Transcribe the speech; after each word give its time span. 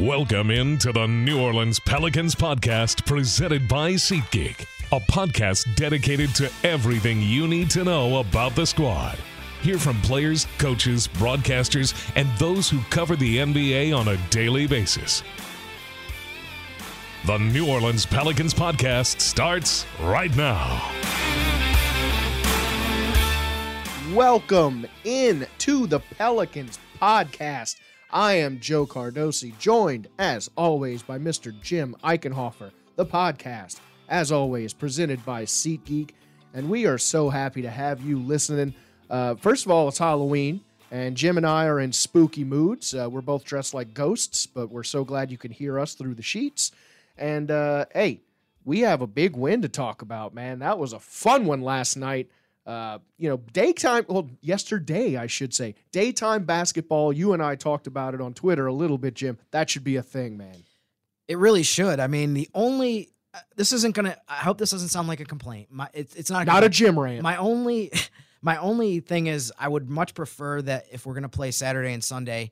Welcome 0.00 0.50
into 0.50 0.92
the 0.92 1.06
New 1.06 1.40
Orleans 1.40 1.80
Pelicans 1.80 2.34
podcast 2.34 3.06
presented 3.06 3.66
by 3.66 3.92
SeatGeek, 3.92 4.66
a 4.92 5.00
podcast 5.00 5.74
dedicated 5.74 6.34
to 6.34 6.52
everything 6.64 7.22
you 7.22 7.48
need 7.48 7.70
to 7.70 7.82
know 7.82 8.18
about 8.18 8.54
the 8.54 8.66
squad. 8.66 9.16
Hear 9.62 9.78
from 9.78 9.98
players, 10.02 10.46
coaches, 10.58 11.08
broadcasters, 11.08 11.94
and 12.14 12.28
those 12.36 12.68
who 12.68 12.80
cover 12.90 13.16
the 13.16 13.38
NBA 13.38 13.96
on 13.96 14.08
a 14.08 14.18
daily 14.28 14.66
basis. 14.66 15.22
The 17.24 17.38
New 17.38 17.66
Orleans 17.66 18.04
Pelicans 18.04 18.52
podcast 18.52 19.22
starts 19.22 19.86
right 20.02 20.36
now. 20.36 20.92
Welcome 24.12 24.86
in 25.04 25.46
to 25.60 25.86
the 25.86 26.00
Pelicans 26.00 26.78
podcast. 27.00 27.76
I 28.10 28.34
am 28.34 28.60
Joe 28.60 28.86
Cardosi, 28.86 29.58
joined 29.58 30.08
as 30.18 30.48
always 30.56 31.02
by 31.02 31.18
Mr. 31.18 31.58
Jim 31.60 31.96
Eichenhofer, 32.04 32.70
the 32.94 33.04
podcast, 33.04 33.80
as 34.08 34.30
always, 34.30 34.72
presented 34.72 35.24
by 35.24 35.44
SeatGeek. 35.44 36.10
And 36.54 36.70
we 36.70 36.86
are 36.86 36.98
so 36.98 37.28
happy 37.30 37.62
to 37.62 37.70
have 37.70 38.00
you 38.00 38.20
listening. 38.20 38.74
Uh, 39.10 39.34
first 39.34 39.64
of 39.66 39.72
all, 39.72 39.88
it's 39.88 39.98
Halloween, 39.98 40.62
and 40.92 41.16
Jim 41.16 41.36
and 41.36 41.44
I 41.44 41.66
are 41.66 41.80
in 41.80 41.92
spooky 41.92 42.44
moods. 42.44 42.94
Uh, 42.94 43.10
we're 43.10 43.22
both 43.22 43.44
dressed 43.44 43.74
like 43.74 43.92
ghosts, 43.92 44.46
but 44.46 44.70
we're 44.70 44.84
so 44.84 45.04
glad 45.04 45.32
you 45.32 45.38
can 45.38 45.50
hear 45.50 45.78
us 45.78 45.94
through 45.94 46.14
the 46.14 46.22
sheets. 46.22 46.70
And 47.18 47.50
uh, 47.50 47.86
hey, 47.92 48.20
we 48.64 48.80
have 48.80 49.02
a 49.02 49.06
big 49.06 49.36
win 49.36 49.62
to 49.62 49.68
talk 49.68 50.00
about, 50.00 50.32
man. 50.32 50.60
That 50.60 50.78
was 50.78 50.92
a 50.92 51.00
fun 51.00 51.44
one 51.44 51.60
last 51.62 51.96
night. 51.96 52.30
Uh, 52.66 52.98
you 53.16 53.28
know, 53.28 53.36
daytime, 53.52 54.04
well, 54.08 54.28
yesterday, 54.40 55.16
I 55.16 55.28
should 55.28 55.54
say, 55.54 55.76
daytime 55.92 56.44
basketball. 56.44 57.12
You 57.12 57.32
and 57.32 57.40
I 57.42 57.54
talked 57.54 57.86
about 57.86 58.12
it 58.14 58.20
on 58.20 58.34
Twitter 58.34 58.66
a 58.66 58.72
little 58.72 58.98
bit, 58.98 59.14
Jim. 59.14 59.38
That 59.52 59.70
should 59.70 59.84
be 59.84 59.96
a 59.96 60.02
thing, 60.02 60.36
man. 60.36 60.64
It 61.28 61.38
really 61.38 61.62
should. 61.62 62.00
I 62.00 62.08
mean, 62.08 62.34
the 62.34 62.48
only, 62.54 63.10
uh, 63.32 63.38
this 63.54 63.72
isn't 63.72 63.94
going 63.94 64.06
to, 64.06 64.16
I 64.28 64.36
hope 64.38 64.58
this 64.58 64.70
doesn't 64.70 64.88
sound 64.88 65.06
like 65.06 65.20
a 65.20 65.24
complaint. 65.24 65.68
My, 65.70 65.88
it's, 65.92 66.16
it's 66.16 66.30
not 66.30 66.42
a, 66.42 66.44
Not 66.44 66.64
a 66.64 66.68
Jim 66.68 66.98
rant. 66.98 67.22
My 67.22 67.36
only, 67.36 67.92
my 68.42 68.56
only 68.56 68.98
thing 68.98 69.28
is 69.28 69.52
I 69.58 69.68
would 69.68 69.88
much 69.88 70.14
prefer 70.14 70.60
that 70.62 70.86
if 70.90 71.06
we're 71.06 71.14
going 71.14 71.22
to 71.22 71.28
play 71.28 71.52
Saturday 71.52 71.92
and 71.92 72.02
Sunday, 72.02 72.50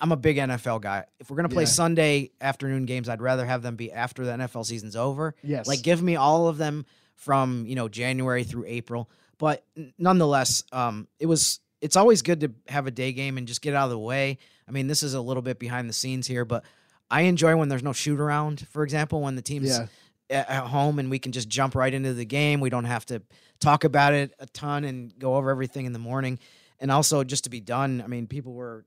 I'm 0.00 0.12
a 0.12 0.16
big 0.16 0.38
NFL 0.38 0.80
guy. 0.80 1.04
If 1.20 1.28
we're 1.28 1.36
going 1.36 1.48
to 1.50 1.54
play 1.54 1.64
Yeah. 1.64 1.68
Sunday 1.68 2.30
afternoon 2.40 2.86
games, 2.86 3.10
I'd 3.10 3.20
rather 3.20 3.44
have 3.44 3.60
them 3.60 3.76
be 3.76 3.92
after 3.92 4.24
the 4.24 4.32
NFL 4.32 4.64
season's 4.64 4.96
over. 4.96 5.34
Yes. 5.42 5.66
Like 5.66 5.82
give 5.82 6.02
me 6.02 6.16
all 6.16 6.48
of 6.48 6.56
them 6.56 6.86
from, 7.14 7.66
you 7.66 7.74
know, 7.74 7.88
January 7.88 8.44
through 8.44 8.64
April. 8.66 9.10
But 9.38 9.64
nonetheless, 9.98 10.62
um, 10.72 11.08
it 11.18 11.26
was 11.26 11.60
it's 11.80 11.96
always 11.96 12.22
good 12.22 12.40
to 12.40 12.52
have 12.68 12.86
a 12.86 12.90
day 12.90 13.12
game 13.12 13.36
and 13.36 13.46
just 13.46 13.60
get 13.60 13.74
out 13.74 13.84
of 13.84 13.90
the 13.90 13.98
way. 13.98 14.38
I 14.66 14.70
mean, 14.72 14.86
this 14.86 15.02
is 15.02 15.12
a 15.14 15.20
little 15.20 15.42
bit 15.42 15.58
behind 15.58 15.88
the 15.88 15.92
scenes 15.92 16.26
here, 16.26 16.44
but 16.46 16.64
I 17.10 17.22
enjoy 17.22 17.54
when 17.56 17.68
there's 17.68 17.82
no 17.82 17.92
shoot 17.92 18.18
around, 18.18 18.66
for 18.70 18.82
example, 18.82 19.20
when 19.20 19.36
the 19.36 19.42
team's 19.42 19.68
Yeah. 19.68 19.86
at, 20.30 20.48
at 20.48 20.62
home 20.68 20.98
and 20.98 21.10
we 21.10 21.18
can 21.18 21.32
just 21.32 21.48
jump 21.48 21.74
right 21.74 21.92
into 21.92 22.14
the 22.14 22.24
game. 22.24 22.60
We 22.60 22.70
don't 22.70 22.86
have 22.86 23.04
to 23.06 23.22
talk 23.60 23.84
about 23.84 24.14
it 24.14 24.32
a 24.38 24.46
ton 24.46 24.84
and 24.84 25.16
go 25.18 25.36
over 25.36 25.50
everything 25.50 25.84
in 25.84 25.92
the 25.92 25.98
morning. 25.98 26.38
And 26.80 26.90
also 26.90 27.22
just 27.22 27.44
to 27.44 27.50
be 27.50 27.60
done. 27.60 28.00
I 28.02 28.06
mean, 28.06 28.26
people 28.26 28.54
were 28.54 28.86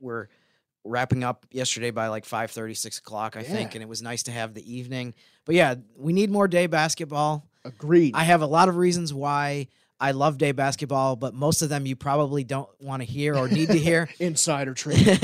were 0.00 0.30
wrapping 0.82 1.22
up 1.22 1.44
yesterday 1.50 1.90
by 1.90 2.08
like 2.08 2.24
5 2.24 2.50
6 2.74 2.98
o'clock, 2.98 3.36
I 3.36 3.42
think. 3.42 3.74
And 3.74 3.82
it 3.82 3.88
was 3.88 4.00
nice 4.00 4.22
to 4.24 4.30
have 4.32 4.54
the 4.54 4.72
evening. 4.74 5.14
But 5.44 5.54
yeah, 5.56 5.74
we 5.96 6.14
need 6.14 6.30
more 6.30 6.48
day 6.48 6.66
basketball. 6.66 7.46
Agreed. 7.66 8.14
I 8.14 8.24
have 8.24 8.40
a 8.40 8.46
lot 8.46 8.70
of 8.70 8.76
reasons 8.76 9.12
why 9.12 9.68
I 10.00 10.12
love 10.12 10.38
day 10.38 10.52
basketball, 10.52 11.14
but 11.16 11.34
most 11.34 11.60
of 11.62 11.68
them 11.68 11.84
you 11.86 11.94
probably 11.94 12.42
don't 12.42 12.68
want 12.80 13.02
to 13.02 13.06
hear 13.06 13.36
or 13.36 13.48
need 13.48 13.68
to 13.68 13.78
hear. 13.78 14.08
Insider 14.18 14.72
trading. 14.74 15.18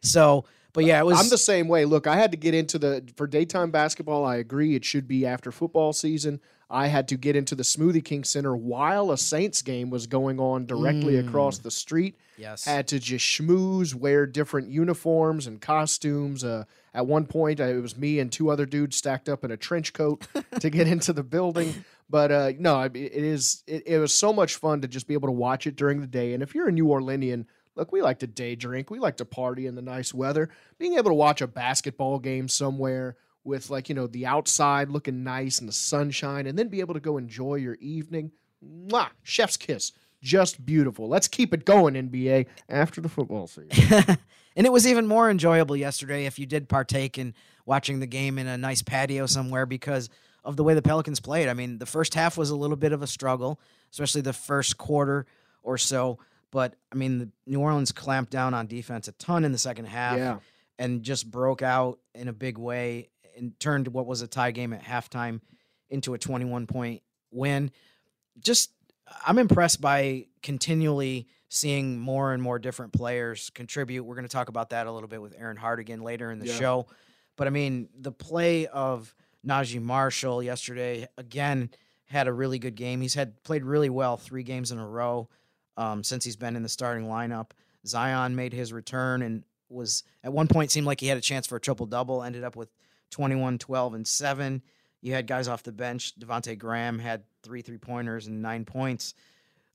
so, 0.00 0.44
but 0.72 0.84
yeah, 0.84 1.00
it 1.00 1.04
was. 1.06 1.18
I'm 1.20 1.28
the 1.28 1.38
same 1.38 1.68
way. 1.68 1.84
Look, 1.84 2.06
I 2.06 2.16
had 2.16 2.30
to 2.30 2.36
get 2.36 2.54
into 2.54 2.78
the 2.78 3.04
for 3.16 3.26
daytime 3.26 3.70
basketball. 3.70 4.24
I 4.24 4.36
agree 4.36 4.74
it 4.74 4.84
should 4.84 5.08
be 5.08 5.26
after 5.26 5.50
football 5.52 5.92
season. 5.92 6.40
I 6.70 6.86
had 6.86 7.08
to 7.08 7.18
get 7.18 7.36
into 7.36 7.54
the 7.54 7.64
Smoothie 7.64 8.02
King 8.02 8.24
Center 8.24 8.56
while 8.56 9.10
a 9.10 9.18
Saints 9.18 9.60
game 9.60 9.90
was 9.90 10.06
going 10.06 10.40
on 10.40 10.64
directly 10.64 11.16
across 11.16 11.58
the 11.58 11.70
street. 11.70 12.16
yes. 12.38 12.64
Had 12.64 12.88
to 12.88 12.98
just 12.98 13.26
schmooze, 13.26 13.94
wear 13.94 14.24
different 14.24 14.70
uniforms 14.70 15.46
and 15.46 15.60
costumes. 15.60 16.42
Uh, 16.42 16.64
at 16.94 17.06
one 17.06 17.26
point, 17.26 17.60
uh, 17.60 17.64
it 17.64 17.82
was 17.82 17.94
me 17.98 18.20
and 18.20 18.32
two 18.32 18.48
other 18.50 18.64
dudes 18.64 18.96
stacked 18.96 19.28
up 19.28 19.44
in 19.44 19.50
a 19.50 19.56
trench 19.58 19.92
coat 19.92 20.26
to 20.60 20.70
get 20.70 20.88
into 20.88 21.12
the 21.12 21.22
building. 21.22 21.84
But 22.10 22.32
uh, 22.32 22.52
no, 22.58 22.82
it 22.82 22.94
is. 22.94 23.62
It, 23.66 23.84
it 23.86 23.98
was 23.98 24.12
so 24.12 24.32
much 24.32 24.56
fun 24.56 24.82
to 24.82 24.88
just 24.88 25.06
be 25.06 25.14
able 25.14 25.28
to 25.28 25.32
watch 25.32 25.66
it 25.66 25.76
during 25.76 26.00
the 26.00 26.06
day. 26.06 26.34
And 26.34 26.42
if 26.42 26.54
you're 26.54 26.68
a 26.68 26.72
New 26.72 26.86
Orleanian, 26.86 27.46
look, 27.74 27.92
we 27.92 28.02
like 28.02 28.18
to 28.20 28.26
day 28.26 28.54
drink. 28.54 28.90
We 28.90 28.98
like 28.98 29.16
to 29.18 29.24
party 29.24 29.66
in 29.66 29.74
the 29.74 29.82
nice 29.82 30.12
weather. 30.12 30.50
Being 30.78 30.94
able 30.94 31.10
to 31.10 31.14
watch 31.14 31.40
a 31.40 31.46
basketball 31.46 32.18
game 32.18 32.48
somewhere 32.48 33.16
with 33.44 33.70
like 33.70 33.88
you 33.88 33.94
know 33.94 34.06
the 34.06 34.26
outside 34.26 34.88
looking 34.88 35.24
nice 35.24 35.58
and 35.58 35.68
the 35.68 35.72
sunshine, 35.72 36.46
and 36.46 36.58
then 36.58 36.68
be 36.68 36.80
able 36.80 36.94
to 36.94 37.00
go 37.00 37.16
enjoy 37.16 37.56
your 37.56 37.76
evening. 37.80 38.32
Mwah, 38.64 39.08
chef's 39.22 39.56
kiss. 39.56 39.92
Just 40.22 40.64
beautiful. 40.64 41.08
Let's 41.08 41.26
keep 41.26 41.52
it 41.52 41.64
going, 41.64 41.94
NBA, 41.94 42.46
after 42.68 43.00
the 43.00 43.08
football 43.08 43.48
season. 43.48 44.16
and 44.56 44.66
it 44.66 44.72
was 44.72 44.86
even 44.86 45.08
more 45.08 45.28
enjoyable 45.28 45.76
yesterday 45.76 46.26
if 46.26 46.38
you 46.38 46.46
did 46.46 46.68
partake 46.68 47.18
in 47.18 47.34
watching 47.66 47.98
the 47.98 48.06
game 48.06 48.38
in 48.38 48.46
a 48.46 48.56
nice 48.56 48.82
patio 48.82 49.26
somewhere 49.26 49.66
because 49.66 50.08
of 50.44 50.56
the 50.56 50.64
way 50.64 50.74
the 50.74 50.82
Pelicans 50.82 51.20
played. 51.20 51.48
I 51.48 51.54
mean, 51.54 51.78
the 51.78 51.86
first 51.86 52.14
half 52.14 52.36
was 52.36 52.50
a 52.50 52.56
little 52.56 52.76
bit 52.76 52.92
of 52.92 53.02
a 53.02 53.06
struggle, 53.06 53.60
especially 53.92 54.20
the 54.22 54.32
first 54.32 54.76
quarter 54.78 55.26
or 55.62 55.78
so. 55.78 56.18
But 56.50 56.74
I 56.92 56.96
mean, 56.96 57.18
the 57.18 57.28
New 57.46 57.60
Orleans 57.60 57.92
clamped 57.92 58.30
down 58.32 58.52
on 58.54 58.66
defense 58.66 59.08
a 59.08 59.12
ton 59.12 59.44
in 59.44 59.52
the 59.52 59.58
second 59.58 59.86
half 59.86 60.18
Yeah. 60.18 60.38
and 60.78 61.02
just 61.02 61.30
broke 61.30 61.62
out 61.62 61.98
in 62.14 62.28
a 62.28 62.32
big 62.32 62.58
way 62.58 63.08
and 63.36 63.58
turned 63.58 63.88
what 63.88 64.06
was 64.06 64.20
a 64.20 64.26
tie 64.26 64.50
game 64.50 64.72
at 64.72 64.82
halftime 64.82 65.40
into 65.88 66.12
a 66.14 66.18
21 66.18 66.66
point 66.66 67.02
win. 67.30 67.70
Just, 68.40 68.70
I'm 69.26 69.38
impressed 69.38 69.80
by 69.80 70.26
continually 70.42 71.28
seeing 71.48 71.98
more 71.98 72.32
and 72.32 72.42
more 72.42 72.58
different 72.58 72.92
players 72.92 73.50
contribute. 73.50 74.04
We're 74.04 74.14
going 74.14 74.26
to 74.26 74.32
talk 74.32 74.48
about 74.48 74.70
that 74.70 74.86
a 74.86 74.92
little 74.92 75.08
bit 75.08 75.20
with 75.22 75.34
Erin 75.38 75.56
Hartigan 75.58 76.02
later 76.02 76.30
in 76.30 76.38
the 76.38 76.46
Yeah. 76.46 76.58
show. 76.58 76.86
But 77.36 77.46
I 77.46 77.50
mean, 77.50 77.88
the 77.98 78.12
play 78.12 78.66
of 78.66 79.14
Naji 79.46 79.80
Marshall 79.80 80.42
yesterday 80.42 81.08
again 81.18 81.70
had 82.06 82.28
a 82.28 82.32
really 82.32 82.58
good 82.58 82.74
game. 82.74 83.00
He's 83.00 83.14
had 83.14 83.42
played 83.42 83.64
really 83.64 83.90
well 83.90 84.16
three 84.16 84.42
games 84.42 84.70
in 84.70 84.78
a 84.78 84.86
row. 84.86 85.28
um, 85.76 86.04
since 86.04 86.24
he's 86.24 86.36
been 86.36 86.54
in 86.56 86.62
the 86.62 86.68
starting 86.68 87.06
lineup. 87.06 87.52
Zion 87.86 88.36
made 88.36 88.52
his 88.52 88.72
return 88.72 89.22
and 89.22 89.42
was 89.68 90.04
at 90.22 90.32
one 90.32 90.46
point 90.48 90.70
seemed 90.70 90.86
like 90.86 91.00
he 91.00 91.06
had 91.08 91.16
a 91.18 91.22
chance 91.22 91.46
for 91.46 91.56
a 91.56 91.60
triple 91.60 91.86
double. 91.86 92.22
Ended 92.22 92.44
up 92.44 92.56
with 92.56 92.68
21, 93.10 93.58
12, 93.58 93.94
and 93.94 94.06
seven. 94.06 94.62
You 95.00 95.14
had 95.14 95.26
guys 95.26 95.48
off 95.48 95.62
the 95.62 95.72
bench. 95.72 96.12
Devonte 96.18 96.58
Graham 96.58 96.98
had 96.98 97.24
three 97.42 97.62
three 97.62 97.78
pointers 97.78 98.26
and 98.26 98.42
nine 98.42 98.64
points. 98.64 99.14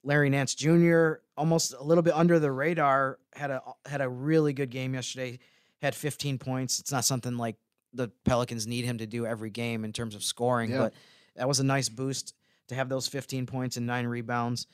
Larry 0.03 0.29
Nance 0.29 0.55
Jr. 0.55 1.13
almost 1.35 1.73
a 1.73 1.83
little 1.83 2.03
bit 2.03 2.13
under 2.13 2.39
the 2.39 2.51
radar 2.51 3.17
had 3.33 3.51
a 3.51 3.61
had 3.85 4.01
a 4.01 4.07
really 4.07 4.53
good 4.53 4.69
game 4.69 4.93
yesterday. 4.93 5.39
Had 5.81 5.93
15 5.93 6.39
points. 6.39 6.79
It's 6.79 6.91
not 6.91 7.05
something 7.05 7.37
like 7.37 7.55
the 7.93 8.09
Pelicans 8.25 8.67
need 8.67 8.85
him 8.85 8.97
to 8.99 9.07
do 9.07 9.25
every 9.25 9.49
game 9.49 9.83
in 9.85 9.93
terms 9.93 10.15
of 10.15 10.23
scoring, 10.23 10.71
Yeah. 10.71 10.77
but 10.77 10.93
that 11.35 11.47
was 11.47 11.59
a 11.59 11.63
nice 11.63 11.89
boost 11.89 12.33
to 12.67 12.75
have 12.75 12.89
those 12.89 13.07
15 13.07 13.45
points 13.45 13.77
and 13.77 13.87
nine 13.87 14.05
rebounds. 14.07 14.67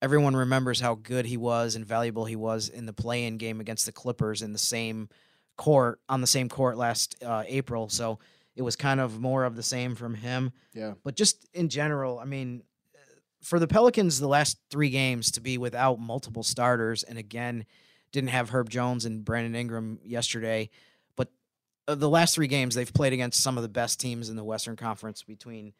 Everyone 0.00 0.36
remembers 0.36 0.80
how 0.80 0.94
good 0.94 1.26
he 1.26 1.36
was 1.36 1.74
and 1.74 1.84
valuable 1.84 2.24
he 2.24 2.36
was 2.36 2.68
in 2.68 2.86
the 2.86 2.92
play-in 2.92 3.36
game 3.36 3.60
against 3.60 3.86
the 3.86 3.92
Clippers 3.92 4.42
in 4.42 4.52
the 4.52 4.58
same 4.58 5.08
court 5.56 6.00
on 6.08 6.20
the 6.20 6.26
same 6.26 6.48
court 6.48 6.76
last 6.76 7.16
uh, 7.24 7.42
April. 7.48 7.88
So 7.88 8.18
it 8.54 8.62
was 8.62 8.76
kind 8.76 9.00
of 9.00 9.18
more 9.20 9.44
of 9.44 9.56
the 9.56 9.62
same 9.62 9.94
from 9.96 10.14
him. 10.14 10.52
Yeah. 10.72 10.94
But 11.02 11.16
just 11.16 11.48
in 11.52 11.68
general, 11.68 12.18
I 12.20 12.26
mean, 12.26 12.62
for 13.42 13.58
the 13.58 13.66
Pelicans, 13.66 14.20
the 14.20 14.28
last 14.28 14.58
three 14.70 14.90
games 14.90 15.30
to 15.32 15.40
be 15.40 15.58
without 15.58 15.98
multiple 16.00 16.42
starters, 16.42 17.02
and 17.02 17.18
again, 17.18 17.64
didn't 18.12 18.30
have 18.30 18.50
Herb 18.50 18.68
Jones 18.70 19.04
and 19.04 19.24
Brandon 19.24 19.54
Ingram 19.54 19.98
yesterday. 20.04 20.70
Uh, 21.88 21.94
the 21.94 22.08
last 22.08 22.34
three 22.34 22.46
games, 22.46 22.74
they've 22.74 22.92
played 22.92 23.12
against 23.12 23.42
some 23.42 23.56
of 23.56 23.62
the 23.62 23.68
best 23.68 23.98
teams 23.98 24.28
in 24.28 24.36
the 24.36 24.44
Western 24.44 24.76
Conference 24.76 25.22
between 25.22 25.72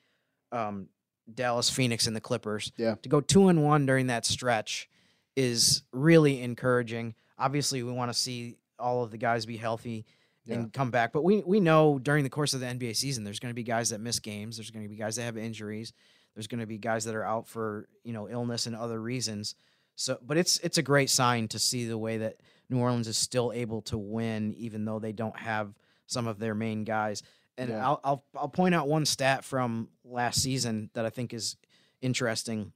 um, 0.50 0.88
Dallas, 1.32 1.68
Phoenix, 1.68 2.06
and 2.06 2.16
the 2.16 2.20
Clippers. 2.20 2.72
Yeah. 2.76 2.94
To 3.02 3.08
go 3.08 3.20
two 3.20 3.48
and 3.48 3.62
one 3.62 3.86
during 3.86 4.06
that 4.08 4.24
stretch 4.24 4.88
is 5.36 5.82
really 5.92 6.42
encouraging. 6.42 7.14
Obviously, 7.38 7.82
we 7.82 7.92
want 7.92 8.10
to 8.10 8.18
see 8.18 8.56
all 8.78 9.04
of 9.04 9.10
the 9.10 9.18
guys 9.18 9.46
be 9.46 9.56
healthy 9.56 10.06
and 10.48 10.72
come 10.72 10.90
back. 10.90 11.12
But 11.12 11.24
we 11.24 11.42
we 11.44 11.60
know 11.60 11.98
during 11.98 12.24
the 12.24 12.30
course 12.30 12.54
of 12.54 12.60
the 12.60 12.66
NBA 12.66 12.96
season, 12.96 13.24
there's 13.24 13.38
going 13.38 13.50
to 13.50 13.54
be 13.54 13.62
guys 13.62 13.90
that 13.90 14.00
miss 14.00 14.18
games. 14.18 14.56
There's 14.56 14.70
going 14.70 14.84
to 14.84 14.88
be 14.88 14.96
guys 14.96 15.16
that 15.16 15.22
have 15.22 15.36
injuries. 15.36 15.92
There's 16.34 16.46
going 16.46 16.60
to 16.60 16.66
be 16.66 16.78
guys 16.78 17.04
that 17.04 17.14
are 17.14 17.24
out 17.24 17.48
for 17.48 17.88
you 18.04 18.12
know 18.12 18.28
illness 18.28 18.66
and 18.66 18.74
other 18.74 19.00
reasons. 19.00 19.54
So, 19.96 20.18
but 20.24 20.36
it's 20.36 20.58
it's 20.60 20.78
a 20.78 20.82
great 20.82 21.10
sign 21.10 21.48
to 21.48 21.58
see 21.58 21.86
the 21.86 21.98
way 21.98 22.18
that 22.18 22.36
New 22.70 22.78
Orleans 22.78 23.08
is 23.08 23.18
still 23.18 23.52
able 23.52 23.82
to 23.82 23.98
win, 23.98 24.54
even 24.54 24.84
though 24.84 24.98
they 24.98 25.12
don't 25.12 25.38
have 25.38 25.74
some 26.08 26.26
of 26.26 26.40
their 26.40 26.54
main 26.56 26.82
guys. 26.82 27.22
And 27.56 27.70
Yeah. 27.70 27.86
I'll, 27.86 28.00
I'll 28.02 28.24
I'll 28.36 28.48
point 28.48 28.74
out 28.74 28.88
one 28.88 29.04
stat 29.06 29.44
from 29.44 29.88
last 30.04 30.42
season 30.42 30.90
that 30.94 31.04
I 31.06 31.10
think 31.10 31.32
is 31.32 31.56
interesting. 32.00 32.72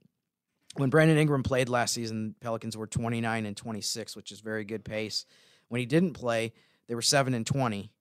When 0.75 0.89
Brandon 0.89 1.17
Ingram 1.17 1.43
played 1.43 1.69
last 1.69 1.93
season, 1.93 2.35
Pelicans 2.39 2.75
were 2.77 2.87
29 2.87 3.45
and 3.45 3.55
26, 3.55 4.15
which 4.15 4.31
is 4.31 4.39
very 4.39 4.63
good 4.63 4.83
pace. 4.85 5.25
When 5.67 5.79
he 5.79 5.85
didn't 5.85 6.13
play, 6.13 6.53
they 6.87 6.95
were 6.95 7.01
7 7.01 7.33
and 7.33 7.45
20. 7.45 7.91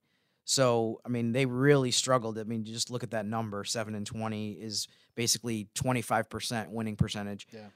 So, 0.45 1.01
I 1.05 1.09
mean, 1.09 1.33
they 1.33 1.47
really 1.47 1.91
struggled. 1.91 2.39
I 2.39 2.45
mean, 2.45 2.65
just 2.65 2.91
look 2.91 3.03
at 3.03 3.11
that 3.13 3.27
number. 3.27 3.63
7 3.65 3.95
and 3.95 4.07
20 4.07 4.53
is 4.53 4.89
basically 5.15 5.69
25% 5.75 6.69
winning 6.71 6.97
percentage. 6.97 7.47
Yeah. 7.53 7.69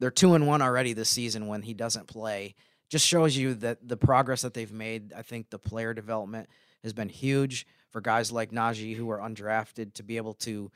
They're 0.00 0.10
2 0.10 0.34
and 0.34 0.46
1 0.46 0.62
already 0.62 0.92
this 0.92 1.08
season 1.08 1.46
when 1.46 1.62
he 1.62 1.72
doesn't 1.72 2.08
play. 2.08 2.56
Just 2.88 3.06
shows 3.06 3.36
you 3.36 3.54
that 3.54 3.86
the 3.86 3.96
progress 3.96 4.42
that 4.42 4.52
they've 4.52 4.72
made, 4.72 5.12
I 5.12 5.22
think 5.22 5.48
the 5.50 5.58
player 5.58 5.94
development 5.94 6.48
has 6.82 6.92
been 6.92 7.08
huge 7.08 7.66
for 7.90 8.00
guys 8.00 8.32
like 8.32 8.50
Naji 8.50 8.96
who 8.96 9.10
are 9.10 9.18
undrafted 9.18 9.94
to 9.94 10.02
be 10.02 10.16
able 10.16 10.34
to 10.34 10.70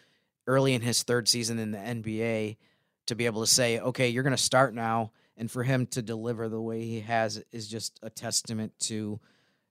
early 0.46 0.74
in 0.74 0.82
his 0.82 1.02
third 1.02 1.28
season 1.28 1.58
in 1.58 1.70
the 1.70 1.78
NBA 1.78 2.56
to 3.06 3.14
be 3.14 3.26
able 3.26 3.42
to 3.42 3.46
say, 3.46 3.78
okay, 3.78 4.08
you're 4.08 4.22
going 4.22 4.36
to 4.36 4.42
start 4.42 4.74
now, 4.74 5.12
and 5.36 5.50
for 5.50 5.62
him 5.62 5.86
to 5.88 6.02
deliver 6.02 6.48
the 6.48 6.60
way 6.60 6.82
he 6.84 7.00
has 7.00 7.42
is 7.52 7.68
just 7.68 7.98
a 8.02 8.10
testament 8.10 8.72
to 8.78 9.20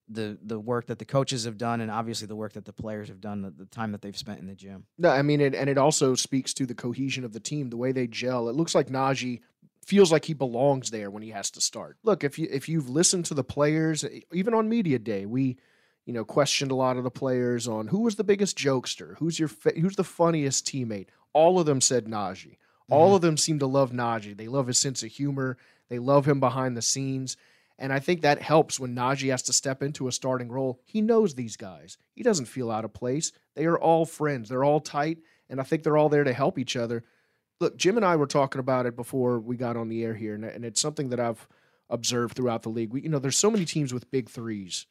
the 0.10 0.38
the 0.44 0.60
work 0.60 0.88
that 0.88 1.00
the 1.00 1.06
coaches 1.06 1.46
have 1.46 1.58
done, 1.58 1.80
and 1.82 1.90
obviously 1.90 2.28
the 2.28 2.36
work 2.36 2.54
that 2.54 2.66
the 2.66 2.74
players 2.74 3.08
have 3.08 3.22
done, 3.22 3.42
the, 3.42 3.50
the 3.50 3.66
time 3.66 3.94
that 3.94 4.02
they've 4.02 4.18
spent 4.18 4.40
in 4.40 4.48
the 4.48 4.56
gym. 4.56 4.86
No, 4.98 5.10
I 5.10 5.22
mean, 5.22 5.40
it, 5.40 5.56
and 5.56 5.70
it 5.70 5.78
also 5.78 6.14
speaks 6.16 6.54
to 6.56 6.66
the 6.66 6.76
cohesion 6.76 7.24
of 7.24 7.32
the 7.32 7.40
team, 7.40 7.70
the 7.70 7.78
way 7.78 7.92
they 7.92 8.08
gel. 8.08 8.50
It 8.50 8.56
looks 8.56 8.76
like 8.76 8.88
Naji 8.88 9.40
feels 9.86 10.12
like 10.12 10.26
he 10.26 10.34
belongs 10.34 10.92
there 10.92 11.10
when 11.10 11.24
he 11.24 11.30
has 11.30 11.50
to 11.52 11.62
start. 11.62 11.98
Look, 12.04 12.24
if 12.24 12.38
you 12.38 12.48
if 12.52 12.68
you've 12.68 12.90
listened 12.90 13.26
to 13.26 13.34
the 13.34 13.44
players, 13.44 14.06
even 14.32 14.54
on 14.54 14.70
media 14.70 15.00
day, 15.00 15.26
we 15.26 15.58
you 16.06 16.14
know 16.14 16.26
questioned 16.26 16.72
a 16.72 16.76
lot 16.76 16.98
of 16.98 17.04
the 17.04 17.12
players 17.12 17.68
on 17.68 17.88
who 17.88 18.02
was 18.02 18.16
the 18.16 18.24
biggest 18.24 18.58
jokester, 18.58 19.18
who's 19.18 19.40
your 19.40 19.48
fa- 19.48 19.80
who's 19.80 19.96
the 19.96 20.04
funniest 20.04 20.66
teammate. 20.66 21.08
All 21.34 21.60
of 21.60 21.66
them 21.66 21.82
said 21.82 22.06
Naji. 22.06 22.58
All 22.90 23.08
mm-hmm. 23.08 23.16
of 23.16 23.22
them 23.22 23.38
seem 23.38 23.60
to 23.60 23.66
love 23.66 23.92
Naji. 23.92 24.36
They 24.36 24.48
love 24.48 24.68
his 24.68 24.78
sense 24.78 25.04
of 25.04 25.10
humor. 25.10 25.58
They 25.90 26.00
love 26.00 26.28
him 26.28 26.40
behind 26.40 26.76
the 26.76 26.82
scenes. 26.82 27.38
And 27.80 27.92
I 27.92 28.00
think 28.00 28.22
that 28.22 28.42
helps 28.42 28.80
when 28.80 28.96
Naji 28.96 29.32
has 29.32 29.42
to 29.44 29.54
step 29.54 29.82
into 29.82 30.08
a 30.08 30.12
starting 30.12 30.50
role. 30.50 30.80
He 30.86 31.02
knows 31.02 31.34
these 31.34 31.58
guys. 31.58 31.98
He 32.14 32.24
doesn't 32.24 32.46
feel 32.46 32.70
out 32.70 32.86
of 32.86 32.94
place. 32.94 33.32
They 33.56 33.66
are 33.66 33.80
all 33.80 34.06
friends. 34.06 34.50
They're 34.50 34.64
all 34.64 34.80
tight, 34.80 35.20
and 35.50 35.60
I 35.60 35.64
think 35.64 35.84
they're 35.84 35.98
all 35.98 36.10
there 36.10 36.24
to 36.24 36.34
help 36.34 36.60
each 36.60 36.76
other. 36.76 37.04
Look, 37.60 37.78
Jim 37.78 37.98
and 37.98 38.06
I 38.06 38.16
were 38.16 38.28
talking 38.28 38.60
about 38.60 38.86
it 38.86 38.96
before 38.96 39.40
we 39.40 39.58
got 39.58 39.78
on 39.78 39.90
the 39.90 40.04
air 40.04 40.14
here, 40.14 40.36
and, 40.36 40.46
and 40.46 40.66
it's 40.66 40.82
something 40.82 41.10
that 41.10 41.20
I've 41.20 41.48
observed 41.90 42.36
throughout 42.36 42.64
the 42.64 42.70
league. 42.70 42.94
We, 42.94 43.02
you 43.02 43.10
know, 43.10 43.20
there's 43.20 43.38
so 43.38 43.52
many 43.52 43.66
teams 43.66 43.94
with 43.94 44.12
big 44.12 44.30
threes. 44.30 44.86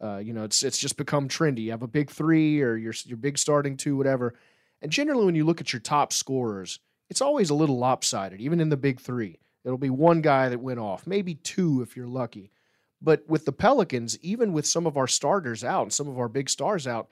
Uh, 0.00 0.18
you 0.18 0.32
know, 0.32 0.44
it's 0.44 0.62
it's 0.62 0.78
just 0.78 0.96
become 0.96 1.28
trendy. 1.28 1.62
You 1.62 1.70
have 1.72 1.82
a 1.82 1.88
big 1.88 2.10
three 2.10 2.62
or 2.62 2.76
your 2.76 2.94
your 3.04 3.16
big 3.16 3.38
starting 3.38 3.76
two, 3.76 3.96
whatever. 3.96 4.34
And 4.80 4.92
generally, 4.92 5.24
when 5.24 5.34
you 5.34 5.44
look 5.44 5.60
at 5.60 5.72
your 5.72 5.80
top 5.80 6.12
scorers, 6.12 6.78
it's 7.10 7.20
always 7.20 7.50
a 7.50 7.54
little 7.54 7.78
lopsided, 7.78 8.40
even 8.40 8.60
in 8.60 8.68
the 8.68 8.76
big 8.76 9.00
three. 9.00 9.38
It'll 9.64 9.78
be 9.78 9.90
one 9.90 10.20
guy 10.20 10.48
that 10.48 10.60
went 10.60 10.78
off, 10.78 11.06
maybe 11.06 11.34
two 11.34 11.82
if 11.82 11.96
you're 11.96 12.06
lucky. 12.06 12.52
But 13.00 13.28
with 13.28 13.44
the 13.44 13.52
Pelicans, 13.52 14.18
even 14.20 14.52
with 14.52 14.66
some 14.66 14.86
of 14.86 14.96
our 14.96 15.06
starters 15.06 15.62
out 15.62 15.82
and 15.82 15.92
some 15.92 16.08
of 16.08 16.18
our 16.18 16.28
big 16.28 16.48
stars 16.48 16.86
out, 16.86 17.08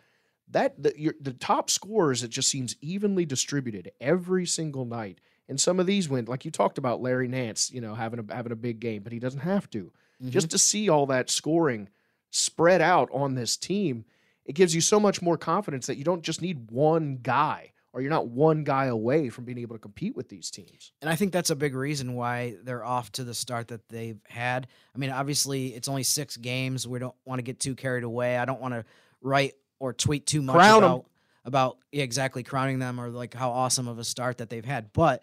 that 0.48 0.80
the, 0.80 0.92
your, 0.96 1.14
the 1.20 1.32
top 1.32 1.70
scorers 1.70 2.22
it 2.22 2.30
just 2.30 2.48
seems 2.48 2.76
evenly 2.80 3.24
distributed 3.24 3.90
every 4.00 4.46
single 4.46 4.84
night. 4.84 5.20
And 5.48 5.60
some 5.60 5.78
of 5.78 5.86
these 5.86 6.08
went 6.08 6.28
like 6.28 6.44
you 6.44 6.50
talked 6.50 6.78
about 6.78 7.02
Larry 7.02 7.28
Nance, 7.28 7.70
you 7.70 7.80
know, 7.80 7.94
having 7.94 8.20
a 8.20 8.34
having 8.34 8.52
a 8.52 8.56
big 8.56 8.80
game, 8.80 9.02
but 9.02 9.12
he 9.12 9.18
doesn't 9.18 9.40
have 9.40 9.68
to. 9.70 9.92
Just 10.30 10.50
to 10.50 10.58
see 10.58 10.88
all 10.88 11.06
that 11.06 11.30
scoring 11.30 11.88
spread 12.36 12.82
out 12.82 13.08
on 13.12 13.34
this 13.34 13.56
team, 13.56 14.04
it 14.44 14.54
gives 14.54 14.74
you 14.74 14.80
so 14.80 15.00
much 15.00 15.22
more 15.22 15.36
confidence 15.36 15.86
that 15.86 15.96
you 15.96 16.04
don't 16.04 16.22
just 16.22 16.42
need 16.42 16.70
one 16.70 17.18
guy 17.22 17.72
or 17.92 18.02
you're 18.02 18.10
not 18.10 18.28
one 18.28 18.62
guy 18.62 18.86
away 18.86 19.30
from 19.30 19.44
being 19.44 19.58
able 19.58 19.74
to 19.74 19.80
compete 19.80 20.14
with 20.14 20.28
these 20.28 20.50
teams. 20.50 20.92
And 21.00 21.08
I 21.08 21.16
think 21.16 21.32
that's 21.32 21.48
a 21.48 21.56
big 21.56 21.74
reason 21.74 22.14
why 22.14 22.56
they're 22.62 22.84
off 22.84 23.10
to 23.12 23.24
the 23.24 23.32
start 23.32 23.68
that 23.68 23.88
they've 23.88 24.20
had. 24.28 24.66
I 24.94 24.98
mean, 24.98 25.10
obviously, 25.10 25.68
it's 25.68 25.88
only 25.88 26.02
six 26.02 26.36
games. 26.36 26.86
We 26.86 26.98
don't 26.98 27.14
want 27.24 27.38
to 27.38 27.42
get 27.42 27.58
too 27.58 27.74
carried 27.74 28.04
away. 28.04 28.36
I 28.36 28.44
don't 28.44 28.60
want 28.60 28.74
to 28.74 28.84
write 29.22 29.54
or 29.78 29.94
tweet 29.94 30.26
too 30.26 30.42
much 30.42 30.54
Crown 30.54 30.84
about 30.84 31.06
about 31.46 31.78
yeah, 31.92 32.02
exactly 32.02 32.42
crowning 32.42 32.80
them 32.80 33.00
or 33.00 33.08
like 33.08 33.32
how 33.32 33.50
awesome 33.50 33.88
of 33.88 33.98
a 33.98 34.04
start 34.04 34.38
that 34.38 34.50
they've 34.50 34.64
had. 34.64 34.92
But 34.92 35.22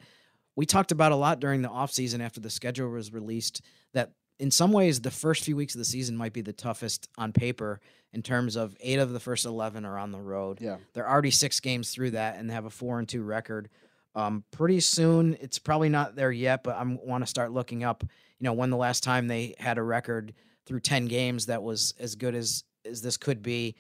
we 0.56 0.66
talked 0.66 0.92
about 0.92 1.12
a 1.12 1.16
lot 1.16 1.40
during 1.40 1.62
the 1.62 1.70
offseason 1.70 2.22
after 2.22 2.40
the 2.40 2.50
schedule 2.50 2.90
was 2.90 3.14
released 3.14 3.62
that 3.94 4.14
in 4.44 4.52
some 4.52 4.74
ways 4.74 5.00
the 5.00 5.10
first 5.10 5.46
few 5.46 5.56
weeks 5.56 5.74
of 5.74 5.80
the 5.80 5.86
season 5.86 6.18
might 6.18 6.34
be 6.34 6.42
the 6.42 6.52
toughest 6.52 7.08
on 7.18 7.32
paper 7.32 7.80
in 8.12 8.22
terms 8.22 8.58
of 8.58 8.76
eight 8.82 9.00
of 9.00 9.14
the 9.14 9.20
first 9.20 9.46
11 9.46 9.86
are 9.86 9.98
on 9.98 10.12
the 10.12 10.20
road. 10.20 10.60
Yeah. 10.60 10.80
They're 10.92 11.10
already 11.10 11.32
six 11.32 11.62
games 11.62 11.92
through 11.92 12.12
that 12.12 12.36
and 12.36 12.50
they 12.50 12.54
have 12.54 12.66
a 12.66 12.70
four 12.70 13.00
and 13.00 13.08
two 13.08 13.24
record. 13.24 13.70
Um, 14.16 14.44
pretty 14.52 14.82
soon, 14.82 15.38
it's 15.40 15.60
probably 15.60 15.88
not 15.88 16.18
there 16.18 16.30
yet, 16.30 16.62
but 16.62 16.76
I 16.76 16.84
want 16.84 17.24
to 17.24 17.26
start 17.26 17.54
looking 17.54 17.86
up. 17.86 18.04
You 18.04 18.44
know, 18.44 18.52
when 18.52 18.70
the 18.70 18.76
last 18.76 19.02
time 19.02 19.30
they 19.30 19.56
had 19.60 19.78
a 19.78 19.82
record 19.82 20.34
through 20.66 20.82
ten 20.82 21.06
games 21.06 21.46
that 21.46 21.64
was 21.64 21.94
as 21.98 22.16
good 22.16 22.36
as 22.36 22.66
as 22.86 23.02
this 23.02 23.16
could 23.16 23.42
be, 23.42 23.76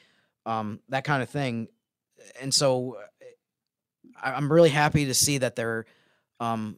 um, 0.45 0.79
that 0.87 1.03
kind 1.03 1.21
of 1.21 1.29
thing. 1.29 1.67
And 2.41 2.53
so, 2.53 2.97
I'm 4.19 4.51
really 4.51 4.69
happy 4.69 5.05
to 5.05 5.13
see 5.13 5.39
that 5.39 5.57
they're 5.57 5.85
um, 6.39 6.77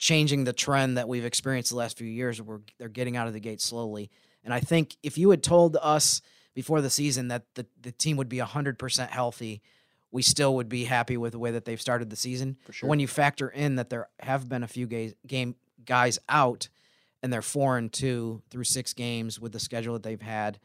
changing 0.00 0.42
the 0.42 0.52
trend 0.52 0.96
that 0.96 1.06
we've 1.06 1.24
experienced 1.24 1.70
the 1.70 1.76
last 1.76 1.96
few 1.96 2.08
years. 2.08 2.42
Where 2.42 2.60
they're 2.78 2.88
getting 2.88 3.16
out 3.16 3.28
of 3.28 3.32
the 3.34 3.40
gate 3.40 3.60
slowly. 3.60 4.10
And 4.42 4.52
I 4.52 4.58
think 4.58 4.96
if 5.02 5.16
you 5.16 5.30
had 5.30 5.44
told 5.44 5.76
us 5.80 6.22
before 6.54 6.80
the 6.80 6.90
season 6.90 7.28
that 7.28 7.44
the, 7.54 7.66
the 7.80 7.92
team 7.92 8.16
would 8.16 8.28
be 8.28 8.38
100% 8.38 9.08
healthy, 9.08 9.62
we 10.10 10.22
still 10.22 10.56
would 10.56 10.68
be 10.68 10.84
happy 10.84 11.16
with 11.16 11.32
the 11.32 11.38
way 11.38 11.52
that 11.52 11.66
they've 11.66 11.80
started 11.80 12.10
the 12.10 12.16
season. 12.16 12.56
For 12.64 12.72
But 12.80 12.88
when 12.88 13.00
you 13.00 13.06
factor 13.06 13.48
in 13.48 13.76
that 13.76 13.90
there 13.90 14.08
have 14.18 14.48
been 14.48 14.64
a 14.64 14.68
few 14.68 14.86
ga- 14.86 15.14
game 15.26 15.54
guys 15.84 16.18
out 16.28 16.68
and 17.22 17.32
they're 17.32 17.42
four 17.42 17.76
and 17.76 17.92
two 17.92 18.42
through 18.50 18.64
six 18.64 18.94
games 18.94 19.38
with 19.38 19.52
the 19.52 19.60
schedule 19.60 19.92
that 19.92 20.02
they've 20.02 20.20
had, 20.20 20.58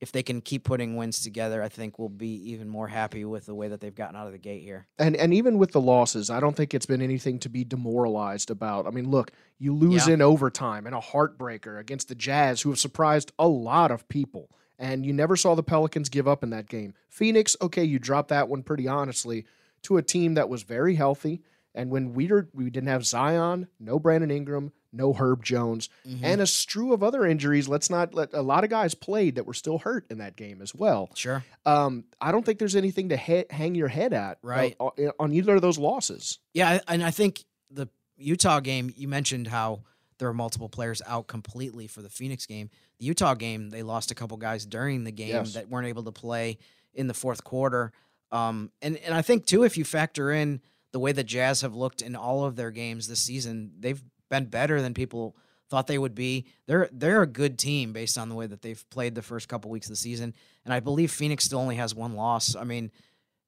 if 0.00 0.12
they 0.12 0.22
can 0.22 0.40
keep 0.42 0.64
putting 0.64 0.96
wins 0.96 1.22
together, 1.22 1.62
I 1.62 1.68
think 1.68 1.98
we'll 1.98 2.08
be 2.10 2.50
even 2.52 2.68
more 2.68 2.88
happy 2.88 3.24
with 3.24 3.46
the 3.46 3.54
way 3.54 3.68
that 3.68 3.80
they've 3.80 3.94
gotten 3.94 4.14
out 4.16 4.26
of 4.26 4.32
the 4.32 4.38
gate 4.38 4.62
here. 4.62 4.86
And 4.98 5.16
and 5.16 5.32
even 5.32 5.56
with 5.58 5.72
the 5.72 5.80
losses, 5.80 6.28
I 6.28 6.38
don't 6.40 6.54
think 6.56 6.74
it's 6.74 6.86
been 6.86 7.00
anything 7.02 7.38
to 7.40 7.48
be 7.48 7.64
demoralized 7.64 8.50
about. 8.50 8.86
I 8.86 8.90
mean, 8.90 9.10
look, 9.10 9.32
you 9.58 9.74
lose 9.74 10.06
Yeah. 10.06 10.14
in 10.14 10.22
overtime 10.22 10.86
and 10.86 10.94
a 10.94 11.00
heartbreaker 11.00 11.78
against 11.78 12.08
the 12.08 12.14
Jazz, 12.14 12.60
who 12.62 12.68
have 12.70 12.78
surprised 12.78 13.32
a 13.38 13.48
lot 13.48 13.90
of 13.90 14.06
people. 14.08 14.50
And 14.78 15.06
you 15.06 15.14
never 15.14 15.36
saw 15.36 15.54
the 15.54 15.62
Pelicans 15.62 16.10
give 16.10 16.28
up 16.28 16.42
in 16.42 16.50
that 16.50 16.68
game. 16.68 16.92
Phoenix, 17.08 17.56
okay, 17.62 17.82
you 17.84 17.98
dropped 17.98 18.28
that 18.28 18.48
one 18.50 18.62
pretty 18.62 18.86
honestly 18.86 19.46
to 19.84 19.96
a 19.96 20.02
team 20.02 20.34
that 20.34 20.50
was 20.50 20.62
very 20.64 20.96
healthy. 20.96 21.40
And 21.74 21.90
when 21.90 22.12
we 22.12 22.26
were, 22.26 22.48
we 22.52 22.68
didn't 22.68 22.88
have 22.90 23.06
Zion, 23.06 23.68
no 23.80 23.98
Brandon 23.98 24.30
Ingram, 24.30 24.72
no 24.96 25.12
Herb 25.12 25.44
Jones, 25.44 25.88
Mhm. 26.06 26.20
and 26.22 26.40
a 26.40 26.46
strew 26.46 26.92
of 26.92 27.02
other 27.02 27.24
injuries. 27.26 27.68
Let's 27.68 27.90
not 27.90 28.14
let 28.14 28.32
a 28.32 28.42
lot 28.42 28.64
of 28.64 28.70
guys 28.70 28.94
played 28.94 29.34
that 29.36 29.44
were 29.46 29.54
still 29.54 29.78
hurt 29.78 30.06
in 30.10 30.18
that 30.18 30.36
game 30.36 30.60
as 30.62 30.74
well. 30.74 31.10
sure. 31.14 31.44
Um, 31.64 32.04
I 32.20 32.32
don't 32.32 32.44
think 32.46 32.58
there's 32.58 32.76
anything 32.76 33.10
to 33.10 33.16
he- 33.16 33.44
hang 33.50 33.74
your 33.74 33.88
head 33.88 34.12
at 34.12 34.38
uh, 34.38 34.48
Right. 34.48 34.76
on, 34.80 34.90
on 35.18 35.32
either 35.32 35.56
of 35.56 35.62
those 35.62 35.78
losses. 35.78 36.38
Yeah, 36.54 36.80
and 36.88 37.02
I 37.04 37.10
think 37.10 37.44
the 37.70 37.88
Utah 38.16 38.60
game, 38.60 38.92
you 38.96 39.08
mentioned 39.08 39.48
how 39.48 39.82
there 40.18 40.28
were 40.28 40.34
multiple 40.34 40.68
players 40.70 41.02
out 41.06 41.26
completely 41.26 41.86
for 41.86 42.00
the 42.00 42.08
Phoenix 42.08 42.46
game. 42.46 42.70
The 42.98 43.04
Utah 43.04 43.34
game, 43.34 43.68
they 43.68 43.82
lost 43.82 44.10
a 44.10 44.14
couple 44.14 44.36
guys 44.38 44.64
during 44.64 45.04
the 45.04 45.12
game 45.12 45.28
Yes. 45.28 45.52
that 45.54 45.68
weren't 45.68 45.86
able 45.88 46.04
to 46.04 46.12
play 46.12 46.56
in 46.94 47.06
the 47.08 47.12
fourth 47.14 47.44
quarter. 47.44 47.92
Um, 48.32 48.72
and, 48.80 48.96
and 48.98 49.14
I 49.14 49.20
think, 49.22 49.44
too, 49.46 49.62
if 49.64 49.76
you 49.76 49.84
factor 49.84 50.32
in 50.32 50.62
the 50.92 50.98
way 50.98 51.12
the 51.12 51.22
Jazz 51.22 51.60
have 51.60 51.74
looked 51.74 52.00
in 52.00 52.16
all 52.16 52.44
of 52.44 52.56
their 52.56 52.70
games 52.70 53.06
this 53.08 53.20
season, 53.20 53.72
they've 53.78 54.02
been 54.28 54.46
better 54.46 54.80
than 54.82 54.94
people 54.94 55.36
thought 55.68 55.86
they 55.86 55.98
would 55.98 56.14
be. 56.14 56.46
They're 56.66 56.88
they're 56.92 57.22
a 57.22 57.26
good 57.26 57.58
team 57.58 57.92
based 57.92 58.18
on 58.18 58.28
the 58.28 58.34
way 58.34 58.46
that 58.46 58.62
they've 58.62 58.84
played 58.90 59.14
the 59.14 59.22
first 59.22 59.48
couple 59.48 59.70
weeks 59.70 59.86
of 59.86 59.90
the 59.92 59.96
season. 59.96 60.34
And 60.64 60.72
I 60.72 60.80
believe 60.80 61.10
Phoenix 61.10 61.44
still 61.44 61.58
only 61.58 61.76
has 61.76 61.94
one 61.94 62.14
loss. 62.14 62.54
I 62.54 62.64
mean, 62.64 62.90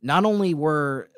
not 0.03 0.25
only 0.25 0.55
were 0.55 1.11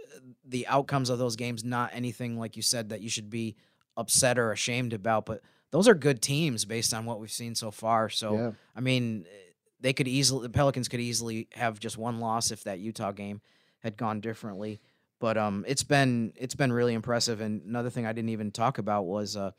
the 0.44 0.66
outcomes 0.66 1.10
of 1.10 1.18
those 1.18 1.36
games 1.36 1.64
not 1.64 1.90
anything 1.94 2.38
like 2.38 2.56
you 2.56 2.62
said 2.62 2.90
that 2.90 3.00
you 3.00 3.08
should 3.08 3.30
be 3.30 3.56
upset 3.96 4.38
or 4.38 4.52
ashamed 4.52 4.92
about, 4.92 5.26
but 5.26 5.40
those 5.70 5.88
are 5.88 5.94
good 5.94 6.20
teams 6.20 6.64
based 6.64 6.92
on 6.92 7.04
what 7.04 7.20
we've 7.20 7.30
seen 7.30 7.54
so 7.54 7.70
far. 7.70 8.08
So 8.08 8.34
Yeah. 8.34 8.50
I 8.76 8.80
mean, 8.80 9.26
they 9.80 9.92
could 9.92 10.08
easily 10.08 10.42
the 10.42 10.50
Pelicans 10.50 10.88
could 10.88 11.00
easily 11.00 11.48
have 11.52 11.80
just 11.80 11.96
one 11.96 12.20
loss 12.20 12.50
if 12.50 12.64
that 12.64 12.80
Utah 12.80 13.12
game 13.12 13.40
had 13.80 13.96
gone 13.96 14.20
differently. 14.20 14.80
But 15.20 15.36
um, 15.36 15.64
it's 15.68 15.84
been 15.84 16.32
it's 16.34 16.54
been 16.54 16.72
really 16.72 16.94
impressive. 16.94 17.40
And 17.40 17.62
another 17.62 17.90
thing 17.90 18.06
I 18.06 18.12
didn't 18.12 18.30
even 18.30 18.50
talk 18.50 18.78
about 18.78 19.04
was 19.04 19.36
uh, 19.36 19.52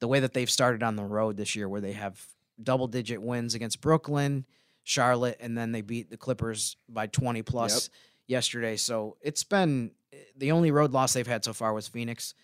the 0.00 0.08
way 0.08 0.20
that 0.20 0.32
they've 0.32 0.50
started 0.50 0.82
on 0.82 0.96
the 0.96 1.04
road 1.04 1.36
this 1.36 1.54
year, 1.54 1.68
where 1.68 1.82
they 1.82 1.92
have 1.92 2.20
double 2.62 2.88
digit 2.88 3.20
wins 3.20 3.54
against 3.54 3.80
Brooklyn, 3.80 4.46
Charlotte, 4.82 5.36
and 5.40 5.56
then 5.56 5.72
they 5.72 5.82
beat 5.82 6.10
the 6.10 6.16
Clippers 6.16 6.76
by 6.88 7.06
twenty 7.06 7.42
plus 7.42 7.90
yesterday. 8.26 8.76
So 8.76 9.18
it's 9.20 9.44
been 9.44 9.90
the 10.36 10.52
only 10.52 10.70
road 10.70 10.92
loss 10.92 11.12
they've 11.12 11.26
had 11.26 11.44
so 11.44 11.52
far 11.52 11.74
was 11.74 11.86
Phoenix. 11.86 12.34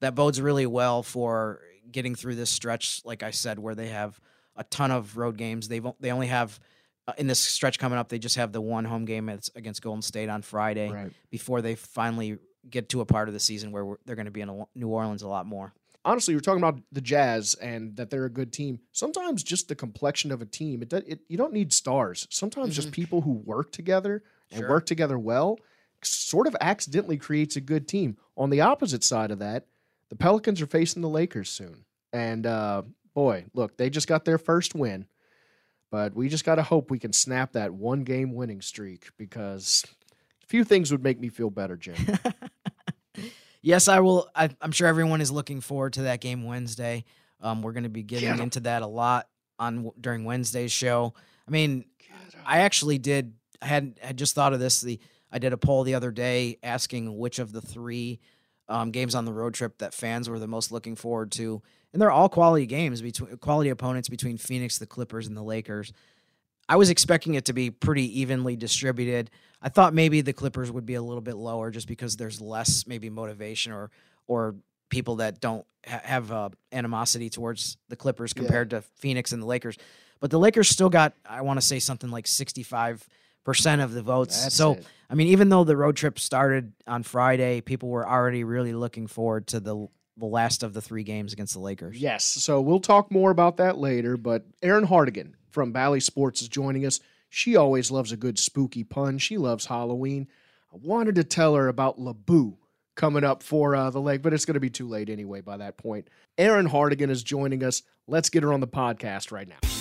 That 0.00 0.14
bodes 0.14 0.40
really 0.40 0.66
well 0.66 1.02
for 1.02 1.60
getting 1.92 2.14
through 2.14 2.34
this 2.34 2.50
stretch. 2.50 3.02
Like 3.04 3.22
I 3.22 3.30
said, 3.30 3.58
where 3.58 3.74
they 3.74 3.88
have 3.88 4.20
a 4.56 4.64
ton 4.64 4.90
of 4.90 5.16
road 5.16 5.36
games. 5.36 5.68
They've 5.68 5.86
they 6.00 6.10
only 6.10 6.26
have 6.26 6.58
uh, 7.10 7.14
in 7.18 7.26
this 7.26 7.38
stretch 7.38 7.78
coming 7.78 7.98
up. 7.98 8.08
They 8.08 8.18
just 8.18 8.36
have 8.36 8.52
the 8.52 8.60
one 8.60 8.84
home 8.84 9.04
game 9.04 9.28
it's 9.28 9.50
against 9.54 9.82
Golden 9.82 10.02
State 10.02 10.28
on 10.28 10.42
Friday 10.42 10.90
Right. 10.90 11.12
before 11.30 11.62
they 11.62 11.74
finally 11.74 12.38
get 12.68 12.88
to 12.90 13.00
a 13.00 13.06
part 13.06 13.28
of 13.28 13.34
the 13.34 13.40
season 13.40 13.72
where 13.72 13.96
they're 14.04 14.16
going 14.16 14.26
to 14.26 14.30
be 14.30 14.40
in 14.42 14.48
a, 14.48 14.64
New 14.74 14.88
Orleans 14.88 15.22
a 15.22 15.28
lot 15.28 15.46
more. 15.46 15.72
honestly, 16.04 16.34
we're 16.34 16.40
talking 16.40 16.62
about 16.62 16.80
the 16.92 17.00
Jazz 17.00 17.54
and 17.54 17.96
that 17.96 18.08
they're 18.10 18.24
a 18.24 18.30
good 18.30 18.52
team. 18.52 18.80
Sometimes 18.92 19.42
just 19.42 19.68
the 19.68 19.74
complexion 19.74 20.32
of 20.32 20.40
a 20.42 20.46
team, 20.46 20.82
it, 20.82 20.92
it 20.92 21.20
you 21.28 21.36
don't 21.36 21.52
need 21.52 21.72
stars. 21.72 22.26
Sometimes 22.30 22.74
just 22.74 22.90
people 22.92 23.20
who 23.22 23.32
work 23.32 23.70
together 23.72 24.22
and 24.50 24.60
Sure. 24.60 24.68
work 24.70 24.86
together 24.86 25.18
well 25.18 25.58
sort 26.02 26.46
of 26.46 26.56
accidentally 26.60 27.16
creates 27.18 27.56
a 27.56 27.60
good 27.60 27.86
team. 27.86 28.16
On 28.36 28.48
the 28.50 28.62
opposite 28.62 29.04
side 29.04 29.30
of 29.30 29.38
that, 29.40 29.66
the 30.08 30.16
Pelicans 30.16 30.60
are 30.62 30.66
facing 30.66 31.02
the 31.02 31.08
Lakers 31.08 31.48
soon. 31.50 31.84
And 32.12 32.46
uh, 32.46 32.82
boy, 33.14 33.44
look, 33.54 33.76
they 33.76 33.90
just 33.90 34.08
got 34.08 34.24
their 34.24 34.38
first 34.38 34.74
win. 34.74 35.06
But 35.90 36.14
we 36.14 36.28
just 36.28 36.44
got 36.44 36.56
to 36.56 36.62
hope 36.62 36.90
we 36.90 36.98
can 36.98 37.12
snap 37.12 37.52
that 37.52 37.72
one 37.74 38.04
game 38.04 38.34
winning 38.34 38.60
streak 38.60 39.10
because 39.16 39.84
a 40.44 40.46
few 40.46 40.62
things 40.64 40.92
would 40.92 41.02
make 41.02 41.18
me 41.18 41.28
feel 41.28 41.50
better, 41.50 41.76
Jim. 41.76 41.96
Yes, 43.62 43.88
I 43.88 44.00
will. 44.00 44.28
I, 44.34 44.48
I'm 44.60 44.72
sure 44.72 44.88
everyone 44.88 45.20
is 45.20 45.30
looking 45.30 45.60
forward 45.60 45.94
to 45.94 46.02
that 46.02 46.20
game 46.20 46.44
Wednesday. 46.44 47.04
Um, 47.40 47.62
we're 47.62 47.72
going 47.72 47.84
to 47.84 47.90
be 47.90 48.02
getting 48.02 48.30
Get 48.30 48.40
into 48.40 48.60
that 48.60 48.82
a 48.82 48.86
lot 48.86 49.28
on 49.58 49.90
during 50.00 50.24
Wednesday's 50.24 50.72
show. 50.72 51.14
I 51.46 51.50
mean, 51.50 51.84
I 52.44 52.60
actually 52.60 52.98
did. 52.98 53.34
I 53.60 53.66
had 53.66 53.98
had 54.00 54.16
just 54.16 54.34
thought 54.34 54.54
of 54.54 54.60
this. 54.60 54.80
The 54.80 54.98
I 55.30 55.38
did 55.38 55.52
a 55.52 55.58
poll 55.58 55.84
the 55.84 55.94
other 55.94 56.10
day 56.10 56.58
asking 56.62 57.18
which 57.18 57.38
of 57.38 57.52
the 57.52 57.60
three 57.60 58.20
um, 58.70 58.90
games 58.90 59.14
on 59.14 59.24
the 59.26 59.32
road 59.32 59.52
trip 59.54 59.78
that 59.78 59.92
fans 59.92 60.28
were 60.30 60.38
the 60.38 60.46
most 60.46 60.72
looking 60.72 60.96
forward 60.96 61.30
to, 61.32 61.60
and 61.92 62.00
they're 62.00 62.10
all 62.10 62.28
quality 62.28 62.64
games 62.66 63.02
between 63.02 63.36
quality 63.38 63.68
opponents 63.70 64.08
between 64.08 64.38
Phoenix, 64.38 64.78
the 64.78 64.86
Clippers, 64.86 65.26
and 65.26 65.36
the 65.36 65.42
Lakers. 65.42 65.92
I 66.68 66.76
was 66.76 66.88
expecting 66.88 67.34
it 67.34 67.44
to 67.46 67.52
be 67.52 67.70
pretty 67.70 68.20
evenly 68.20 68.54
distributed. 68.56 69.28
I 69.60 69.68
thought 69.70 69.92
maybe 69.92 70.20
the 70.20 70.32
Clippers 70.32 70.70
would 70.70 70.86
be 70.86 70.94
a 70.94 71.02
little 71.02 71.20
bit 71.20 71.34
lower 71.34 71.70
just 71.72 71.88
because 71.88 72.16
there's 72.16 72.40
less 72.40 72.86
maybe 72.86 73.10
motivation 73.10 73.72
or 73.72 73.90
or 74.28 74.54
people 74.88 75.16
that 75.16 75.40
don't 75.40 75.66
ha- 75.86 76.00
have 76.04 76.30
uh, 76.32 76.48
animosity 76.72 77.28
towards 77.28 77.76
the 77.88 77.96
Clippers 77.96 78.32
Yeah. 78.36 78.42
compared 78.42 78.70
to 78.70 78.82
Phoenix 78.96 79.32
and 79.32 79.42
the 79.42 79.46
Lakers. 79.46 79.76
But 80.20 80.30
the 80.30 80.38
Lakers 80.38 80.68
still 80.68 80.90
got 80.90 81.14
I 81.28 81.40
want 81.42 81.60
to 81.60 81.66
say 81.66 81.80
something 81.80 82.10
like 82.10 82.26
65% 82.26 83.02
of 83.46 83.92
the 83.92 84.02
votes. 84.02 84.44
That's 84.44 84.54
so 84.54 84.74
it. 84.74 84.86
I 85.08 85.14
mean 85.14 85.28
even 85.28 85.48
though 85.48 85.64
the 85.64 85.76
road 85.76 85.96
trip 85.96 86.18
started 86.18 86.72
on 86.86 87.02
Friday, 87.02 87.60
people 87.60 87.88
were 87.88 88.08
already 88.08 88.44
really 88.44 88.72
looking 88.72 89.06
forward 89.06 89.46
to 89.48 89.60
the 89.60 89.88
the 90.16 90.26
last 90.26 90.62
of 90.62 90.74
the 90.74 90.82
3 90.82 91.02
games 91.02 91.32
against 91.32 91.54
the 91.54 91.60
Lakers. 91.60 91.98
Yes. 91.98 92.24
So 92.24 92.60
we'll 92.60 92.80
talk 92.80 93.10
more 93.10 93.30
about 93.30 93.56
that 93.56 93.78
later. 93.78 94.18
But 94.18 94.44
Erin 94.60 94.84
Hartigan 94.84 95.34
from 95.50 95.72
Bally 95.72 96.00
Sports 96.00 96.42
is 96.42 96.48
joining 96.48 96.84
us. 96.84 97.00
She 97.30 97.56
always 97.56 97.90
loves 97.90 98.12
a 98.12 98.16
good 98.16 98.38
spooky 98.38 98.84
pun. 98.84 99.18
She 99.18 99.38
loves 99.38 99.66
Halloween. 99.66 100.28
I 100.72 100.76
wanted 100.82 101.14
to 101.14 101.24
tell 101.24 101.54
her 101.54 101.68
about 101.68 101.98
Laboo 101.98 102.56
coming 102.96 103.24
up 103.24 103.42
for 103.42 103.74
uh, 103.74 103.88
the 103.90 104.00
lake, 104.00 104.20
but 104.20 104.34
it's 104.34 104.44
going 104.44 104.54
to 104.54 104.60
be 104.60 104.68
too 104.70 104.88
late 104.88 105.08
anyway 105.08 105.40
by 105.40 105.56
that 105.56 105.78
point. 105.78 106.08
Erin 106.36 106.66
Hartigan 106.66 107.08
is 107.08 107.22
joining 107.22 107.64
us. 107.64 107.82
Let's 108.06 108.28
get 108.28 108.42
her 108.42 108.52
on 108.52 108.60
the 108.60 108.68
podcast 108.68 109.32
right 109.32 109.48
now. 109.48 109.79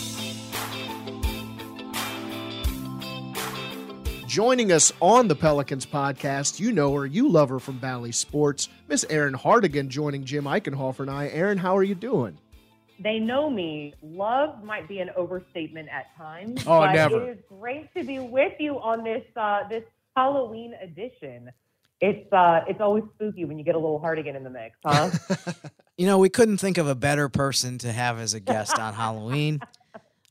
Joining 4.29 4.71
us 4.71 4.93
on 5.01 5.27
the 5.27 5.33
Pelicans 5.33 5.87
podcast, 5.87 6.59
you 6.59 6.71
know 6.71 6.93
her, 6.93 7.03
you 7.03 7.27
love 7.29 7.49
her 7.49 7.57
from 7.57 7.79
Bally 7.79 8.11
Sports, 8.11 8.69
Miss 8.87 9.03
Erin 9.09 9.33
Hartigan 9.33 9.89
joining 9.89 10.23
Jim 10.23 10.43
Eichenhofer 10.43 10.99
and 10.99 11.09
I. 11.09 11.29
Erin, 11.29 11.57
how 11.57 11.75
are 11.75 11.81
you 11.81 11.95
doing? 11.95 12.37
they 12.99 13.17
know 13.17 13.49
me. 13.49 13.95
Love 14.03 14.63
might 14.63 14.87
be 14.87 14.99
an 14.99 15.09
overstatement 15.15 15.89
at 15.89 16.15
times. 16.15 16.61
Oh, 16.67 16.81
but 16.81 16.93
never. 16.93 17.27
It 17.27 17.37
is 17.37 17.43
great 17.49 17.91
to 17.95 18.03
be 18.03 18.19
with 18.19 18.53
you 18.59 18.79
on 18.79 19.03
this 19.03 19.23
uh, 19.35 19.67
this 19.67 19.83
Halloween 20.15 20.75
edition. 20.79 21.49
It's 21.99 22.31
uh, 22.31 22.65
it's 22.67 22.81
always 22.81 23.05
spooky 23.15 23.45
when 23.45 23.57
you 23.57 23.65
get 23.65 23.73
a 23.73 23.79
little 23.79 23.97
Hartigan 23.99 24.35
in 24.35 24.43
the 24.43 24.51
mix, 24.51 24.77
huh? 24.85 25.09
You 25.97 26.05
know, 26.05 26.19
we 26.19 26.29
couldn't 26.29 26.59
think 26.59 26.77
of 26.77 26.87
a 26.87 26.95
better 26.95 27.29
person 27.29 27.79
to 27.79 27.91
have 27.91 28.19
as 28.19 28.35
a 28.35 28.39
guest 28.39 28.77
on 28.77 28.93
Halloween. 29.03 29.59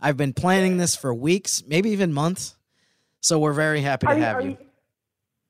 I've 0.01 0.17
been 0.17 0.33
planning 0.33 0.77
this 0.77 0.95
for 0.95 1.13
weeks, 1.13 1.65
maybe 1.67 1.91
even 1.91 2.13
months. 2.13 2.55
So 3.21 3.39
we're 3.39 3.53
very 3.53 3.81
happy 3.81 4.07
to 4.07 4.13
are, 4.13 4.17
you, 4.17 4.23
have 4.23 4.37
are 4.37 4.43
you. 4.43 4.51
you 4.51 4.57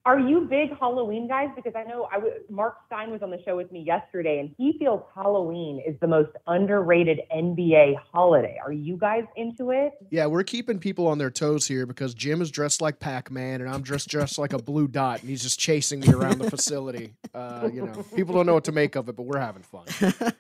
are 0.05 0.19
you 0.19 0.47
big 0.49 0.71
Halloween 0.79 1.29
guys? 1.29 1.49
Because 1.55 1.75
I 1.77 1.85
know 1.85 2.09
I 2.11 2.15
w- 2.15 2.33
Mark 2.49 2.77
Stein 2.87 3.11
was 3.11 3.21
on 3.23 3.31
the 3.31 3.43
show 3.45 3.57
with 3.57 3.71
me 3.71 3.81
yesterday, 3.81 4.39
and 4.39 4.55
he 4.57 4.79
feels 4.79 5.03
Halloween 5.15 5.83
is 5.87 5.97
the 6.01 6.07
most 6.07 6.31
underrated 6.47 7.21
NBA 7.31 7.97
holiday. 8.11 8.57
Are 8.65 8.73
you 8.73 8.97
guys 8.97 9.25
into 9.37 9.71
it? 9.71 9.93
Yeah, 10.11 10.25
we're 10.25 10.45
keeping 10.45 10.79
people 10.79 11.07
on 11.09 11.19
their 11.19 11.31
toes 11.31 11.67
here 11.67 11.85
because 11.85 12.15
Jim 12.15 12.41
is 12.41 12.51
dressed 12.51 12.81
like 12.81 13.01
Pac-Man 13.01 13.61
and 13.61 13.69
I'm 13.69 13.83
dressed 13.83 14.09
dressed 14.09 14.39
like 14.39 14.55
a 14.55 14.59
blue 14.59 14.89
dot, 14.89 15.21
and 15.21 15.29
he's 15.29 15.43
just 15.43 15.59
chasing 15.61 16.01
me 16.01 16.09
around 16.09 16.39
the 16.39 16.51
facility. 16.51 17.13
Uh, 17.35 17.69
you 17.71 17.85
know, 17.85 18.03
people 18.17 18.35
don't 18.35 18.47
know 18.47 18.55
what 18.55 18.65
to 18.65 18.73
make 18.73 18.97
of 18.97 19.11
it, 19.11 19.17
but 19.17 19.25
we're 19.25 19.39
having 19.39 19.63
fun. 19.63 19.85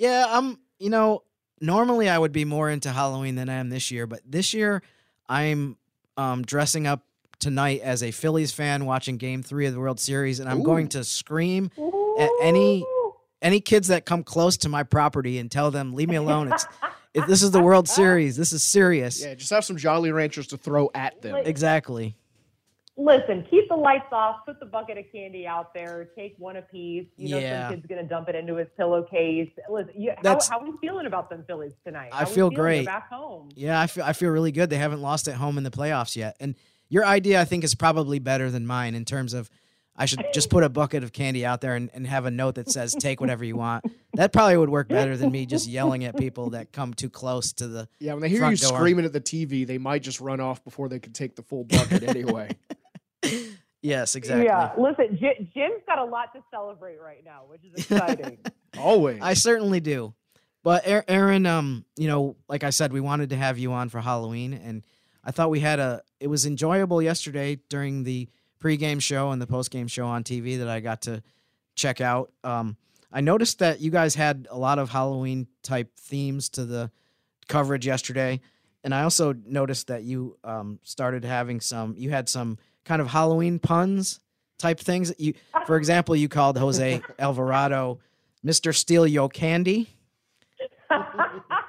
Yeah, 0.00 0.24
I'm, 0.30 0.58
you 0.78 0.88
know, 0.88 1.24
normally 1.60 2.08
I 2.08 2.16
would 2.16 2.32
be 2.32 2.46
more 2.46 2.70
into 2.70 2.90
Halloween 2.90 3.34
than 3.34 3.50
I 3.50 3.56
am 3.56 3.68
this 3.68 3.90
year, 3.90 4.06
but 4.06 4.20
this 4.24 4.54
year 4.54 4.82
I'm 5.28 5.76
um, 6.20 6.42
dressing 6.42 6.86
up 6.86 7.02
tonight 7.38 7.80
as 7.82 8.02
a 8.02 8.10
Phillies 8.10 8.52
fan 8.52 8.84
watching 8.84 9.16
game 9.16 9.42
three 9.42 9.66
of 9.66 9.72
the 9.72 9.80
World 9.80 9.98
Series, 9.98 10.40
and 10.40 10.48
I'm 10.48 10.62
going 10.62 10.88
to 10.88 11.04
scream 11.04 11.70
at 12.18 12.30
any 12.42 12.84
any 13.42 13.60
kids 13.60 13.88
that 13.88 14.04
come 14.04 14.22
close 14.22 14.58
to 14.58 14.68
my 14.68 14.82
property 14.82 15.38
and 15.38 15.50
tell 15.50 15.70
them, 15.70 15.94
leave 15.94 16.08
me 16.10 16.16
alone. 16.16 16.52
It's 16.52 16.66
if 17.14 17.26
this 17.26 17.42
is 17.42 17.50
the 17.52 17.62
World 17.62 17.88
Series. 18.00 18.36
This 18.36 18.52
is 18.52 18.62
serious. 18.62 19.24
Yeah, 19.24 19.34
just 19.34 19.50
have 19.50 19.64
some 19.64 19.78
Jolly 19.78 20.12
Ranchers 20.12 20.48
to 20.48 20.58
throw 20.58 20.90
at 20.94 21.22
them. 21.22 21.32
Like- 21.32 21.46
Exactly. 21.46 22.16
Listen, 23.02 23.46
keep 23.48 23.66
the 23.70 23.76
lights 23.76 24.12
off, 24.12 24.44
put 24.44 24.60
the 24.60 24.66
bucket 24.66 24.98
of 24.98 25.04
candy 25.10 25.46
out 25.46 25.72
there, 25.72 26.10
take 26.14 26.34
one 26.38 26.56
apiece. 26.56 27.06
You 27.16 27.30
know 27.30 27.38
Yeah. 27.38 27.68
some 27.70 27.76
kid's 27.76 27.86
gonna 27.86 28.02
dump 28.02 28.28
it 28.28 28.34
into 28.34 28.56
his 28.56 28.68
pillowcase. 28.76 29.48
Listen, 29.70 29.94
you, 29.96 30.12
how, 30.22 30.38
how 30.50 30.60
are 30.60 30.64
we 30.70 30.76
feeling 30.82 31.06
about 31.06 31.30
them 31.30 31.42
Phillies 31.46 31.72
tonight? 31.82 32.10
I 32.12 32.18
How 32.24 32.24
we 32.28 32.34
feel 32.34 32.50
great. 32.50 32.84
Back 32.84 33.08
home. 33.08 33.48
Yeah, 33.54 33.80
I 33.80 33.86
feel 33.86 34.04
I 34.04 34.12
feel 34.12 34.28
really 34.28 34.52
good. 34.52 34.68
They 34.68 34.76
haven't 34.76 35.00
lost 35.00 35.28
at 35.28 35.36
home 35.36 35.56
in 35.56 35.64
the 35.64 35.70
playoffs 35.70 36.14
yet. 36.14 36.36
And 36.40 36.56
your 36.90 37.06
idea 37.06 37.40
I 37.40 37.46
think 37.46 37.64
is 37.64 37.74
probably 37.74 38.18
better 38.18 38.50
than 38.50 38.66
mine 38.66 38.94
in 38.94 39.06
terms 39.06 39.32
of 39.32 39.48
I 39.96 40.04
should 40.04 40.24
just 40.34 40.50
put 40.50 40.62
a 40.62 40.68
bucket 40.68 41.02
of 41.02 41.12
candy 41.14 41.44
out 41.46 41.62
there 41.62 41.74
and, 41.76 41.88
and 41.94 42.06
have 42.06 42.26
a 42.26 42.30
note 42.30 42.56
that 42.56 42.70
says 42.70 42.94
take 42.94 43.18
whatever 43.20 43.44
you 43.44 43.56
want. 43.56 43.84
That 44.14 44.32
probably 44.32 44.56
would 44.58 44.68
work 44.70 44.88
better 44.88 45.16
than 45.16 45.30
me 45.30 45.46
just 45.46 45.66
yelling 45.68 46.04
at 46.04 46.16
people 46.18 46.50
that 46.50 46.72
come 46.72 46.92
too 46.92 47.08
close 47.10 47.52
to 47.54 47.66
the 47.68 47.88
Yeah, 47.98 48.12
when 48.12 48.20
they 48.22 48.28
hear 48.28 48.48
you 48.50 48.56
door. 48.56 48.76
screaming 48.76 49.04
at 49.06 49.12
the 49.12 49.20
TV, 49.20 49.66
they 49.66 49.78
might 49.78 50.02
just 50.02 50.20
run 50.20 50.40
off 50.40 50.62
before 50.64 50.88
they 50.88 50.98
could 50.98 51.14
take 51.14 51.36
the 51.36 51.42
full 51.42 51.64
bucket 51.64 52.02
anyway. 52.02 52.50
Yes, 53.82 54.14
exactly. 54.14 54.44
Yeah, 54.44 54.72
listen, 54.76 55.16
J- 55.18 55.48
Jim's 55.54 55.82
got 55.86 55.98
a 55.98 56.04
lot 56.04 56.34
to 56.34 56.42
celebrate 56.50 57.00
right 57.00 57.24
now, 57.24 57.44
which 57.48 57.64
is 57.64 57.72
exciting. 57.72 58.38
Always. 58.78 59.20
I 59.22 59.34
certainly 59.34 59.80
do. 59.80 60.12
But 60.62 60.82
Erin, 60.86 61.46
um, 61.46 61.86
you 61.96 62.06
know, 62.06 62.36
like 62.48 62.64
I 62.64 62.70
said, 62.70 62.92
we 62.92 63.00
wanted 63.00 63.30
to 63.30 63.36
have 63.36 63.58
you 63.58 63.72
on 63.72 63.88
for 63.88 64.00
Halloween, 64.00 64.52
and 64.52 64.84
I 65.24 65.30
thought 65.30 65.48
we 65.50 65.60
had 65.60 65.78
a. 65.78 66.02
It 66.18 66.26
was 66.26 66.44
enjoyable 66.44 67.00
yesterday 67.00 67.58
during 67.70 68.04
the 68.04 68.28
pregame 68.62 69.00
show 69.00 69.30
and 69.30 69.40
the 69.40 69.46
postgame 69.46 69.90
show 69.90 70.06
on 70.06 70.22
TV 70.22 70.58
that 70.58 70.68
I 70.68 70.80
got 70.80 71.02
to 71.02 71.22
check 71.74 72.02
out. 72.02 72.30
Um, 72.44 72.76
I 73.10 73.22
noticed 73.22 73.60
that 73.60 73.80
you 73.80 73.90
guys 73.90 74.14
had 74.14 74.46
a 74.50 74.58
lot 74.58 74.78
of 74.78 74.90
Halloween 74.90 75.46
type 75.62 75.98
themes 75.98 76.50
to 76.50 76.66
the 76.66 76.90
coverage 77.48 77.86
yesterday, 77.86 78.40
and 78.84 78.94
I 78.94 79.04
also 79.04 79.32
noticed 79.32 79.86
that 79.86 80.02
you 80.02 80.36
um, 80.44 80.78
started 80.82 81.24
having 81.24 81.62
some. 81.62 81.94
You 81.96 82.10
had 82.10 82.28
some 82.28 82.58
kind 82.84 83.00
of 83.02 83.08
Halloween 83.08 83.58
puns 83.58 84.20
type 84.58 84.78
things. 84.80 85.12
You, 85.18 85.34
for 85.66 85.76
example, 85.76 86.14
you 86.16 86.28
called 86.28 86.58
Jose 86.58 87.00
Alvarado 87.18 87.98
Mr. 88.44 88.74
Steal 88.74 89.06
Yo 89.06 89.28
Candy. 89.28 89.88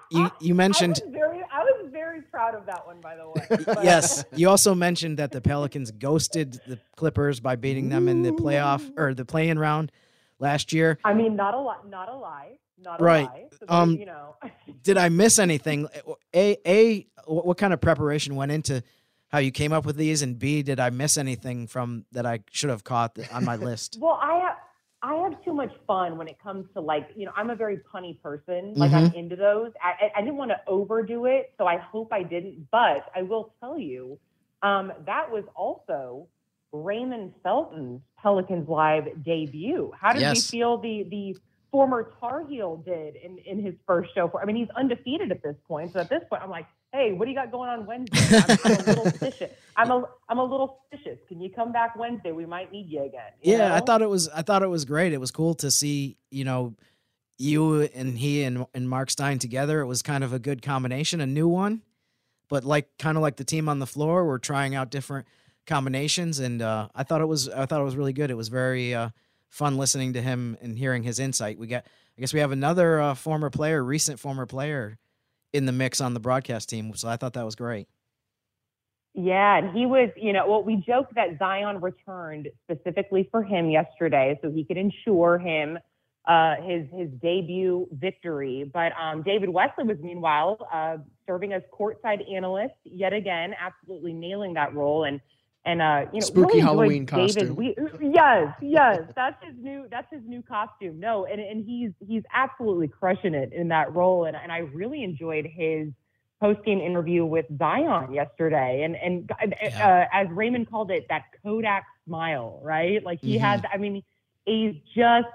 You 0.10 0.30
you 0.42 0.56
mentioned 0.56 1.00
I 1.02 1.06
was, 1.06 1.14
very, 1.14 1.42
I 1.54 1.64
was 1.64 1.90
very 1.92 2.22
proud 2.24 2.56
of 2.56 2.66
that 2.66 2.86
one, 2.86 3.00
by 3.02 3.16
the 3.16 3.28
way. 3.30 3.64
But- 3.66 3.84
yes. 3.84 4.26
You 4.36 4.50
also 4.50 4.76
mentioned 4.76 5.18
that 5.20 5.32
the 5.32 5.40
Pelicans 5.42 5.92
ghosted 5.92 6.60
the 6.68 6.80
Clippers 6.98 7.40
by 7.40 7.56
beating 7.56 7.90
them 7.90 8.08
in 8.10 8.24
the 8.24 8.32
playoff 8.32 8.92
or 8.98 9.14
the 9.14 9.24
play-in 9.26 9.58
round 9.58 9.92
last 10.40 10.74
year. 10.74 10.98
I 11.06 11.14
mean, 11.14 11.36
not 11.36 11.54
a 11.54 11.60
lie, 11.60 11.78
not 11.88 12.10
a 12.10 12.16
lie, 12.16 12.58
not 12.78 13.00
a 13.00 13.04
Right. 13.04 13.26
lie. 13.26 13.46
So 13.60 13.66
Um, 13.70 13.96
you 13.96 14.06
know, 14.06 14.36
Did 14.84 14.98
I 14.98 15.08
miss 15.10 15.40
anything? 15.40 15.88
A 16.36 16.58
a 16.66 17.08
what 17.28 17.58
kind 17.58 17.72
of 17.74 17.80
preparation 17.80 18.36
went 18.36 18.52
into 18.52 18.84
how 19.32 19.40
you 19.40 19.52
came 19.52 19.72
up 19.74 19.86
with 19.86 19.96
these, 19.96 20.22
and 20.22 20.38
B 20.38 20.62
did 20.62 20.80
I 20.80 20.90
miss 20.90 21.18
anything 21.18 21.68
from 21.68 22.06
that 22.12 22.26
I 22.26 22.40
should 22.52 22.70
have 22.70 22.84
caught 22.84 23.18
on 23.32 23.46
my 23.46 23.56
list? 23.70 23.98
well, 24.02 24.20
I 24.22 24.36
have 24.40 24.58
I 25.04 25.16
have 25.16 25.44
too 25.44 25.54
much 25.54 25.72
fun 25.88 26.16
when 26.18 26.28
it 26.28 26.38
comes 26.44 26.68
to 26.76 26.82
like 26.82 27.10
you 27.16 27.26
know 27.26 27.32
I'm 27.36 27.50
a 27.50 27.56
very 27.56 27.78
punny 27.94 28.22
person. 28.22 28.74
Like 28.76 28.92
Mm-hmm. 28.92 29.06
I'm 29.08 29.14
into 29.14 29.36
those. 29.36 29.72
I, 29.82 30.12
I- 30.16 30.22
didn't 30.22 30.38
want 30.38 30.52
to 30.52 30.60
overdo 30.68 31.26
it, 31.26 31.54
so 31.58 31.66
I 31.66 31.78
hope 31.78 32.10
I 32.14 32.24
didn't. 32.24 32.68
But 32.72 33.06
I 33.16 33.24
will 33.24 33.54
tell 33.60 33.80
you, 33.80 34.20
um, 34.62 34.92
that 35.06 35.32
was 35.32 35.44
also 35.56 36.28
Raymond 36.72 37.34
Felton's 37.44 38.02
Pelicans 38.22 38.70
Live 38.70 39.08
debut. 39.24 39.92
How 40.00 40.14
did 40.14 40.22
Yes. 40.22 40.52
we 40.52 40.58
feel 40.60 40.78
the 40.78 41.04
the 41.10 41.38
former 41.72 42.12
Tar 42.20 42.46
Heel 42.48 42.78
did 42.86 43.16
in 43.16 43.38
in 43.40 43.64
his 43.64 43.76
first 43.88 44.14
show? 44.14 44.28
For 44.28 44.42
I 44.42 44.46
mean, 44.46 44.56
he's 44.56 44.70
undefeated 44.76 45.32
at 45.32 45.42
this 45.42 45.56
point. 45.68 45.94
So 45.94 46.00
at 46.00 46.10
this 46.10 46.22
point, 46.30 46.44
I'm 46.44 46.50
like, 46.50 46.68
hey, 46.94 47.14
what 47.14 47.26
do 47.26 47.32
you 47.32 47.38
got 47.38 47.52
going 47.52 47.70
on 47.70 47.86
Wednesday? 47.86 48.38
I'm, 48.38 48.58
I'm 48.64 48.72
a 48.72 48.84
little 48.84 49.06
suspicious. 49.12 49.52
I'm 49.76 49.92
a 49.92 50.04
I'm 50.30 50.38
a 50.40 50.44
little 50.44 50.80
suspicious. 50.90 51.20
Can 51.28 51.42
you 51.42 51.50
come 51.50 51.72
back 51.72 51.96
Wednesday? 51.96 52.32
We 52.32 52.46
might 52.46 52.72
need 52.72 52.90
you 52.90 53.04
again. 53.04 53.32
you 53.42 53.58
Yeah, 53.58 53.74
I 53.74 53.80
thought 53.80 54.02
it 54.02 54.10
was 54.10 54.28
I 54.30 54.42
thought 54.42 54.64
it 54.64 54.68
was 54.68 54.86
great. 54.86 55.14
It 55.14 55.20
was 55.20 55.32
cool 55.32 55.56
to 55.56 55.72
see, 55.72 56.18
you 56.30 56.44
know, 56.44 56.76
you 57.38 57.82
and 57.82 58.18
he 58.18 58.44
and, 58.44 58.66
and 58.74 58.90
Mark 58.90 59.10
Stein 59.10 59.40
together. 59.40 59.80
It 59.82 59.88
was 59.88 60.02
kind 60.02 60.24
of 60.24 60.34
a 60.34 60.40
good 60.40 60.62
combination, 60.62 61.22
a 61.22 61.26
new 61.26 61.48
one. 61.48 61.82
But 62.50 62.66
like 62.66 62.98
kind 63.00 63.18
of 63.18 63.22
like 63.22 63.38
the 63.38 63.46
team 63.46 63.70
on 63.70 63.80
the 63.80 63.88
floor, 63.88 64.26
we're 64.28 64.38
trying 64.38 64.76
out 64.76 64.92
different 64.92 65.26
combinations 65.66 66.40
and 66.40 66.62
uh, 66.62 66.90
I 66.94 67.04
thought 67.04 67.22
it 67.22 67.28
was 67.28 67.48
I 67.48 67.66
thought 67.66 67.82
it 67.82 67.86
was 67.86 67.96
really 67.96 68.14
good. 68.14 68.30
It 68.30 68.38
was 68.38 68.50
very 68.50 68.94
uh, 68.94 69.10
fun 69.52 69.78
listening 69.78 70.14
to 70.14 70.22
him 70.22 70.58
and 70.62 70.80
hearing 70.80 71.04
his 71.04 71.20
insight. 71.20 71.60
We 71.60 71.68
got 71.68 71.84
I 72.18 72.22
guess 72.22 72.34
we 72.34 72.40
have 72.40 72.52
another 72.52 73.00
uh, 73.00 73.14
former 73.14 73.50
player, 73.50 73.84
recent 73.84 74.20
former 74.20 74.48
player 74.48 74.98
in 75.54 75.66
the 75.66 75.72
mix 75.72 76.02
on 76.02 76.14
the 76.14 76.20
broadcast 76.20 76.70
team, 76.70 76.94
so 76.96 77.08
I 77.08 77.18
thought 77.18 77.34
that 77.34 77.46
was 77.46 77.56
great. 77.56 77.88
Yeah, 79.14 79.58
and 79.58 79.76
he 79.76 79.86
was, 79.86 80.10
you 80.16 80.32
know, 80.32 80.48
well, 80.48 80.64
we 80.64 80.78
joked 80.78 81.16
that 81.16 81.38
Zion 81.38 81.82
returned 81.82 82.48
specifically 82.64 83.28
for 83.30 83.44
him 83.44 83.70
yesterday, 83.70 84.40
so 84.42 84.50
he 84.50 84.64
could 84.64 84.78
ensure 84.78 85.38
him 85.38 85.78
uh, 86.26 86.56
his 86.62 86.88
his 86.94 87.10
debut 87.22 87.88
victory. 87.92 88.70
But 88.72 88.94
um, 89.00 89.24
David 89.24 89.50
Wesley 89.50 89.84
was 89.84 89.98
meanwhile 90.02 90.66
uh, 90.72 90.98
serving 91.28 91.52
as 91.52 91.62
courtside 91.78 92.32
analyst 92.32 92.76
yet 92.86 93.12
again, 93.12 93.54
absolutely 93.60 94.14
nailing 94.14 94.54
that 94.54 94.74
role 94.74 95.04
and 95.04 95.20
and 95.66 95.82
uh, 95.82 96.06
you 96.12 96.20
know, 96.22 96.26
Spooky 96.26 96.48
really 96.56 96.60
Halloween 96.62 97.06
David. 97.06 97.36
costume. 97.36 97.56
We, 97.56 97.76
yes, 98.02 98.54
yes, 98.62 99.02
that's 99.16 99.44
his 99.46 99.54
new 99.62 99.86
that's 99.92 100.08
his 100.12 100.22
new 100.26 100.42
costume. 100.42 101.00
No, 101.00 101.26
and 101.26 101.40
and 101.40 101.64
he's 101.64 101.92
he's 102.06 102.24
absolutely 102.34 102.88
crushing 102.88 103.34
it 103.36 103.54
in 103.54 103.68
that 103.68 103.94
role, 103.94 104.26
and 104.26 104.36
and 104.36 104.52
I 104.52 104.60
really 104.60 105.04
enjoyed 105.04 105.46
his 105.46 105.90
post 106.40 106.64
game 106.66 106.80
interview 106.80 107.24
with 107.26 107.46
Zion 107.60 108.12
yesterday, 108.12 108.82
and 108.84 108.96
and 108.96 109.32
uh, 109.80 110.06
as 110.12 110.28
Raymond 110.32 110.70
called 110.70 110.90
it, 110.90 111.06
that 111.10 111.26
Kodak 111.44 111.86
smile, 112.08 112.60
right? 112.64 113.04
Like 113.04 113.20
he 113.22 113.38
Mhm. 113.38 113.42
had, 113.42 113.68
I 113.72 113.78
mean, 113.78 114.02
he's 114.46 114.74
just 114.96 115.28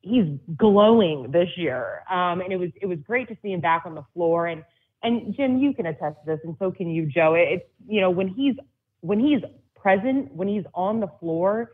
he's 0.00 0.24
glowing 0.56 1.30
this 1.32 1.50
year, 1.58 2.02
um, 2.10 2.40
and 2.40 2.50
it 2.50 2.56
was 2.56 2.70
it 2.80 2.86
was 2.86 2.98
great 3.00 3.28
to 3.28 3.36
see 3.42 3.52
him 3.52 3.60
back 3.60 3.82
on 3.84 3.94
the 3.94 4.04
floor. 4.14 4.46
And 4.46 4.64
and 5.02 5.34
Jim, 5.36 5.58
you 5.58 5.74
can 5.74 5.84
attest 5.84 6.16
to 6.20 6.26
this, 6.26 6.40
and 6.44 6.56
so 6.58 6.70
can 6.70 6.88
you, 6.88 7.04
Joe. 7.04 7.34
It's 7.34 7.66
you 7.86 8.00
know 8.00 8.08
when 8.08 8.28
he's 8.28 8.54
when 9.02 9.20
he's 9.20 9.42
present, 9.86 10.32
when 10.34 10.48
he's 10.48 10.64
on 10.74 10.98
the 10.98 11.06
floor, 11.20 11.70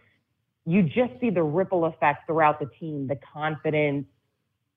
you 0.67 0.83
just 0.83 1.13
see 1.19 1.31
the 1.31 1.43
ripple 1.43 1.87
effect 1.87 2.27
throughout 2.27 2.61
the 2.61 2.69
team, 2.79 3.07
the 3.07 3.19
confidence, 3.33 4.05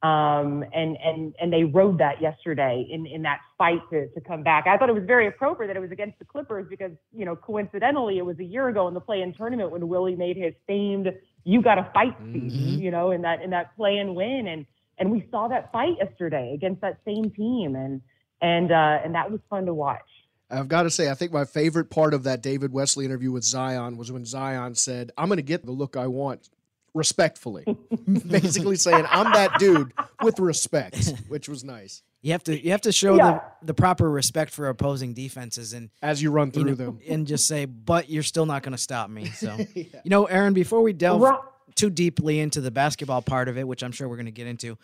um, 0.04 0.64
and 0.74 0.98
and 1.04 1.36
and 1.42 1.52
they 1.52 1.66
rode 1.66 1.98
that 1.98 2.22
yesterday 2.22 2.88
in 2.90 3.06
in 3.06 3.22
that 3.24 3.40
fight 3.58 3.82
to 3.92 4.08
to 4.08 4.22
come 4.22 4.42
back. 4.42 4.68
I 4.68 4.78
thought 4.78 4.88
it 4.88 4.96
was 4.96 5.04
very 5.04 5.28
appropriate 5.28 5.68
that 5.68 5.76
it 5.76 5.82
was 5.82 5.92
against 5.92 6.18
the 6.18 6.24
Clippers 6.24 6.68
because 6.70 6.92
you 7.14 7.26
know 7.26 7.36
coincidentally 7.36 8.20
it 8.20 8.26
was 8.26 8.40
a 8.40 8.44
year 8.44 8.70
ago 8.70 8.88
in 8.88 8.94
the 8.94 9.02
play-in 9.02 9.34
tournament 9.34 9.70
when 9.70 9.86
Willie 9.90 10.16
made 10.16 10.38
his 10.38 10.54
famed 10.66 11.12
"You 11.44 11.62
Got 11.62 11.76
to 11.76 11.92
Fight" 11.94 12.16
speech, 12.30 12.54
Mhm. 12.54 12.80
you 12.80 12.90
know, 12.90 13.12
in 13.12 13.22
that 13.24 13.42
in 13.42 13.50
that 13.50 13.76
play-in 13.76 14.16
win, 14.16 14.48
and 14.48 14.66
and 14.98 15.12
we 15.12 15.28
saw 15.30 15.50
that 15.50 15.74
fight 15.74 15.98
yesterday 15.98 16.54
against 16.54 16.80
that 16.80 17.00
same 17.04 17.32
team, 17.32 17.76
and 17.76 18.02
and 18.42 18.72
uh, 18.72 19.00
and 19.04 19.14
that 19.14 19.30
was 19.30 19.42
fun 19.50 19.66
to 19.66 19.74
watch. 19.74 20.10
I've 20.50 20.68
got 20.68 20.84
to 20.84 20.90
say, 20.90 21.10
I 21.10 21.14
think 21.16 21.32
my 21.32 21.46
favorite 21.46 21.90
part 21.90 22.14
of 22.14 22.24
that 22.24 22.42
David 22.42 22.72
Wesley 22.72 23.06
interview 23.06 23.32
with 23.32 23.44
Zion 23.44 23.98
was 23.98 24.12
when 24.12 24.26
Zion 24.26 24.76
said, 24.76 25.12
I'm 25.18 25.28
going 25.28 25.38
to 25.38 25.44
get 25.44 25.66
the 25.66 25.72
look 25.72 25.98
I 25.98 26.08
want 26.08 26.50
respectfully. 26.94 27.66
Basically 28.28 28.76
saying, 28.76 29.06
I'm 29.10 29.32
that 29.34 29.60
dude 29.60 29.92
with 30.22 30.40
respect, 30.40 31.14
which 31.28 31.50
was 31.50 31.64
nice 31.64 32.04
You 32.22 32.32
have 32.32 32.44
to 32.46 32.58
you 32.64 32.72
have 32.72 32.82
to 32.82 32.92
show 32.92 33.16
Yeah. 33.16 33.42
the, 33.62 33.68
the 33.68 33.74
proper 33.74 34.10
respect 34.10 34.52
for 34.54 34.70
opposing 34.70 35.14
defenses 35.14 35.74
and 35.74 35.90
as 36.02 36.22
you 36.22 36.32
run 36.32 36.48
you 36.48 36.52
through 36.54 36.64
know, 36.66 36.76
them. 36.76 37.00
and 37.10 37.28
just 37.28 37.48
say, 37.48 37.66
but 37.66 38.10
you're 38.10 38.24
still 38.24 38.46
not 38.46 38.64
going 38.64 38.72
to 38.72 38.78
stop 38.78 39.10
me. 39.10 39.26
So, 39.26 39.58
you 39.76 39.88
know, 40.06 40.26
Erin, 40.26 40.54
before 40.54 40.82
we 40.82 40.94
delve 40.94 41.22
Ro- 41.22 41.44
too 41.76 41.90
deeply 41.90 42.40
into 42.40 42.62
the 42.62 42.72
basketball 42.72 43.22
part 43.22 43.50
of 43.50 43.58
it, 43.58 43.68
which 43.68 43.84
I'm 43.84 43.92
sure 43.92 44.08
we're 44.08 44.16
going 44.16 44.26
to 44.28 44.32
get 44.32 44.48
into, 44.48 44.78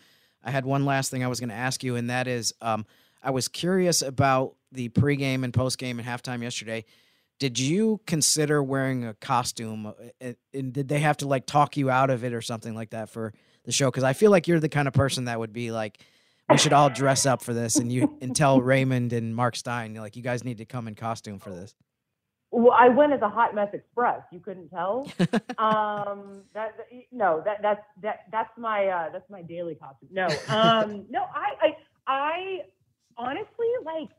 I 0.44 0.50
had 0.50 0.66
one 0.66 0.84
last 0.84 1.10
thing 1.10 1.24
I 1.24 1.28
was 1.28 1.40
going 1.40 1.48
to 1.50 1.54
ask 1.54 1.82
you, 1.82 1.96
and 1.96 2.10
that 2.10 2.26
is, 2.26 2.52
um, 2.60 2.84
I 3.22 3.30
was 3.30 3.48
curious 3.48 4.02
about 4.02 4.56
the 4.72 4.88
pregame 4.88 5.44
and 5.44 5.52
postgame 5.52 5.92
and 5.92 6.04
halftime 6.04 6.42
yesterday. 6.42 6.84
Did 7.38 7.58
you 7.58 8.00
consider 8.06 8.62
wearing 8.62 9.04
a 9.04 9.14
costume, 9.14 9.86
uh, 9.86 10.32
and, 10.52 10.72
did 10.72 10.88
they 10.88 11.00
have 11.00 11.16
to 11.18 11.28
like 11.28 11.46
talk 11.46 11.76
you 11.76 11.90
out 11.90 12.10
of 12.10 12.24
it 12.24 12.32
or 12.32 12.40
something 12.40 12.74
like 12.74 12.90
that 12.90 13.10
for 13.10 13.32
the 13.64 13.72
show? 13.72 13.90
Because 13.90 14.04
I 14.04 14.12
feel 14.12 14.30
like 14.30 14.46
you're 14.46 14.60
the 14.60 14.68
kind 14.68 14.86
of 14.86 14.94
person 14.94 15.24
that 15.24 15.38
would 15.38 15.52
be 15.52 15.72
like, 15.72 15.98
we 16.48 16.58
should 16.58 16.72
all 16.72 16.90
dress 16.90 17.26
up 17.26 17.42
for 17.42 17.52
this, 17.54 17.76
and 17.76 17.90
you 17.90 18.16
and 18.20 18.36
tell 18.36 18.60
Raymond 18.60 19.12
and 19.12 19.34
Mark 19.34 19.56
Stein 19.56 19.94
like, 19.94 20.16
you 20.16 20.22
guys 20.22 20.44
need 20.44 20.58
to 20.58 20.64
come 20.64 20.86
in 20.86 20.94
costume 20.94 21.38
for 21.38 21.50
this. 21.50 21.74
Well, 22.52 22.76
I 22.78 22.90
went 22.90 23.14
as 23.14 23.22
a 23.22 23.30
hot 23.30 23.54
mess 23.54 23.70
express. 23.72 24.20
You 24.30 24.38
couldn't 24.38 24.68
tell. 24.68 25.10
um, 25.58 26.42
that 26.52 26.76
no, 27.10 27.42
that 27.46 27.62
that's 27.62 27.80
that 28.02 28.20
that's 28.30 28.50
my 28.58 28.86
uh, 28.88 29.10
that's 29.10 29.28
my 29.30 29.40
daily 29.40 29.74
costume. 29.74 30.10
No, 30.12 30.26
um, 30.48 31.06
no, 31.08 31.24
I, 31.34 31.54
I 31.60 31.76
I 32.06 32.58
honestly 33.16 33.68
like 33.84 34.10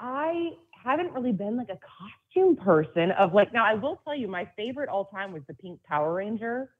I 0.00 0.52
haven't 0.70 1.12
really 1.12 1.32
been 1.32 1.56
like 1.56 1.68
a 1.68 1.78
costume 1.78 2.56
person 2.56 3.10
of 3.12 3.34
like. 3.34 3.52
Now 3.52 3.66
I 3.66 3.74
will 3.74 4.00
tell 4.02 4.16
you, 4.16 4.26
my 4.26 4.48
favorite 4.56 4.88
all 4.88 5.04
time 5.04 5.32
was 5.32 5.42
the 5.46 5.54
Pink 5.54 5.82
Power 5.84 6.14
Ranger 6.14 6.70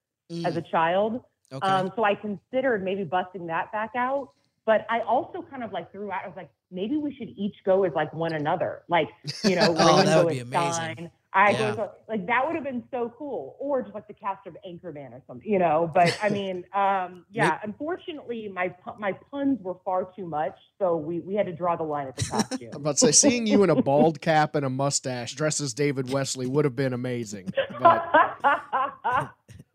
as 0.45 0.57
a 0.57 0.63
child. 0.63 1.23
Okay. 1.53 1.67
Um, 1.67 1.93
so 1.97 2.05
I 2.05 2.15
considered 2.15 2.83
maybe 2.83 3.05
busting 3.05 3.47
that 3.49 3.71
back 3.73 3.91
out. 3.97 4.31
But 4.67 4.87
I 4.89 5.01
also 5.01 5.45
kind 5.51 5.65
of 5.65 5.73
like 5.73 5.91
threw 5.91 6.13
out, 6.13 6.23
I 6.25 6.29
was 6.29 6.37
like, 6.37 6.51
maybe 6.71 6.97
we 6.97 7.15
should 7.15 7.31
each 7.37 7.57
go 7.65 7.85
as 7.85 7.93
like 7.95 8.13
one 8.13 8.35
another. 8.35 8.83
Like, 8.89 9.09
you 9.43 9.57
know, 9.57 9.75
Oh, 9.79 9.87
Raymond 9.87 10.09
that 10.09 10.25
would 10.25 10.33
be 10.33 10.39
amazing. 10.41 10.73
Stein, 10.73 11.11
I 11.33 11.51
Yeah. 11.51 11.77
go 11.77 11.91
like, 12.09 12.27
that 12.27 12.45
would 12.45 12.57
have 12.57 12.65
been 12.65 12.83
so 12.91 13.13
cool. 13.17 13.57
Or 13.61 13.83
just 13.83 13.95
like 13.95 14.09
the 14.09 14.15
cast 14.15 14.47
of 14.47 14.57
Anchorman 14.67 15.13
or 15.13 15.23
something, 15.27 15.49
you 15.49 15.59
know. 15.61 15.89
But 15.93 16.19
I 16.21 16.29
mean, 16.29 16.65
um, 16.75 17.25
yeah, 17.31 17.59
unfortunately, 17.63 18.49
my 18.53 18.75
my 18.99 19.13
puns 19.31 19.59
were 19.63 19.77
far 19.85 20.09
too 20.17 20.27
much. 20.27 20.57
So 20.79 20.97
we, 20.97 21.21
we 21.21 21.35
had 21.35 21.47
to 21.47 21.53
draw 21.53 21.77
the 21.77 21.85
line 21.85 22.09
at 22.09 22.17
the 22.17 22.25
costume. 22.25 22.71
I'm 22.75 22.81
about 22.81 22.97
to 22.97 23.07
say, 23.07 23.13
seeing 23.13 23.47
you 23.47 23.63
in 23.63 23.71
a 23.71 23.81
bald 23.81 24.21
cap 24.21 24.57
and 24.57 24.67
a 24.67 24.71
mustache 24.71 25.35
dressed 25.35 25.61
as 25.61 25.73
David 25.73 26.11
Wesley 26.13 26.47
would 26.47 26.65
have 26.65 26.75
been 26.77 26.93
amazing. 26.93 27.53
But 27.81 28.05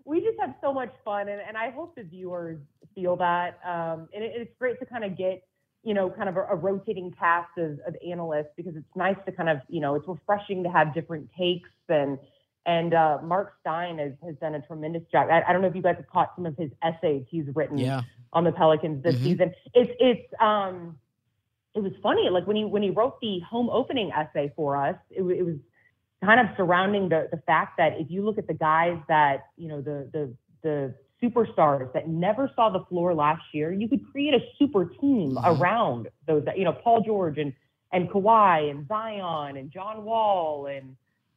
we 0.06 0.20
just 0.22 0.40
had 0.40 0.56
so 0.62 0.74
much 0.74 0.94
fun, 1.06 1.30
and, 1.30 1.42
and 1.42 1.56
I 1.58 1.72
hope 1.72 1.96
the 1.96 2.04
viewers 2.04 2.60
feel 2.94 3.16
that. 3.18 3.60
Um, 3.66 4.10
and 4.14 4.24
it, 4.24 4.34
it's 4.36 4.54
great 4.60 4.80
to 4.80 4.86
kind 4.86 5.04
of 5.04 5.18
get, 5.18 5.44
you 5.86 5.94
know, 5.94 6.10
kind 6.10 6.28
of 6.28 6.36
a, 6.36 6.44
a 6.50 6.56
rotating 6.56 7.14
cast 7.18 7.58
of, 7.58 7.80
of 7.88 7.96
analysts 8.06 8.52
because 8.58 8.76
it's 8.76 8.96
nice 8.96 9.16
to 9.26 9.32
kind 9.32 9.48
of, 9.48 9.60
you 9.70 9.80
know, 9.80 9.96
it's 9.96 10.08
refreshing 10.08 10.64
to 10.64 10.70
have 10.70 10.94
different 10.94 11.30
takes 11.38 11.70
and 11.88 12.18
And 12.66 12.94
uh, 12.96 13.20
Mark 13.24 13.54
Stein 13.62 14.00
has, 14.00 14.14
has 14.24 14.36
done 14.42 14.56
a 14.56 14.62
tremendous 14.62 15.04
job. 15.12 15.30
I, 15.30 15.44
I, 15.48 15.54
don't 15.54 15.62
know 15.62 15.68
if 15.68 15.76
you 15.76 15.84
guys 15.84 15.98
have 15.98 16.08
caught 16.08 16.32
some 16.36 16.48
of 16.48 16.58
his 16.58 16.72
essays 16.82 17.26
he's 17.30 17.46
written 17.54 17.78
yeah. 17.78 18.02
on 18.34 18.44
the 18.44 18.52
Pelicans 18.52 19.04
this 19.04 19.16
mm-hmm. 19.16 19.24
season. 19.24 19.54
It's 19.76 19.92
it's 20.00 20.34
um 20.42 20.98
it 21.76 21.84
was 21.84 21.92
funny. 22.02 22.30
Like 22.30 22.48
when 22.48 22.56
he 22.56 22.66
when 22.66 22.82
he 22.82 22.90
wrote 22.90 23.20
the 23.22 23.40
home 23.42 23.70
opening 23.70 24.12
essay 24.12 24.52
for 24.56 24.76
us, 24.78 24.96
it, 25.12 25.22
it 25.22 25.44
was 25.44 25.58
kind 26.24 26.40
of 26.40 26.48
surrounding 26.58 27.10
the 27.10 27.28
the 27.30 27.42
fact 27.46 27.78
that 27.78 28.00
if 28.00 28.10
you 28.10 28.26
look 28.26 28.40
at 28.40 28.48
the 28.48 28.54
guys 28.54 28.98
that 29.08 29.48
you 29.58 29.68
know 29.68 29.82
the 29.82 30.10
the 30.12 30.34
the 30.64 30.94
superstars 31.26 31.92
that 31.94 32.08
never 32.08 32.52
saw 32.56 32.70
the 32.70 32.84
floor 32.86 33.14
last 33.14 33.44
year, 33.54 33.72
you 33.72 33.88
could 33.88 34.10
create 34.12 34.34
a 34.34 34.40
super 34.60 34.86
team 34.86 35.36
mm-hmm. 35.36 35.62
around 35.62 36.08
those. 36.28 36.44
You 36.56 36.66
know, 36.66 36.74
Paul 36.74 37.02
George 37.02 37.38
and 37.38 37.54
and 37.92 38.10
Kawhi 38.10 38.70
and 38.70 38.88
Zion 38.88 39.58
and 39.58 39.72
John 39.72 40.04
Wall 40.04 40.68
and 40.68 40.96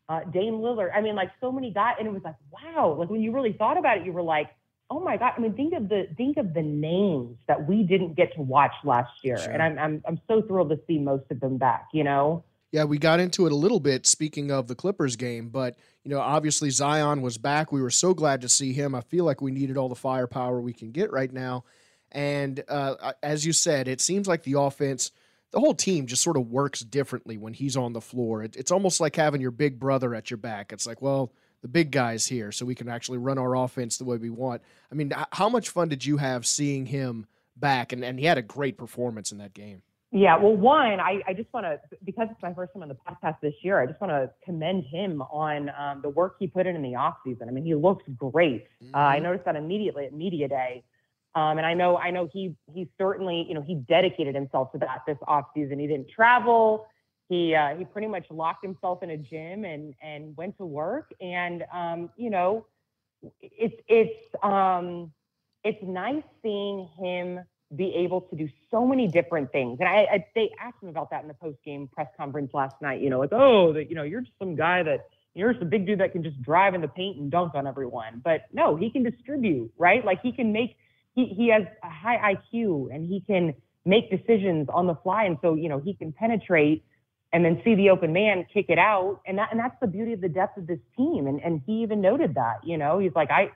uh, 0.09 0.21
Dame 0.33 0.55
Lillard. 0.55 0.91
I 0.95 1.01
mean, 1.01 1.15
like 1.15 1.31
so 1.41 1.53
many 1.53 1.73
guys, 1.73 1.95
and 1.99 2.09
it 2.09 2.13
was 2.13 2.23
like, 2.25 2.37
wow. 2.51 2.97
Like 2.99 3.11
when 3.11 3.21
you 3.21 3.33
really 3.33 3.53
thought 3.53 3.79
about 3.79 3.99
it, 3.99 4.07
you 4.07 4.13
were 4.13 4.23
like, 4.23 4.51
oh 4.91 5.01
my 5.01 5.17
god. 5.17 5.35
I 5.37 5.41
mean, 5.41 5.55
think 5.55 5.75
of 5.75 5.89
the 5.89 6.09
think 6.17 6.37
of 6.37 6.55
the 6.55 6.63
names 6.63 7.37
that 7.47 7.69
we 7.69 7.83
didn't 7.83 8.15
get 8.15 8.35
to 8.35 8.43
watch 8.43 8.73
last 8.85 9.11
year, 9.23 9.39
sure. 9.39 9.51
and 9.51 9.63
I'm 9.63 9.79
I'm 9.79 10.03
I'm 10.07 10.21
so 10.29 10.43
thrilled 10.43 10.71
to 10.71 10.81
see 10.87 10.99
most 10.99 11.25
of 11.31 11.41
them 11.41 11.59
back. 11.59 11.89
You 11.93 12.05
know. 12.05 12.45
Yeah, 12.71 12.85
we 12.85 12.99
got 12.99 13.21
into 13.21 13.47
it 13.47 13.53
a 13.53 13.57
little 13.57 13.81
bit 13.81 14.07
speaking 14.07 14.51
of 14.51 14.69
the 14.69 14.75
Clippers 14.75 15.17
game, 15.17 15.49
but 15.49 15.77
you 16.05 16.11
know, 16.11 16.21
obviously 16.21 16.71
Zion 16.71 17.23
was 17.23 17.39
back. 17.39 17.73
We 17.73 17.81
were 17.81 17.91
so 17.91 18.13
glad 18.15 18.43
to 18.43 18.49
see 18.49 18.73
him. 18.73 18.95
I 18.95 19.01
feel 19.01 19.25
like 19.25 19.41
we 19.41 19.51
needed 19.51 19.77
all 19.77 19.89
the 19.89 19.95
firepower 19.95 20.61
we 20.61 20.73
can 20.73 20.91
get 20.91 21.11
right 21.11 21.33
now. 21.33 21.65
And 22.13 22.63
uh, 22.69 23.13
as 23.23 23.45
you 23.45 23.53
said, 23.53 23.89
it 23.89 24.01
seems 24.01 24.29
like 24.29 24.43
the 24.43 24.59
offense, 24.59 25.13
the 25.51 25.61
whole 25.61 25.75
team 25.75 26.07
just 26.07 26.23
sort 26.23 26.37
of 26.37 26.51
works 26.51 26.81
differently 26.81 27.37
when 27.37 27.55
he's 27.55 27.77
on 27.77 27.93
the 27.93 28.01
floor. 28.01 28.43
It, 28.43 28.57
it's 28.57 28.71
almost 28.71 29.01
like 29.01 29.17
having 29.17 29.41
your 29.41 29.51
big 29.51 29.79
brother 29.79 30.15
at 30.15 30.31
your 30.31 30.39
back. 30.39 30.73
It's 30.73 30.87
like, 30.87 31.03
well, 31.03 31.33
the 31.61 31.69
big 31.69 31.91
guy's 31.91 32.27
here, 32.27 32.53
so 32.53 32.65
we 32.65 32.75
can 32.75 32.89
actually 32.89 33.19
run 33.19 33.39
our 33.39 33.57
offense 33.57 33.99
the 33.99 34.05
way 34.05 34.17
we 34.17 34.31
want. 34.31 34.63
I 34.93 34.95
mean, 34.95 35.13
how 35.33 35.49
much 35.49 35.71
fun 35.71 35.89
did 35.89 36.05
you 36.05 36.19
have 36.19 36.47
seeing 36.47 36.87
him 36.87 37.27
back? 37.57 37.93
And, 37.93 38.05
and 38.05 38.19
he 38.19 38.27
had 38.27 38.39
a 38.39 38.43
great 38.43 38.79
performance 38.79 39.33
in 39.33 39.39
that 39.39 39.55
game. 39.55 39.83
Yeah, 40.11 40.39
well, 40.39 40.57
one, 40.57 41.01
I, 41.01 41.21
I 41.27 41.35
just 41.35 41.53
want 41.53 41.67
to, 41.67 41.79
because 42.03 42.29
it's 42.31 42.43
my 42.43 42.55
first 42.55 42.73
time 42.73 42.83
on 42.83 42.89
the 42.89 42.97
podcast 42.97 43.41
this 43.43 43.53
year, 43.63 43.79
I 43.79 43.85
just 43.85 44.01
want 44.01 44.11
to 44.11 44.31
commend 44.43 44.85
him 44.85 45.21
on 45.21 45.71
um, 45.79 46.01
the 46.01 46.09
work 46.09 46.37
he 46.39 46.47
put 46.47 46.67
in 46.67 46.77
in 46.77 46.83
the 46.83 46.95
off 46.95 47.17
season. 47.27 47.47
I 47.47 47.53
mean, 47.53 47.65
he 47.65 47.75
looks 47.75 48.05
great. 48.17 48.69
Mm-hmm. 48.83 48.95
Uh, 48.95 48.99
I 48.99 49.17
mm-hmm. 49.17 49.25
noticed 49.25 49.45
that 49.45 49.57
immediately 49.57 50.07
at 50.07 50.15
media 50.15 50.49
day, 50.49 50.83
um, 51.35 51.59
and 51.59 51.67
I 51.67 51.75
know, 51.75 51.99
I 51.99 52.11
know 52.11 52.29
he 52.33 52.57
he 52.73 52.89
certainly, 52.97 53.45
you 53.47 53.55
know, 53.55 53.61
he 53.61 53.75
dedicated 53.75 54.35
himself 54.35 54.73
to 54.73 54.79
that 54.79 55.03
this 55.07 55.19
off 55.29 55.45
season. 55.55 55.79
He 55.79 55.87
didn't 55.87 56.09
travel. 56.09 56.87
He 57.29 57.55
uh, 57.55 57.77
he 57.77 57.85
pretty 57.85 58.09
much 58.09 58.25
locked 58.31 58.65
himself 58.65 59.03
in 59.03 59.11
a 59.11 59.17
gym 59.17 59.65
and 59.65 59.95
and 60.03 60.37
went 60.37 60.57
to 60.57 60.65
work. 60.65 61.13
And 61.21 61.65
um, 61.73 62.11
you 62.17 62.31
know, 62.31 62.67
it's 63.41 63.77
it's 63.89 64.35
um, 64.43 65.13
it's 65.65 65.79
nice 65.83 66.25
seeing 66.43 66.89
him 66.99 67.41
be 67.77 67.95
able 67.97 68.23
to 68.23 68.37
do 68.37 68.49
so 68.71 68.87
many 68.87 69.07
different 69.09 69.53
things. 69.53 69.79
And 69.81 69.89
I, 69.89 70.07
I 70.11 70.27
they 70.35 70.51
asked 70.61 70.83
him 70.83 70.89
about 70.89 71.11
that 71.11 71.23
in 71.23 71.29
the 71.29 71.35
post 71.35 71.59
game 71.65 71.89
press 71.93 72.09
conference 72.17 72.53
last 72.55 72.77
night. 72.81 73.01
You 73.01 73.11
know, 73.11 73.19
like, 73.19 73.33
oh, 73.33 73.73
that 73.75 73.91
you 73.91 73.97
know, 73.97 74.05
you're 74.05 74.23
just 74.23 74.39
some 74.39 74.57
guy 74.57 74.83
that 74.83 75.07
you're 75.35 75.53
just 75.53 75.63
a 75.63 75.67
big 75.67 75.87
dude 75.87 76.01
that 76.01 76.13
can 76.13 76.23
just 76.23 76.41
drive 76.43 76.75
in 76.75 76.81
the 76.81 76.89
paint 76.89 77.19
and 77.19 77.31
dunk 77.31 77.55
on 77.55 77.67
everyone. 77.67 78.23
But 78.25 78.47
no, 78.53 78.77
he 78.77 78.91
can 78.91 79.03
distribute, 79.03 79.71
right? 79.77 80.05
Like 80.05 80.21
he 80.23 80.33
can 80.33 80.53
make 80.53 80.77
he 81.15 81.27
he 81.27 81.49
has 81.49 81.65
a 81.83 81.91
high 81.91 82.35
IQ 82.35 82.95
and 82.95 83.07
he 83.07 83.21
can 83.21 83.55
make 83.85 84.11
decisions 84.11 84.69
on 84.73 84.87
the 84.87 84.95
fly. 84.97 85.25
And 85.25 85.39
so, 85.43 85.55
you 85.55 85.69
know, 85.69 85.79
he 85.79 85.95
can 85.95 86.13
penetrate 86.13 86.85
and 87.33 87.45
then 87.45 87.61
see 87.63 87.75
the 87.75 87.91
open 87.91 88.13
man 88.13 88.47
kick 88.53 88.67
it 88.69 88.79
out. 88.79 89.21
And 89.27 89.39
that 89.39 89.51
and 89.51 89.61
that's 89.61 89.77
the 89.81 89.87
beauty 89.87 90.15
of 90.15 90.21
the 90.21 90.29
depth 90.29 90.57
of 90.57 90.67
this 90.67 90.81
team. 90.97 91.27
And 91.27 91.41
and 91.43 91.61
he 91.67 91.83
even 91.83 92.01
noted 92.01 92.35
that, 92.35 92.65
you 92.65 92.79
know, 92.79 92.99
he's 92.99 93.15
like, 93.15 93.31
I 93.31 93.51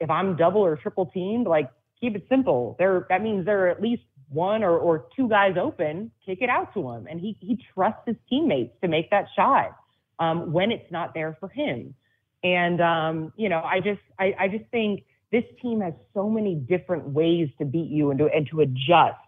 if 0.00 0.10
I'm 0.10 0.36
double 0.36 0.60
or 0.60 0.76
triple 0.76 1.06
teamed, 1.06 1.46
like 1.46 1.70
keep 2.00 2.16
it 2.16 2.26
simple. 2.28 2.76
There, 2.78 3.06
that 3.08 3.22
means 3.22 3.44
there 3.46 3.66
are 3.66 3.68
at 3.68 3.80
least 3.80 4.02
one 4.28 4.62
or, 4.62 4.76
or 4.76 5.06
two 5.16 5.28
guys 5.28 5.56
open. 5.60 6.10
Kick 6.24 6.38
it 6.40 6.48
out 6.48 6.74
to 6.74 6.90
him, 6.90 7.06
and 7.08 7.20
he 7.20 7.36
he 7.40 7.58
trusts 7.74 8.02
his 8.06 8.16
teammates 8.28 8.74
to 8.82 8.88
make 8.88 9.10
that 9.10 9.26
shot 9.36 9.76
um, 10.18 10.52
when 10.52 10.70
it's 10.70 10.90
not 10.90 11.14
there 11.14 11.36
for 11.38 11.48
him. 11.48 11.94
And 12.42 12.80
um, 12.80 13.32
you 13.36 13.48
know, 13.48 13.60
I 13.62 13.80
just 13.80 14.00
I, 14.18 14.34
I 14.38 14.48
just 14.48 14.64
think 14.70 15.04
this 15.32 15.44
team 15.60 15.80
has 15.80 15.94
so 16.14 16.28
many 16.28 16.54
different 16.54 17.08
ways 17.08 17.48
to 17.58 17.64
beat 17.64 17.90
you 17.90 18.10
and 18.10 18.18
to 18.18 18.26
and 18.26 18.46
to 18.50 18.60
adjust 18.60 19.18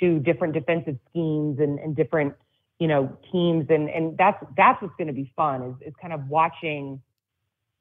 to 0.00 0.18
different 0.20 0.54
defensive 0.54 0.96
schemes 1.10 1.58
and, 1.60 1.78
and 1.78 1.94
different 1.94 2.34
you 2.78 2.88
know 2.88 3.16
teams 3.32 3.66
and 3.70 3.88
and 3.88 4.16
that's 4.16 4.42
that's 4.56 4.80
what's 4.82 4.94
going 4.96 5.08
to 5.08 5.12
be 5.12 5.32
fun 5.36 5.62
is, 5.62 5.88
is 5.88 5.94
kind 6.00 6.12
of 6.12 6.28
watching 6.28 7.00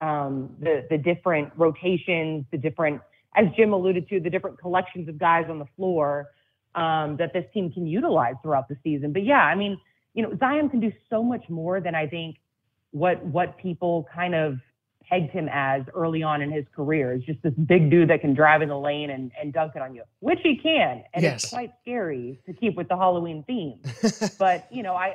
um, 0.01 0.55
the 0.59 0.85
the 0.89 0.97
different 0.97 1.51
rotations, 1.55 2.45
the 2.51 2.57
different 2.57 3.01
as 3.37 3.45
Jim 3.55 3.71
alluded 3.71 4.09
to, 4.09 4.19
the 4.19 4.29
different 4.29 4.59
collections 4.59 5.07
of 5.07 5.17
guys 5.17 5.45
on 5.49 5.59
the 5.59 5.67
floor 5.75 6.27
um, 6.75 7.17
that 7.17 7.31
this 7.33 7.45
team 7.53 7.71
can 7.71 7.87
utilize 7.87 8.35
throughout 8.41 8.67
the 8.67 8.75
season. 8.83 9.13
But 9.13 9.23
yeah, 9.23 9.41
I 9.41 9.55
mean, 9.55 9.79
you 10.13 10.23
know, 10.23 10.35
Zion 10.39 10.69
can 10.69 10.79
do 10.79 10.91
so 11.09 11.23
much 11.23 11.47
more 11.49 11.79
than 11.79 11.95
I 11.95 12.07
think 12.07 12.37
what 12.91 13.23
what 13.23 13.57
people 13.57 14.07
kind 14.13 14.33
of 14.33 14.57
pegged 15.07 15.31
him 15.31 15.47
as 15.51 15.83
early 15.93 16.23
on 16.23 16.41
in 16.41 16.51
his 16.51 16.65
career. 16.75 17.13
Is 17.13 17.23
just 17.23 17.41
this 17.43 17.53
big 17.53 17.91
dude 17.91 18.09
that 18.09 18.21
can 18.21 18.33
drive 18.33 18.61
in 18.61 18.69
the 18.69 18.77
lane 18.77 19.11
and, 19.11 19.31
and 19.39 19.53
dunk 19.53 19.73
it 19.75 19.81
on 19.81 19.93
you, 19.93 20.03
which 20.19 20.39
he 20.41 20.57
can, 20.57 21.03
and 21.13 21.23
yes. 21.23 21.43
it's 21.43 21.51
quite 21.51 21.71
scary 21.81 22.39
to 22.47 22.53
keep 22.53 22.75
with 22.75 22.87
the 22.87 22.97
Halloween 22.97 23.43
theme. 23.45 23.79
but 24.39 24.67
you 24.71 24.81
know, 24.83 24.95
I, 24.95 25.13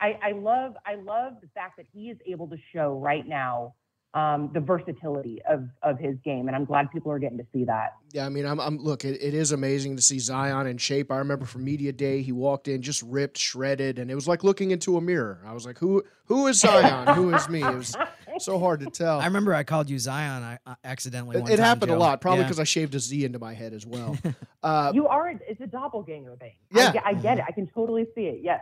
I 0.00 0.18
I 0.22 0.32
love 0.32 0.74
I 0.84 0.96
love 0.96 1.34
the 1.40 1.48
fact 1.54 1.76
that 1.76 1.86
he 1.92 2.10
is 2.10 2.18
able 2.26 2.48
to 2.48 2.56
show 2.72 2.98
right 2.98 3.26
now 3.26 3.74
um, 4.14 4.50
the 4.52 4.60
versatility 4.60 5.40
of 5.48 5.68
of 5.82 5.98
his 5.98 6.16
game, 6.24 6.48
and 6.48 6.56
I'm 6.56 6.64
glad 6.64 6.90
people 6.90 7.12
are 7.12 7.18
getting 7.18 7.38
to 7.38 7.46
see 7.52 7.64
that. 7.64 7.96
Yeah, 8.12 8.26
I 8.26 8.28
mean, 8.28 8.44
I'm, 8.44 8.60
I'm 8.60 8.78
look, 8.78 9.04
it, 9.04 9.22
it 9.22 9.34
is 9.34 9.52
amazing 9.52 9.96
to 9.96 10.02
see 10.02 10.18
Zion 10.18 10.66
in 10.66 10.78
shape. 10.78 11.12
I 11.12 11.18
remember 11.18 11.44
from 11.44 11.64
media 11.64 11.92
day, 11.92 12.22
he 12.22 12.32
walked 12.32 12.66
in 12.66 12.82
just 12.82 13.02
ripped, 13.02 13.38
shredded, 13.38 13.98
and 13.98 14.10
it 14.10 14.14
was 14.16 14.26
like 14.26 14.42
looking 14.42 14.72
into 14.72 14.96
a 14.96 15.00
mirror. 15.00 15.40
I 15.46 15.52
was 15.52 15.64
like, 15.64 15.78
who 15.78 16.02
who 16.24 16.48
is 16.48 16.60
Zion? 16.60 17.14
who 17.14 17.32
is 17.34 17.48
me? 17.48 17.62
It 17.62 17.74
was 17.74 17.94
so 18.40 18.58
hard 18.58 18.80
to 18.80 18.86
tell. 18.86 19.20
I 19.20 19.26
remember 19.26 19.54
I 19.54 19.62
called 19.62 19.88
you 19.90 19.98
Zion. 19.98 20.42
I, 20.42 20.58
I 20.66 20.76
accidentally. 20.84 21.36
It, 21.38 21.44
it 21.44 21.56
time, 21.56 21.58
happened 21.58 21.90
Joe. 21.90 21.96
a 21.96 21.98
lot, 21.98 22.20
probably 22.20 22.44
because 22.44 22.58
yeah. 22.58 22.62
I 22.62 22.64
shaved 22.64 22.94
a 22.94 23.00
Z 23.00 23.24
into 23.24 23.38
my 23.38 23.54
head 23.54 23.72
as 23.72 23.86
well. 23.86 24.16
Uh, 24.62 24.92
you 24.94 25.08
are. 25.08 25.32
It's 25.48 25.62
a 25.62 25.66
doppelganger 25.66 26.36
thing. 26.36 26.52
Yeah, 26.70 26.92
I, 27.02 27.10
I, 27.10 27.14
get 27.14 27.38
it. 27.38 27.44
I 27.48 27.50
can 27.50 27.66
totally 27.66 28.06
see 28.14 28.26
it. 28.26 28.40
Yes. 28.42 28.60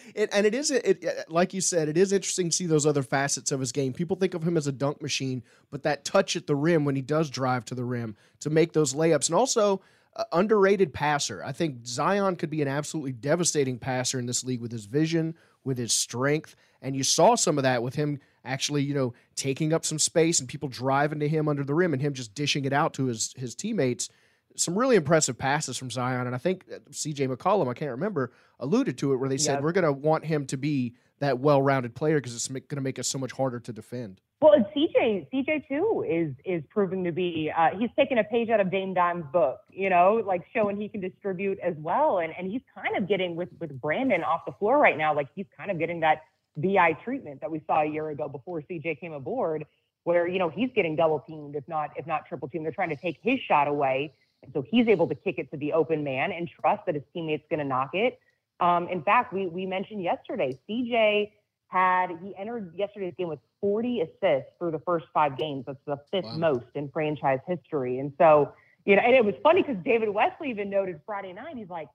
it, 0.16 0.30
and 0.32 0.44
it 0.44 0.52
is. 0.52 0.72
It, 0.72 1.04
like 1.28 1.54
you 1.54 1.60
said, 1.60 1.88
it 1.88 1.96
is 1.96 2.12
interesting 2.12 2.50
to 2.50 2.56
see 2.56 2.66
those 2.66 2.86
other 2.86 3.04
facets 3.04 3.52
of 3.52 3.60
his 3.60 3.70
game. 3.70 3.92
People 3.92 4.16
think 4.16 4.34
of 4.34 4.42
him 4.42 4.56
as 4.56 4.66
a 4.66 4.72
dunk 4.72 5.00
machine, 5.00 5.44
but 5.70 5.84
that 5.84 6.04
touch 6.04 6.34
at 6.34 6.48
the 6.48 6.56
rim 6.56 6.84
when 6.84 6.96
he 6.96 7.02
does 7.02 7.30
drive 7.30 7.64
to 7.66 7.76
the 7.76 7.84
rim 7.84 8.16
to 8.40 8.50
make 8.50 8.72
those 8.72 8.92
layups, 8.92 9.28
and 9.28 9.36
also. 9.36 9.80
Uh, 10.16 10.24
underrated 10.32 10.92
passer. 10.92 11.40
I 11.44 11.52
think 11.52 11.86
Zion 11.86 12.34
could 12.34 12.50
be 12.50 12.62
an 12.62 12.66
absolutely 12.66 13.12
devastating 13.12 13.78
passer 13.78 14.18
in 14.18 14.26
this 14.26 14.42
league 14.42 14.60
with 14.60 14.72
his 14.72 14.86
vision, 14.86 15.36
with 15.62 15.78
his 15.78 15.92
strength, 15.92 16.56
and 16.82 16.96
you 16.96 17.04
saw 17.04 17.34
some 17.34 17.58
of 17.58 17.64
that 17.64 17.82
with 17.82 17.94
him 17.94 18.20
actually, 18.44 18.82
you 18.82 18.94
know, 18.94 19.12
taking 19.36 19.72
up 19.72 19.84
some 19.84 19.98
space 19.98 20.40
and 20.40 20.48
people 20.48 20.68
driving 20.68 21.20
to 21.20 21.28
him 21.28 21.48
under 21.48 21.64
the 21.64 21.74
rim 21.74 21.92
and 21.92 22.02
him 22.02 22.14
just 22.14 22.34
dishing 22.34 22.64
it 22.64 22.72
out 22.72 22.94
to 22.94 23.06
his 23.06 23.34
his 23.36 23.54
teammates. 23.54 24.08
Some 24.56 24.76
really 24.76 24.96
impressive 24.96 25.38
passes 25.38 25.76
from 25.76 25.90
Zion, 25.90 26.26
and 26.26 26.34
I 26.34 26.38
think 26.38 26.64
uh, 26.74 26.78
C.J. 26.90 27.28
McCollum, 27.28 27.68
I 27.68 27.74
can't 27.74 27.92
remember, 27.92 28.32
alluded 28.58 28.98
to 28.98 29.12
it 29.12 29.16
where 29.16 29.28
they 29.28 29.38
said 29.38 29.62
we're 29.62 29.72
going 29.72 29.84
to 29.84 29.92
want 29.92 30.24
him 30.24 30.44
to 30.46 30.56
be 30.56 30.94
that 31.20 31.38
well-rounded 31.38 31.94
player 31.94 32.16
because 32.16 32.34
it's 32.34 32.48
going 32.48 32.64
to 32.68 32.80
make 32.80 32.98
us 32.98 33.06
so 33.06 33.18
much 33.18 33.32
harder 33.32 33.60
to 33.60 33.72
defend. 33.72 34.20
Well, 34.40 34.54
and 34.54 34.64
CJ, 34.74 35.28
CJ 35.32 35.68
too 35.68 36.04
is 36.08 36.34
is 36.46 36.64
proving 36.70 37.04
to 37.04 37.12
be. 37.12 37.52
Uh, 37.56 37.68
he's 37.78 37.90
taking 37.94 38.18
a 38.18 38.24
page 38.24 38.48
out 38.48 38.58
of 38.58 38.70
Dame 38.70 38.94
Dime's 38.94 39.26
book, 39.32 39.58
you 39.70 39.90
know, 39.90 40.22
like 40.26 40.42
showing 40.54 40.80
he 40.80 40.88
can 40.88 41.02
distribute 41.02 41.58
as 41.60 41.74
well, 41.76 42.20
and 42.20 42.32
and 42.38 42.50
he's 42.50 42.62
kind 42.74 42.96
of 42.96 43.06
getting 43.06 43.36
with 43.36 43.50
with 43.60 43.78
Brandon 43.82 44.24
off 44.24 44.40
the 44.46 44.52
floor 44.52 44.78
right 44.78 44.96
now. 44.96 45.14
Like 45.14 45.28
he's 45.34 45.46
kind 45.54 45.70
of 45.70 45.78
getting 45.78 46.00
that 46.00 46.22
BI 46.56 46.92
treatment 47.04 47.40
that 47.40 47.50
we 47.50 47.60
saw 47.66 47.82
a 47.82 47.86
year 47.86 48.08
ago 48.08 48.28
before 48.28 48.62
CJ 48.62 49.00
came 49.00 49.12
aboard, 49.12 49.66
where 50.04 50.26
you 50.26 50.38
know 50.38 50.48
he's 50.48 50.70
getting 50.74 50.96
double 50.96 51.20
teamed, 51.20 51.56
if 51.56 51.66
not 51.68 51.90
if 51.96 52.06
not 52.06 52.26
triple 52.26 52.48
teamed. 52.48 52.64
They're 52.64 52.72
trying 52.72 52.90
to 52.90 52.96
take 52.96 53.18
his 53.22 53.40
shot 53.40 53.68
away, 53.68 54.14
and 54.42 54.52
so 54.52 54.62
he's 54.62 54.88
able 54.88 55.08
to 55.08 55.14
kick 55.14 55.38
it 55.38 55.50
to 55.50 55.56
the 55.56 55.72
open 55.72 56.04
man 56.04 56.32
and 56.32 56.48
trust 56.48 56.86
that 56.86 56.94
his 56.94 57.04
teammate's 57.12 57.44
going 57.48 57.60
to 57.60 57.64
knock 57.64 57.90
it. 57.94 58.18
Um, 58.60 58.88
in 58.88 59.02
fact, 59.02 59.32
we 59.32 59.46
we 59.46 59.66
mentioned 59.66 60.02
yesterday, 60.02 60.58
CJ 60.68 61.30
had 61.70 62.10
he 62.20 62.34
entered 62.36 62.74
yesterday's 62.76 63.14
game 63.16 63.28
with 63.28 63.38
40 63.60 64.00
assists 64.00 64.50
through 64.58 64.72
the 64.72 64.80
first 64.80 65.06
five 65.14 65.38
games. 65.38 65.64
That's 65.66 65.78
the 65.86 65.98
fifth 66.10 66.24
wow. 66.24 66.36
most 66.36 66.66
in 66.74 66.88
franchise 66.90 67.38
history. 67.46 68.00
And 68.00 68.12
so, 68.18 68.52
you 68.84 68.96
know, 68.96 69.02
and 69.02 69.14
it 69.14 69.24
was 69.24 69.34
funny 69.42 69.62
because 69.62 69.76
David 69.84 70.08
Wesley 70.08 70.50
even 70.50 70.68
noted 70.68 71.00
Friday 71.06 71.32
night. 71.32 71.56
He's 71.56 71.68
like, 71.68 71.88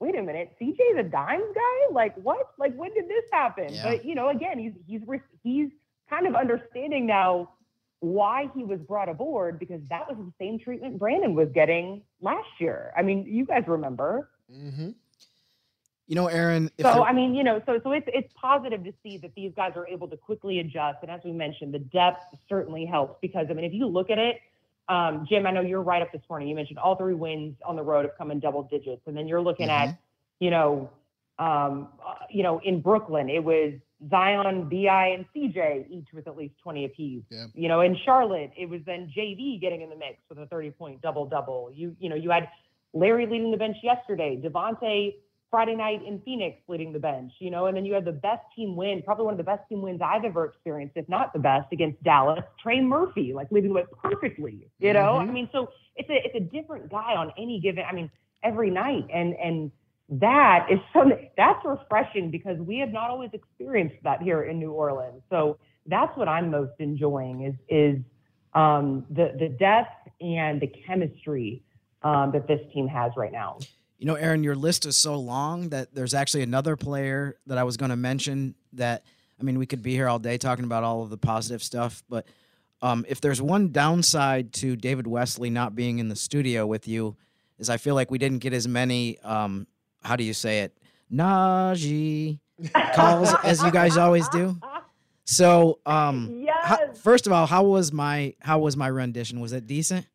wait 0.00 0.16
a 0.16 0.22
minute, 0.22 0.56
CJ 0.60 0.96
the 0.96 1.02
Dimes 1.02 1.54
guy? 1.54 1.92
Like 1.92 2.14
what? 2.16 2.50
Like 2.58 2.74
when 2.74 2.92
did 2.94 3.08
this 3.08 3.24
happen? 3.32 3.72
Yeah. 3.72 3.84
But 3.84 4.04
you 4.04 4.14
know, 4.14 4.28
again, 4.28 4.58
he's 4.58 4.72
he's 4.86 5.02
he's 5.42 5.68
kind 6.08 6.26
of 6.26 6.34
understanding 6.34 7.06
now 7.06 7.50
why 8.00 8.48
he 8.54 8.64
was 8.64 8.78
brought 8.80 9.08
aboard 9.08 9.58
because 9.58 9.80
that 9.90 10.08
was 10.08 10.16
the 10.16 10.32
same 10.38 10.58
treatment 10.58 10.98
Brandon 10.98 11.34
was 11.34 11.48
getting 11.52 12.02
last 12.20 12.48
year. 12.60 12.92
I 12.96 13.02
mean, 13.02 13.26
you 13.26 13.44
guys 13.44 13.64
remember. 13.66 14.30
Mm-hmm. 14.52 14.90
You 16.06 16.14
know, 16.14 16.26
Erin. 16.26 16.70
so 16.80 17.04
I 17.04 17.12
mean, 17.12 17.34
you 17.34 17.44
know, 17.44 17.60
so 17.66 17.78
so 17.82 17.92
it's 17.92 18.08
it's 18.14 18.32
positive 18.34 18.82
to 18.84 18.94
see 19.02 19.18
that 19.18 19.34
these 19.34 19.52
guys 19.54 19.72
are 19.76 19.86
able 19.86 20.08
to 20.08 20.16
quickly 20.16 20.60
adjust, 20.60 20.98
and 21.02 21.10
as 21.10 21.20
we 21.22 21.32
mentioned, 21.32 21.74
the 21.74 21.80
depth 21.80 22.22
certainly 22.48 22.86
helps 22.86 23.18
because 23.20 23.48
I 23.50 23.52
mean, 23.52 23.66
if 23.66 23.74
you 23.74 23.86
look 23.86 24.08
at 24.08 24.18
it, 24.18 24.40
um, 24.88 25.26
Jim, 25.28 25.46
I 25.46 25.50
know 25.50 25.60
you're 25.60 25.82
right 25.82 26.00
up 26.00 26.12
this 26.12 26.22
morning. 26.30 26.48
You 26.48 26.54
mentioned 26.54 26.78
all 26.78 26.96
three 26.96 27.14
wins 27.14 27.56
on 27.64 27.76
the 27.76 27.82
road 27.82 28.04
have 28.04 28.16
come 28.16 28.30
in 28.30 28.40
double 28.40 28.62
digits, 28.62 29.02
and 29.06 29.16
then 29.16 29.28
you're 29.28 29.40
looking 29.40 29.68
mm-hmm. 29.68 29.90
at, 29.90 29.98
you 30.40 30.50
know, 30.50 30.90
um, 31.38 31.88
uh, 32.04 32.14
you 32.30 32.42
know, 32.42 32.60
in 32.64 32.80
Brooklyn, 32.80 33.28
it 33.28 33.44
was 33.44 33.74
Zion, 34.10 34.68
BI, 34.68 35.06
and 35.08 35.24
CJ 35.34 35.90
each 35.90 36.08
with 36.12 36.26
at 36.26 36.36
least 36.36 36.54
20 36.62 36.84
apiece. 36.84 37.22
Yeah. 37.30 37.46
You 37.54 37.68
know, 37.68 37.80
in 37.80 37.96
Charlotte, 38.04 38.50
it 38.56 38.68
was 38.68 38.80
then 38.86 39.12
JV 39.16 39.60
getting 39.60 39.82
in 39.82 39.90
the 39.90 39.96
mix 39.96 40.18
with 40.28 40.38
a 40.38 40.46
30 40.46 40.70
point 40.72 41.02
double 41.02 41.26
double. 41.26 41.70
You 41.72 41.94
you 42.00 42.08
know, 42.08 42.16
you 42.16 42.30
had 42.30 42.48
Larry 42.92 43.26
leading 43.26 43.50
the 43.50 43.56
bench 43.56 43.76
yesterday, 43.82 44.40
Devonte 44.42 45.14
Friday 45.50 45.76
night 45.76 46.02
in 46.06 46.20
Phoenix 46.24 46.58
leading 46.68 46.92
the 46.92 46.98
bench, 46.98 47.32
you 47.38 47.50
know, 47.50 47.66
and 47.66 47.76
then 47.76 47.86
you 47.86 47.94
had 47.94 48.04
the 48.04 48.12
best 48.12 48.42
team 48.54 48.76
win, 48.76 49.02
probably 49.02 49.24
one 49.24 49.32
of 49.32 49.38
the 49.38 49.44
best 49.44 49.66
team 49.68 49.80
wins 49.80 50.00
I've 50.04 50.24
ever 50.24 50.44
experienced, 50.44 50.96
if 50.96 51.08
not 51.08 51.32
the 51.32 51.38
best, 51.38 51.72
against 51.72 52.02
Dallas. 52.02 52.44
Trey 52.62 52.80
Murphy, 52.80 53.32
like 53.32 53.50
leading 53.50 53.70
the 53.70 53.76
way 53.76 53.84
perfectly, 54.02 54.68
you 54.78 54.92
know. 54.92 55.14
Mm-hmm. 55.14 55.30
I 55.30 55.32
mean, 55.32 55.48
so 55.52 55.70
it's 55.96 56.08
a 56.10 56.16
it's 56.24 56.34
a 56.34 56.40
different 56.40 56.90
guy 56.90 57.14
on 57.14 57.32
any 57.38 57.60
given. 57.60 57.84
I 57.88 57.94
mean, 57.94 58.10
every 58.42 58.70
night, 58.70 59.06
and 59.12 59.34
and 59.34 59.70
that 60.10 60.66
is 60.70 60.78
something 60.92 61.30
that's 61.36 61.64
refreshing 61.64 62.30
because 62.30 62.58
we 62.58 62.78
have 62.78 62.90
not 62.90 63.10
always 63.10 63.30
experienced 63.32 63.96
that 64.04 64.22
here 64.22 64.42
in 64.42 64.58
New 64.58 64.72
Orleans. 64.72 65.22
So 65.30 65.58
that's 65.86 66.14
what 66.16 66.28
I'm 66.28 66.50
most 66.50 66.72
enjoying 66.78 67.44
is 67.44 67.54
is 67.68 68.02
um, 68.54 69.06
the 69.10 69.34
the 69.38 69.48
depth 69.48 70.08
and 70.20 70.60
the 70.60 70.70
chemistry 70.86 71.62
um, 72.02 72.32
that 72.32 72.46
this 72.46 72.60
team 72.72 72.86
has 72.88 73.12
right 73.16 73.32
now. 73.32 73.58
You 73.98 74.06
know, 74.06 74.14
Erin, 74.14 74.44
your 74.44 74.54
list 74.54 74.86
is 74.86 75.00
so 75.00 75.16
long 75.16 75.70
that 75.70 75.94
there's 75.94 76.14
actually 76.14 76.42
another 76.42 76.76
player 76.76 77.36
that 77.46 77.58
I 77.58 77.64
was 77.64 77.76
going 77.76 77.90
to 77.90 77.96
mention 77.96 78.54
that. 78.74 79.04
I 79.40 79.42
mean, 79.42 79.58
we 79.58 79.66
could 79.66 79.82
be 79.82 79.92
here 79.92 80.08
all 80.08 80.18
day 80.18 80.38
talking 80.38 80.64
about 80.64 80.84
all 80.84 81.02
of 81.02 81.10
the 81.10 81.16
positive 81.16 81.62
stuff, 81.62 82.02
but 82.08 82.26
um, 82.80 83.04
if 83.08 83.20
there's 83.20 83.42
one 83.42 83.70
downside 83.70 84.52
to 84.54 84.76
David 84.76 85.06
Wesley 85.06 85.50
not 85.50 85.74
being 85.74 85.98
in 85.98 86.08
the 86.08 86.16
studio 86.16 86.66
with 86.66 86.86
you, 86.86 87.16
is 87.58 87.68
I 87.68 87.76
feel 87.76 87.94
like 87.94 88.10
we 88.10 88.18
didn't 88.18 88.38
get 88.38 88.52
as 88.52 88.68
many 88.68 89.18
um, 89.20 89.66
how 90.02 90.16
do 90.16 90.24
you 90.24 90.34
say 90.34 90.60
it? 90.60 90.76
Naji 91.12 92.38
calls 92.94 93.34
as 93.44 93.62
you 93.62 93.70
guys 93.70 93.96
always 93.96 94.28
do. 94.28 94.58
So, 95.24 95.78
um, 95.84 96.42
yes. 96.42 96.56
how, 96.62 96.92
first 96.94 97.26
of 97.26 97.32
all, 97.32 97.46
how 97.46 97.64
was 97.64 97.92
my 97.92 98.34
how 98.40 98.60
was 98.60 98.76
my 98.76 98.88
rendition? 98.88 99.40
Was 99.40 99.52
it 99.52 99.66
decent? 99.66 100.06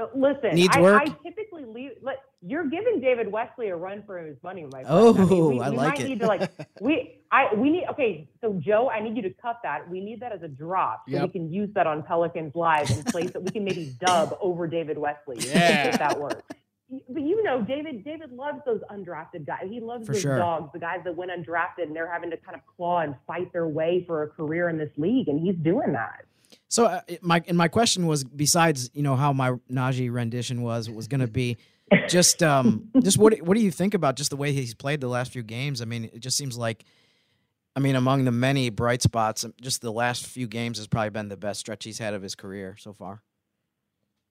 Uh, 0.00 0.06
listen, 0.14 0.54
needs 0.54 0.76
work. 0.76 1.02
I, 1.02 1.04
I 1.06 1.16
typically 1.24 1.64
leave. 1.64 1.90
Let, 2.02 2.18
you're 2.40 2.68
giving 2.68 3.00
David 3.00 3.30
Wesley 3.30 3.68
a 3.68 3.76
run 3.76 4.02
for 4.06 4.18
his 4.18 4.36
money, 4.42 4.64
my 4.64 4.82
friend. 4.82 4.86
Oh, 4.88 5.14
I, 5.14 5.24
mean, 5.24 5.46
we, 5.48 5.60
I 5.60 5.70
we 5.70 5.76
like 5.76 5.88
might 5.88 6.00
it. 6.00 6.08
Need 6.08 6.20
to 6.20 6.26
like 6.26 6.50
we 6.80 7.20
I 7.30 7.54
we 7.54 7.70
need 7.70 7.86
okay. 7.90 8.28
So 8.40 8.60
Joe, 8.64 8.90
I 8.90 9.00
need 9.00 9.16
you 9.16 9.22
to 9.22 9.30
cut 9.30 9.58
that. 9.62 9.88
We 9.88 10.00
need 10.00 10.20
that 10.20 10.32
as 10.32 10.42
a 10.42 10.48
drop 10.48 11.04
so 11.08 11.14
yep. 11.14 11.22
we 11.24 11.28
can 11.28 11.52
use 11.52 11.70
that 11.74 11.86
on 11.86 12.02
Pelicans 12.02 12.54
Live 12.54 12.90
and 12.90 13.04
place 13.06 13.30
that 13.32 13.42
we 13.42 13.50
can 13.50 13.64
maybe 13.64 13.94
dub 14.00 14.36
over 14.40 14.66
David 14.66 14.98
Wesley. 14.98 15.38
Yeah, 15.40 15.88
if 15.88 15.98
that 15.98 16.18
works 16.18 16.42
but 17.08 17.22
you 17.22 17.42
know, 17.42 17.62
David. 17.62 18.04
David 18.04 18.32
loves 18.32 18.60
those 18.64 18.80
undrafted 18.90 19.46
guys. 19.46 19.64
He 19.68 19.80
loves 19.80 20.06
for 20.06 20.12
those 20.12 20.22
sure. 20.22 20.38
dogs, 20.38 20.70
the 20.72 20.78
guys 20.78 21.00
that 21.04 21.14
went 21.14 21.30
undrafted 21.30 21.84
and 21.84 21.94
they're 21.94 22.10
having 22.10 22.30
to 22.30 22.36
kind 22.38 22.56
of 22.56 22.62
claw 22.76 23.00
and 23.00 23.14
fight 23.26 23.52
their 23.52 23.68
way 23.68 24.04
for 24.06 24.22
a 24.22 24.28
career 24.28 24.68
in 24.68 24.78
this 24.78 24.90
league, 24.96 25.28
and 25.28 25.40
he's 25.40 25.56
doing 25.56 25.92
that. 25.92 26.24
So 26.68 26.86
uh, 26.86 27.00
my 27.20 27.42
and 27.46 27.58
my 27.58 27.68
question 27.68 28.06
was, 28.06 28.24
besides 28.24 28.90
you 28.94 29.02
know 29.02 29.16
how 29.16 29.32
my 29.32 29.52
Naji 29.70 30.10
rendition 30.10 30.62
was, 30.62 30.88
was 30.88 31.08
going 31.08 31.20
to 31.20 31.26
be 31.26 31.58
just 32.08 32.42
um 32.42 32.88
just 33.02 33.18
what 33.18 33.36
what 33.38 33.56
do 33.56 33.62
you 33.62 33.70
think 33.70 33.94
about 33.94 34.16
just 34.16 34.30
the 34.30 34.36
way 34.36 34.52
he's 34.52 34.74
played 34.74 35.00
the 35.00 35.08
last 35.08 35.32
few 35.32 35.42
games? 35.42 35.82
I 35.82 35.84
mean, 35.84 36.04
it 36.04 36.20
just 36.20 36.36
seems 36.36 36.56
like. 36.56 36.84
I 37.76 37.80
mean, 37.80 37.94
among 37.94 38.24
the 38.24 38.32
many 38.32 38.70
bright 38.70 39.02
spots, 39.02 39.44
just 39.60 39.82
the 39.82 39.92
last 39.92 40.26
few 40.26 40.48
games 40.48 40.78
has 40.78 40.88
probably 40.88 41.10
been 41.10 41.28
the 41.28 41.36
best 41.36 41.60
stretch 41.60 41.84
he's 41.84 42.00
had 42.00 42.12
of 42.12 42.22
his 42.22 42.34
career 42.34 42.74
so 42.76 42.92
far 42.92 43.22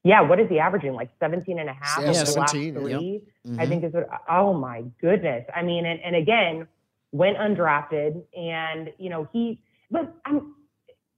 yeah, 0.08 0.22
what 0.22 0.39
is 0.39 0.48
he 0.50 0.58
averaging? 0.58 0.93
Like 0.93 1.10
17 1.20 1.60
and 1.60 1.70
a 1.70 1.74
half 1.74 2.00
yeah, 2.02 2.13
17, 2.13 2.34
the 2.34 2.39
last 2.39 2.52
three? 2.52 2.65
Yep. 2.67 3.22
Mm-hmm. 3.46 3.60
I 3.60 3.65
think 3.65 3.84
is 3.84 3.93
what, 3.93 4.08
oh 4.30 4.54
my 4.54 4.84
goodness. 5.02 5.46
I 5.54 5.63
mean, 5.63 5.86
and, 5.86 6.00
and 6.00 6.15
again, 6.15 6.67
went 7.12 7.38
undrafted 7.38 8.24
and, 8.34 8.93
you 8.98 9.10
know, 9.10 9.28
he, 9.34 9.62
but 9.91 10.15
I'm, 10.26 10.56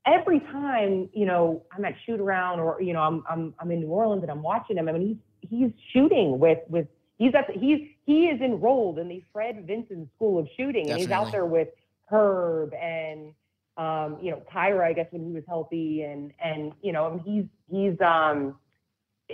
every 0.08 0.40
time, 0.40 1.08
you 1.14 1.28
know, 1.28 1.64
I'm 1.72 1.86
at 1.86 1.94
shoot 2.06 2.20
around 2.20 2.60
or, 2.62 2.82
you 2.82 2.94
know, 2.94 3.02
I'm, 3.02 3.24
I'm, 3.30 3.54
I'm 3.60 3.72
in 3.72 3.82
New 3.82 3.90
Orleans 3.90 4.24
and 4.24 4.32
I'm 4.32 4.42
watching 4.42 4.78
him. 4.78 4.90
I 4.90 4.92
mean, 4.92 5.08
he's, 5.08 5.18
he's 5.42 5.72
shooting 5.94 6.40
with, 6.40 6.60
with, 6.70 6.88
he's 7.18 7.34
at, 7.36 7.48
the, 7.48 7.60
he's, 7.60 7.88
he 8.06 8.26
is 8.26 8.42
enrolled 8.42 9.00
in 9.00 9.08
the 9.08 9.24
Fred 9.32 9.66
Vinson 9.66 10.10
School 10.16 10.40
of 10.40 10.48
Shooting 10.58 10.86
Definitely. 10.86 10.92
and 10.92 11.00
he's 11.02 11.12
out 11.12 11.32
there 11.32 11.46
with 11.46 11.70
Herb 12.10 12.74
and, 12.74 13.34
um, 13.78 14.18
you 14.22 14.32
know, 14.32 14.42
Kira, 14.54 14.84
I 14.84 14.94
guess 14.94 15.08
when 15.12 15.26
he 15.26 15.32
was 15.32 15.44
healthy 15.48 16.04
and, 16.04 16.34
and, 16.44 16.74
you 16.82 16.92
know, 16.92 17.08
I 17.08 17.10
mean, 17.12 17.20
he's, 17.20 17.46
he's, 17.92 18.02
um, 18.02 18.56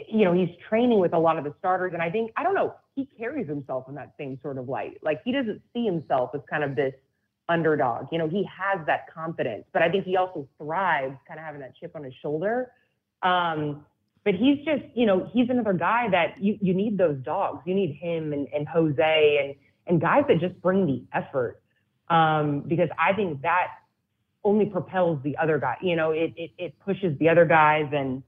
you 0.07 0.25
know, 0.25 0.33
he's 0.33 0.49
training 0.69 0.99
with 0.99 1.13
a 1.13 1.19
lot 1.19 1.37
of 1.37 1.43
the 1.43 1.53
starters. 1.57 1.93
And 1.93 2.01
I 2.01 2.11
think, 2.11 2.31
I 2.35 2.43
don't 2.43 2.53
know, 2.53 2.75
he 2.95 3.07
carries 3.17 3.47
himself 3.47 3.85
in 3.87 3.95
that 3.95 4.13
same 4.17 4.37
sort 4.41 4.57
of 4.57 4.69
light. 4.69 4.97
Like 5.01 5.21
he 5.23 5.31
doesn't 5.31 5.61
see 5.73 5.85
himself 5.85 6.31
as 6.33 6.41
kind 6.49 6.63
of 6.63 6.75
this 6.75 6.93
underdog. 7.49 8.07
You 8.11 8.17
know, 8.17 8.27
he 8.27 8.43
has 8.43 8.85
that 8.87 9.11
confidence, 9.13 9.65
but 9.73 9.81
I 9.81 9.89
think 9.89 10.05
he 10.05 10.17
also 10.17 10.47
thrives 10.57 11.17
kind 11.27 11.39
of 11.39 11.45
having 11.45 11.61
that 11.61 11.75
chip 11.75 11.95
on 11.95 12.03
his 12.03 12.13
shoulder. 12.21 12.71
Um, 13.23 13.85
but 14.25 14.33
he's 14.33 14.57
just, 14.65 14.83
you 14.95 15.05
know, 15.05 15.29
he's 15.31 15.49
another 15.49 15.73
guy 15.73 16.09
that 16.09 16.41
you, 16.41 16.57
you 16.59 16.73
need 16.73 16.97
those 16.97 17.17
dogs. 17.19 17.61
You 17.65 17.75
need 17.75 17.93
him 17.93 18.33
and, 18.33 18.47
and 18.53 18.67
Jose 18.67 19.38
and, 19.41 19.55
and 19.88 20.01
guys 20.01 20.23
that 20.27 20.39
just 20.39 20.59
bring 20.61 20.85
the 20.85 21.03
effort. 21.13 21.61
Um, 22.09 22.61
because 22.61 22.89
I 22.99 23.13
think 23.13 23.43
that 23.43 23.67
only 24.43 24.65
propels 24.65 25.21
the 25.23 25.38
other 25.38 25.59
guy. 25.59 25.77
You 25.81 25.95
know, 25.95 26.11
it, 26.11 26.33
it, 26.35 26.51
it 26.57 26.79
pushes 26.83 27.17
the 27.19 27.29
other 27.29 27.45
guys 27.45 27.88
and, 27.93 28.23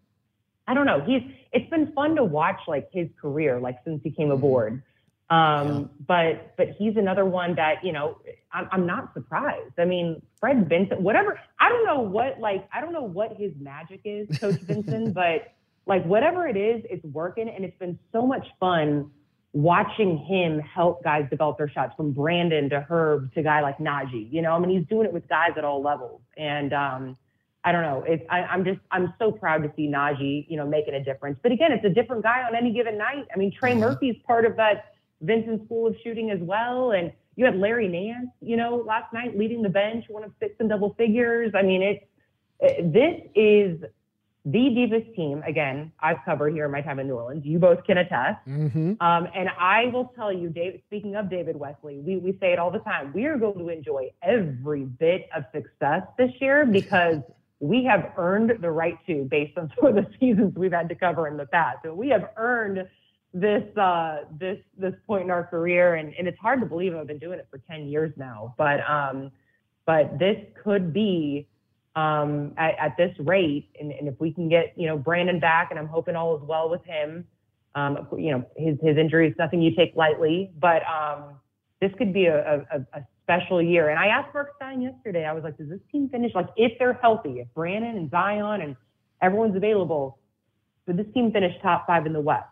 I 0.67 0.73
don't 0.73 0.85
know. 0.85 1.01
He's 1.01 1.21
it's 1.53 1.69
been 1.69 1.93
fun 1.93 2.15
to 2.17 2.23
watch 2.23 2.59
like 2.67 2.89
his 2.91 3.07
career, 3.19 3.59
like 3.59 3.77
since 3.85 4.01
he 4.03 4.11
came 4.11 4.31
aboard. 4.31 4.83
Um, 5.29 5.67
yeah. 5.67 5.83
but 6.05 6.57
but 6.57 6.69
he's 6.77 6.97
another 6.97 7.25
one 7.25 7.55
that 7.55 7.83
you 7.83 7.93
know 7.93 8.19
I'm, 8.51 8.67
I'm 8.71 8.85
not 8.85 9.13
surprised. 9.13 9.73
I 9.77 9.85
mean, 9.85 10.21
Fred 10.39 10.67
Vinson, 10.67 11.03
whatever. 11.03 11.39
I 11.59 11.69
don't 11.69 11.85
know 11.85 12.01
what 12.01 12.39
like 12.39 12.67
I 12.73 12.81
don't 12.81 12.93
know 12.93 13.03
what 13.03 13.37
his 13.37 13.53
magic 13.59 14.01
is, 14.03 14.37
Coach 14.39 14.55
Vinson, 14.61 15.13
but 15.13 15.53
like 15.87 16.05
whatever 16.05 16.47
it 16.47 16.57
is, 16.57 16.83
it's 16.89 17.03
working, 17.05 17.49
and 17.49 17.63
it's 17.63 17.77
been 17.79 17.97
so 18.11 18.25
much 18.25 18.45
fun 18.59 19.09
watching 19.53 20.17
him 20.17 20.59
help 20.59 21.03
guys 21.03 21.25
develop 21.29 21.57
their 21.57 21.69
shots 21.69 21.93
from 21.95 22.11
Brandon 22.11 22.69
to 22.69 22.81
Herb 22.81 23.33
to 23.33 23.41
guy 23.41 23.61
like 23.61 23.77
Naji. 23.79 24.31
You 24.31 24.41
know, 24.41 24.51
I 24.51 24.59
mean, 24.59 24.77
he's 24.77 24.87
doing 24.87 25.05
it 25.05 25.13
with 25.13 25.27
guys 25.27 25.51
at 25.57 25.63
all 25.63 25.81
levels, 25.81 26.21
and 26.35 26.73
um, 26.73 27.17
I 27.63 27.71
don't 27.71 27.81
know. 27.81 28.03
It's 28.05 28.23
I, 28.29 28.53
am 28.53 28.63
just 28.63 28.79
I'm 28.91 29.13
so 29.17 29.31
proud 29.31 29.63
to 29.63 29.71
see 29.75 29.87
Naji, 29.87 30.45
you 30.49 30.57
know, 30.57 30.67
making 30.67 30.93
a 30.93 31.03
difference. 31.03 31.39
But 31.41 31.51
again, 31.51 31.71
it's 31.71 31.85
a 31.85 31.89
different 31.89 32.23
guy 32.23 32.43
on 32.43 32.55
any 32.55 32.71
given 32.71 32.97
night. 32.97 33.25
I 33.33 33.37
mean, 33.37 33.51
Trey 33.51 33.71
mm-hmm. 33.71 33.81
Murphy's 33.81 34.15
part 34.25 34.45
of 34.45 34.55
that 34.57 34.93
Vinson 35.21 35.65
School 35.65 35.87
of 35.87 35.95
Shooting 36.03 36.29
as 36.29 36.39
well, 36.39 36.91
and 36.91 37.11
you 37.35 37.45
had 37.45 37.55
Larry 37.55 37.87
Nance, 37.87 38.29
you 38.41 38.57
know, 38.57 38.83
last 38.85 39.13
night 39.13 39.37
leading 39.37 39.61
the 39.61 39.69
bench, 39.69 40.05
one 40.09 40.23
of 40.23 40.31
six 40.39 40.55
in 40.59 40.67
double 40.67 40.93
figures. 40.95 41.51
I 41.55 41.61
mean, 41.61 41.81
it's 41.81 42.03
it, 42.59 42.93
this 42.93 43.21
is 43.35 43.79
the 44.51 44.69
deepest 44.69 45.13
team. 45.13 45.43
Again, 45.45 45.91
I've 45.99 46.17
covered 46.23 46.53
here 46.53 46.65
in 46.65 46.71
my 46.71 46.81
time 46.81 46.99
in 46.99 47.07
New 47.07 47.15
Orleans. 47.15 47.45
You 47.45 47.59
both 47.59 47.83
can 47.83 47.97
attest. 47.97 48.39
Mm-hmm. 48.47 48.93
Um, 49.01 49.27
and 49.35 49.49
I 49.59 49.87
will 49.87 50.13
tell 50.15 50.31
you, 50.31 50.49
Dave. 50.49 50.79
Speaking 50.87 51.15
of 51.15 51.29
David 51.29 51.57
Wesley, 51.57 51.99
we 51.99 52.17
we 52.17 52.37
say 52.39 52.53
it 52.53 52.59
all 52.59 52.71
the 52.71 52.79
time. 52.79 53.11
We 53.13 53.25
are 53.25 53.37
going 53.37 53.57
to 53.59 53.69
enjoy 53.69 54.09
every 54.23 54.85
bit 54.85 55.27
of 55.35 55.43
success 55.53 56.03
this 56.17 56.31
year 56.39 56.65
because 56.65 57.17
we 57.59 57.83
have 57.83 58.13
earned 58.17 58.53
the 58.61 58.71
right 58.71 58.97
to 59.07 59.25
based 59.25 59.57
on 59.57 59.71
some 59.75 59.89
of 59.89 59.95
the 59.95 60.07
seasons 60.19 60.55
we've 60.55 60.71
had 60.71 60.87
to 60.89 60.95
cover 60.95 61.27
in 61.27 61.35
the 61.35 61.47
past. 61.47 61.79
So 61.83 61.93
we 61.93 62.07
have 62.09 62.29
earned 62.37 62.87
this 63.33 63.77
uh, 63.77 64.19
this 64.39 64.59
this 64.77 64.93
point 65.05 65.25
in 65.25 65.31
our 65.31 65.43
career, 65.43 65.95
and, 65.95 66.13
and 66.17 66.25
it's 66.25 66.39
hard 66.39 66.61
to 66.61 66.65
believe 66.65 66.95
I've 66.95 67.07
been 67.07 67.19
doing 67.19 67.39
it 67.39 67.47
for 67.51 67.57
10 67.69 67.87
years 67.87 68.13
now. 68.15 68.55
But 68.57 68.79
um, 68.89 69.29
but 69.85 70.17
this 70.17 70.37
could 70.63 70.93
be 70.93 71.49
um, 71.97 72.53
at, 72.57 72.75
at 72.79 72.97
this 72.97 73.15
rate, 73.19 73.69
and, 73.79 73.91
and 73.91 74.07
if 74.07 74.19
we 74.19 74.31
can 74.31 74.47
get 74.47 74.73
you 74.77 74.87
know 74.87 74.97
Brandon 74.97 75.39
back, 75.39 75.71
and 75.71 75.79
I'm 75.79 75.87
hoping 75.87 76.15
all 76.15 76.37
is 76.37 76.43
well 76.43 76.69
with 76.69 76.83
him. 76.85 77.25
Um, 77.75 78.07
you 78.17 78.31
know 78.31 78.45
his 78.55 78.77
his 78.81 78.97
injury 78.97 79.29
is 79.29 79.35
nothing 79.37 79.61
you 79.61 79.75
take 79.75 79.95
lightly, 79.95 80.51
but 80.59 80.83
um, 80.85 81.39
this 81.81 81.91
could 81.97 82.13
be 82.13 82.25
a, 82.25 82.65
a, 82.71 82.99
a 82.99 83.01
special 83.23 83.61
year. 83.61 83.89
And 83.89 83.99
I 83.99 84.07
asked 84.07 84.33
Mark 84.33 84.53
Stein 84.55 84.81
yesterday, 84.81 85.25
I 85.25 85.33
was 85.33 85.43
like, 85.43 85.57
does 85.57 85.69
this 85.69 85.79
team 85.91 86.07
finish? 86.09 86.33
Like, 86.33 86.47
if 86.55 86.73
they're 86.79 86.93
healthy, 86.93 87.39
if 87.39 87.47
Brandon 87.53 87.97
and 87.97 88.09
Zion 88.09 88.61
and 88.61 88.75
everyone's 89.21 89.55
available, 89.55 90.19
would 90.87 90.97
this 90.97 91.07
team 91.13 91.31
finish 91.31 91.53
top 91.61 91.85
five 91.85 92.05
in 92.05 92.13
the 92.13 92.21
West? 92.21 92.47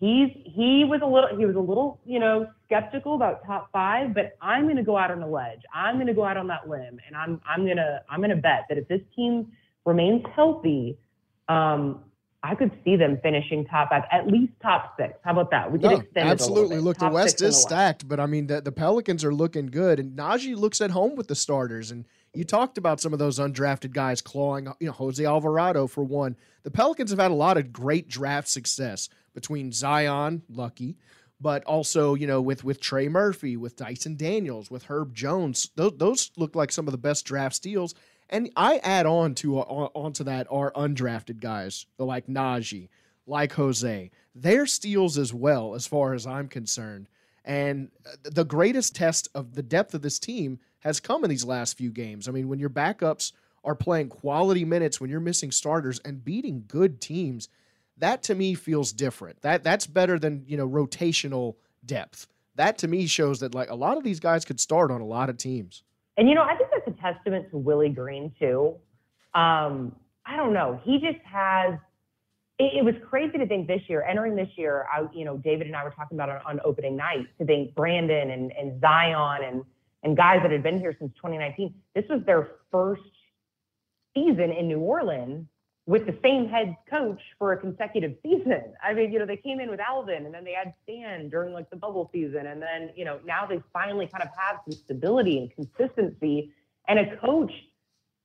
He's 0.00 0.30
he 0.44 0.84
was 0.84 1.00
a 1.02 1.06
little 1.06 1.36
he 1.36 1.44
was 1.44 1.56
a 1.56 1.60
little 1.60 2.00
you 2.04 2.20
know 2.20 2.46
skeptical 2.66 3.16
about 3.16 3.44
top 3.44 3.70
five, 3.72 4.14
but 4.14 4.36
I'm 4.40 4.64
going 4.64 4.76
to 4.76 4.84
go 4.84 4.96
out 4.96 5.10
on 5.10 5.22
a 5.22 5.28
ledge. 5.28 5.62
I'm 5.74 5.96
going 5.96 6.06
to 6.06 6.14
go 6.14 6.24
out 6.24 6.36
on 6.36 6.46
that 6.48 6.68
limb, 6.68 7.00
and 7.06 7.16
I'm 7.16 7.40
I'm 7.48 7.66
gonna 7.66 8.02
I'm 8.08 8.20
gonna 8.20 8.36
bet 8.36 8.66
that 8.68 8.78
if 8.78 8.86
this 8.86 9.00
team 9.16 9.50
remains 9.84 10.22
healthy, 10.36 10.96
um, 11.48 12.04
I 12.44 12.54
could 12.54 12.70
see 12.84 12.94
them 12.94 13.18
finishing 13.20 13.64
top 13.64 13.90
five, 13.90 14.04
at 14.12 14.28
least 14.28 14.52
top 14.62 14.94
six. 14.96 15.14
How 15.24 15.32
about 15.32 15.50
that? 15.50 15.72
We 15.72 15.80
could 15.80 15.90
No, 15.90 15.96
extend 15.96 16.28
absolutely. 16.28 16.76
It 16.76 16.78
a 16.78 16.82
little 16.82 16.82
bit. 16.82 16.84
Look, 16.84 16.98
the 16.98 17.08
West 17.10 17.42
is 17.42 17.56
the 17.56 17.60
stacked, 17.60 18.06
but 18.06 18.20
I 18.20 18.26
mean, 18.26 18.46
the, 18.46 18.60
the 18.60 18.70
Pelicans 18.70 19.24
are 19.24 19.34
looking 19.34 19.66
good, 19.66 19.98
and 19.98 20.16
Naji 20.16 20.54
looks 20.54 20.80
at 20.80 20.92
home 20.92 21.16
with 21.16 21.26
the 21.26 21.34
starters. 21.34 21.90
And 21.90 22.04
you 22.34 22.44
talked 22.44 22.78
about 22.78 23.00
some 23.00 23.12
of 23.12 23.18
those 23.18 23.40
undrafted 23.40 23.92
guys 23.92 24.22
clawing, 24.22 24.68
you 24.78 24.86
know, 24.86 24.92
Jose 24.92 25.24
Alvarado 25.24 25.88
for 25.88 26.04
one. 26.04 26.36
The 26.62 26.70
Pelicans 26.70 27.10
have 27.10 27.18
had 27.18 27.32
a 27.32 27.34
lot 27.34 27.56
of 27.56 27.72
great 27.72 28.06
draft 28.06 28.46
success 28.46 29.08
between 29.34 29.72
Zion, 29.72 30.42
lucky, 30.48 30.96
but 31.40 31.64
also, 31.64 32.14
you 32.14 32.26
know, 32.26 32.40
with 32.40 32.64
with 32.64 32.80
Trey 32.80 33.08
Murphy, 33.08 33.56
with 33.56 33.76
Dyson 33.76 34.16
Daniels, 34.16 34.70
with 34.70 34.84
Herb 34.84 35.14
Jones. 35.14 35.70
Those, 35.76 35.92
those 35.96 36.30
look 36.36 36.56
like 36.56 36.72
some 36.72 36.88
of 36.88 36.92
the 36.92 36.98
best 36.98 37.24
draft 37.24 37.54
steals. 37.54 37.94
And 38.30 38.50
I 38.56 38.78
add 38.78 39.06
on 39.06 39.34
to 39.36 39.58
on, 39.58 39.90
onto 39.94 40.24
that 40.24 40.46
are 40.50 40.72
undrafted 40.72 41.40
guys 41.40 41.86
like 41.98 42.26
Naji, 42.26 42.88
like 43.26 43.52
Jose. 43.52 44.10
They're 44.34 44.66
steals 44.66 45.16
as 45.16 45.32
well, 45.32 45.74
as 45.74 45.86
far 45.86 46.14
as 46.14 46.26
I'm 46.26 46.48
concerned. 46.48 47.08
And 47.44 47.90
uh, 48.06 48.10
the 48.24 48.44
greatest 48.44 48.94
test 48.94 49.28
of 49.34 49.54
the 49.54 49.62
depth 49.62 49.94
of 49.94 50.02
this 50.02 50.18
team 50.18 50.58
has 50.80 51.00
come 51.00 51.24
in 51.24 51.30
these 51.30 51.44
last 51.44 51.78
few 51.78 51.90
games. 51.90 52.28
I 52.28 52.32
mean, 52.32 52.48
when 52.48 52.58
your 52.58 52.70
backups 52.70 53.32
are 53.64 53.74
playing 53.74 54.08
quality 54.08 54.64
minutes, 54.64 55.00
when 55.00 55.10
you're 55.10 55.20
missing 55.20 55.50
starters 55.50 55.98
and 56.04 56.24
beating 56.24 56.64
good 56.68 57.00
teams, 57.00 57.48
that 57.98 58.22
to 58.24 58.34
me 58.34 58.54
feels 58.54 58.92
different. 58.92 59.40
That 59.42 59.64
that's 59.64 59.86
better 59.86 60.18
than 60.18 60.44
you 60.46 60.56
know 60.56 60.68
rotational 60.68 61.56
depth. 61.84 62.26
That 62.56 62.78
to 62.78 62.88
me 62.88 63.06
shows 63.06 63.40
that 63.40 63.54
like 63.54 63.70
a 63.70 63.74
lot 63.74 63.96
of 63.96 64.04
these 64.04 64.20
guys 64.20 64.44
could 64.44 64.60
start 64.60 64.90
on 64.90 65.00
a 65.00 65.06
lot 65.06 65.28
of 65.28 65.38
teams. 65.38 65.82
And 66.16 66.28
you 66.28 66.34
know, 66.34 66.42
I 66.42 66.56
think 66.56 66.70
that's 66.72 66.88
a 66.88 67.00
testament 67.00 67.50
to 67.50 67.58
Willie 67.58 67.90
Green 67.90 68.32
too. 68.38 68.74
Um, 69.34 69.94
I 70.26 70.36
don't 70.36 70.52
know. 70.52 70.80
He 70.84 70.98
just 70.98 71.24
has. 71.24 71.74
It, 72.58 72.78
it 72.78 72.84
was 72.84 72.94
crazy 73.08 73.38
to 73.38 73.46
think 73.46 73.68
this 73.68 73.82
year, 73.86 74.02
entering 74.02 74.34
this 74.34 74.48
year. 74.56 74.86
I, 74.92 75.06
you 75.14 75.24
know, 75.24 75.36
David 75.36 75.68
and 75.68 75.76
I 75.76 75.84
were 75.84 75.90
talking 75.90 76.16
about 76.16 76.28
it 76.28 76.42
on 76.44 76.60
opening 76.64 76.96
night. 76.96 77.26
To 77.38 77.46
think 77.46 77.74
Brandon 77.74 78.30
and, 78.30 78.52
and 78.52 78.80
Zion 78.80 79.44
and 79.44 79.62
and 80.02 80.16
guys 80.16 80.38
that 80.42 80.50
had 80.50 80.62
been 80.62 80.78
here 80.78 80.94
since 80.98 81.12
2019. 81.16 81.74
This 81.94 82.04
was 82.08 82.20
their 82.26 82.50
first 82.70 83.02
season 84.14 84.52
in 84.52 84.68
New 84.68 84.80
Orleans 84.80 85.46
with 85.88 86.04
the 86.04 86.14
same 86.22 86.46
head 86.46 86.76
coach 86.90 87.18
for 87.38 87.54
a 87.54 87.56
consecutive 87.56 88.14
season. 88.22 88.62
I 88.84 88.92
mean, 88.92 89.10
you 89.10 89.18
know, 89.18 89.24
they 89.24 89.38
came 89.38 89.58
in 89.58 89.70
with 89.70 89.80
Alvin 89.80 90.26
and 90.26 90.34
then 90.34 90.44
they 90.44 90.52
had 90.52 90.74
Stan 90.84 91.30
during 91.30 91.54
like 91.54 91.70
the 91.70 91.76
bubble 91.76 92.10
season. 92.12 92.46
And 92.46 92.60
then, 92.60 92.90
you 92.94 93.06
know, 93.06 93.20
now 93.24 93.46
they 93.46 93.58
finally 93.72 94.06
kind 94.06 94.22
of 94.22 94.28
have 94.36 94.60
some 94.66 94.74
stability 94.84 95.38
and 95.38 95.50
consistency 95.50 96.52
and 96.88 96.98
a 96.98 97.16
coach 97.16 97.50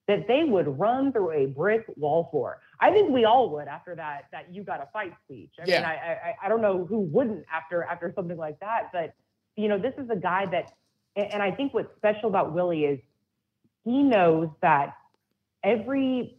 that 0.09 0.27
they 0.27 0.43
would 0.43 0.77
run 0.77 1.13
through 1.13 1.31
a 1.31 1.45
brick 1.45 1.85
wall 1.95 2.27
for. 2.33 2.59
I 2.81 2.91
think 2.91 3.11
we 3.11 3.23
all 3.23 3.49
would 3.51 3.69
after 3.69 3.95
that 3.95 4.25
that 4.33 4.53
you 4.53 4.63
got 4.63 4.81
a 4.81 4.89
fight 4.91 5.13
speech. 5.23 5.51
I 5.57 5.65
Yeah. 5.65 5.77
mean, 5.77 5.85
I, 5.85 5.93
I 5.95 6.35
I 6.45 6.49
don't 6.49 6.61
know 6.61 6.85
who 6.85 6.99
wouldn't 6.99 7.45
after 7.49 7.83
after 7.83 8.11
something 8.13 8.35
like 8.35 8.59
that, 8.59 8.89
but 8.91 9.13
you 9.55 9.69
know, 9.69 9.77
this 9.77 9.93
is 9.97 10.09
a 10.09 10.17
guy 10.17 10.47
that 10.47 10.73
and 11.15 11.31
and 11.35 11.41
I 11.41 11.51
think 11.51 11.73
what's 11.73 11.95
special 11.95 12.27
about 12.27 12.51
Willie 12.51 12.83
is 12.83 12.99
he 13.85 14.03
knows 14.03 14.49
that 14.61 14.95
every 15.63 16.35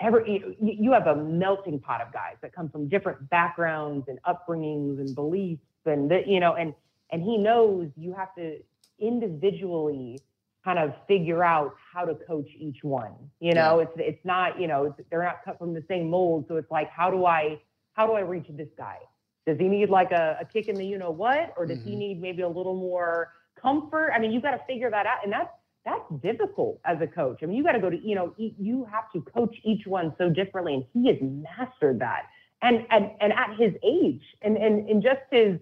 every 0.00 0.30
you- 0.32 0.56
you 0.60 0.92
have 0.92 1.06
a 1.06 1.16
melting 1.16 1.80
pot 1.80 2.00
of 2.00 2.12
guys 2.12 2.36
that 2.42 2.52
come 2.52 2.68
from 2.68 2.88
different 2.88 3.28
backgrounds 3.30 4.08
and 4.08 4.18
upbringings 4.24 4.98
and 5.00 5.14
beliefs 5.14 5.62
and 5.86 6.10
the, 6.10 6.22
you 6.26 6.40
know 6.40 6.54
and 6.54 6.74
and 7.10 7.22
he 7.22 7.38
knows 7.38 7.88
you 7.96 8.12
have 8.12 8.34
to 8.34 8.58
individually 8.98 10.22
kind 10.64 10.78
of 10.78 10.92
figure 11.06 11.44
out 11.44 11.74
how 11.92 12.04
to 12.04 12.14
coach 12.26 12.48
each 12.58 12.82
one 12.82 13.12
you 13.40 13.54
know? 13.54 13.78
It's 13.80 13.92
it's 13.96 14.24
not 14.24 14.60
you 14.60 14.66
know 14.66 14.84
it's, 14.86 15.00
they're 15.10 15.22
not 15.22 15.44
cut 15.44 15.58
from 15.58 15.72
the 15.74 15.82
same 15.88 16.10
mold. 16.10 16.46
So 16.48 16.56
it's 16.56 16.70
like 16.70 16.90
how 16.90 17.10
do 17.10 17.24
i 17.24 17.60
how 17.94 18.06
do 18.06 18.12
i 18.12 18.20
reach 18.20 18.46
this 18.50 18.68
guy? 18.76 18.98
Does 19.46 19.58
he 19.58 19.68
need 19.68 19.88
like 19.90 20.10
a, 20.12 20.38
a 20.40 20.44
kick 20.44 20.68
in 20.68 20.76
the 20.76 20.84
you 20.86 20.98
know 20.98 21.10
what 21.10 21.54
or 21.56 21.66
does 21.66 21.78
he 21.84 21.92
Mhm. 21.94 21.98
need 21.98 22.20
maybe 22.20 22.42
a 22.42 22.48
little 22.48 22.74
more 22.74 23.32
comfort? 23.60 24.10
I 24.14 24.18
mean 24.18 24.32
you 24.32 24.40
got 24.40 24.50
to 24.52 24.60
figure 24.66 24.90
that 24.90 25.06
out 25.06 25.18
and 25.24 25.32
that's 25.32 25.52
that's 25.86 26.04
difficult 26.22 26.80
as 26.84 27.00
a 27.00 27.06
coach. 27.06 27.38
I 27.42 27.46
mean, 27.46 27.56
you 27.56 27.62
got 27.64 27.72
to 27.72 27.80
go 27.80 27.88
to, 27.88 27.96
you 27.96 28.14
know, 28.16 28.34
you 28.36 28.86
have 28.92 29.10
to 29.12 29.20
coach 29.22 29.54
each 29.64 29.86
one 29.86 30.12
so 30.18 30.28
differently, 30.28 30.74
and 30.74 30.84
he 30.92 31.08
has 31.08 31.16
mastered 31.22 32.00
that. 32.00 32.24
And 32.60 32.84
and 32.90 33.10
and 33.20 33.32
at 33.32 33.56
his 33.58 33.72
age, 33.84 34.22
and 34.42 34.56
and 34.56 34.88
in 34.88 35.00
just 35.00 35.20
his, 35.30 35.58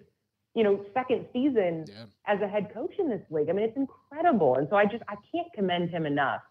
you 0.55 0.63
know, 0.63 0.83
second 0.93 1.27
season 1.31 1.85
Yeah. 1.87 2.05
as 2.25 2.41
a 2.41 2.47
head 2.47 2.73
coach 2.73 2.93
in 2.97 3.09
this 3.09 3.21
league, 3.29 3.49
I 3.49 3.53
mean, 3.53 3.65
it's 3.65 3.77
incredible. 3.77 4.55
And 4.55 4.67
so 4.69 4.75
I 4.75 4.85
just 4.85 5.03
I 5.07 5.15
can't 5.31 5.47
commend 5.53 5.89
him 5.91 6.05
enough 6.05 6.41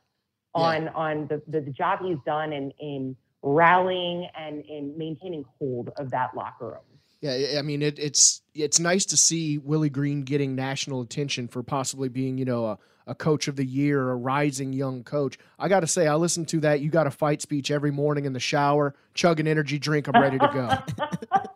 on 0.55 0.89
on 0.91 1.27
the, 1.29 1.43
the 1.49 1.61
the 1.63 1.71
job 1.73 1.99
he's 2.03 2.19
done 2.25 2.53
in 2.53 2.71
in 2.79 3.17
rallying 3.43 4.29
and 4.39 4.65
in 4.67 4.97
maintaining 4.97 5.45
hold 5.59 5.91
of 5.97 6.11
that 6.11 6.35
locker 6.37 6.67
room. 6.69 6.99
Yeah, 7.21 7.33
I- 7.33 7.59
I 7.59 7.63
mean 7.63 7.83
it, 7.83 7.99
it's 7.99 8.43
it's 8.55 8.79
nice 8.79 9.05
to 9.07 9.17
see 9.17 9.59
Willie 9.59 9.91
Green 9.91 10.23
getting 10.23 10.55
national 10.55 11.01
attention 11.01 11.49
for 11.49 11.63
possibly 11.63 12.09
being 12.09 12.39
you 12.39 12.45
know 12.45 12.67
a, 12.67 12.79
a 13.07 13.14
coach 13.14 13.49
of 13.49 13.57
the 13.57 13.64
year, 13.64 14.11
a 14.11 14.17
rising 14.17 14.73
young 14.73 15.05
coach. 15.05 15.38
I 15.59 15.69
got 15.69 15.81
to 15.81 15.87
say, 15.87 16.07
I 16.07 16.14
listen 16.14 16.45
to 16.47 16.61
that. 16.61 16.81
You 16.81 16.90
got 16.90 17.07
a 17.07 17.11
fight 17.11 17.43
speech 17.43 17.71
every 17.71 17.90
morning 17.90 18.25
in 18.25 18.33
the 18.33 18.40
shower, 18.40 18.95
chug 19.12 19.40
an 19.40 19.47
energy 19.47 19.79
drink. 19.79 20.09
I'm 20.09 20.21
ready 20.21 20.38
to 20.38 20.51
go. 20.53 21.07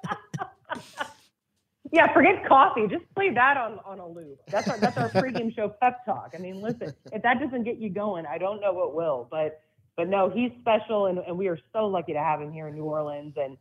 Yeah, 1.90 2.12
forget 2.12 2.46
coffee. 2.46 2.86
Just 2.86 3.04
play 3.14 3.30
that 3.30 3.56
on, 3.56 3.78
on 3.84 3.98
a 3.98 4.06
loop. 4.06 4.40
That's 4.48 4.68
our 4.68 4.78
that's 4.78 4.96
our 4.96 5.08
pregame 5.08 5.54
show 5.54 5.68
pep 5.80 6.04
talk. 6.04 6.34
I 6.34 6.38
mean, 6.38 6.60
listen, 6.60 6.92
if 7.12 7.22
that 7.22 7.40
doesn't 7.40 7.64
get 7.64 7.78
you 7.78 7.88
going, 7.88 8.26
I 8.26 8.38
don't 8.38 8.60
know 8.60 8.72
what 8.72 8.94
will. 8.94 9.26
But 9.30 9.62
but 9.96 10.08
no, 10.08 10.28
he's 10.30 10.52
special, 10.60 11.06
and, 11.06 11.18
and 11.18 11.36
we 11.36 11.48
are 11.48 11.58
so 11.72 11.86
lucky 11.86 12.12
to 12.12 12.18
have 12.18 12.40
him 12.40 12.52
here 12.52 12.68
in 12.68 12.74
New 12.74 12.84
Orleans. 12.84 13.34
And 13.36 13.56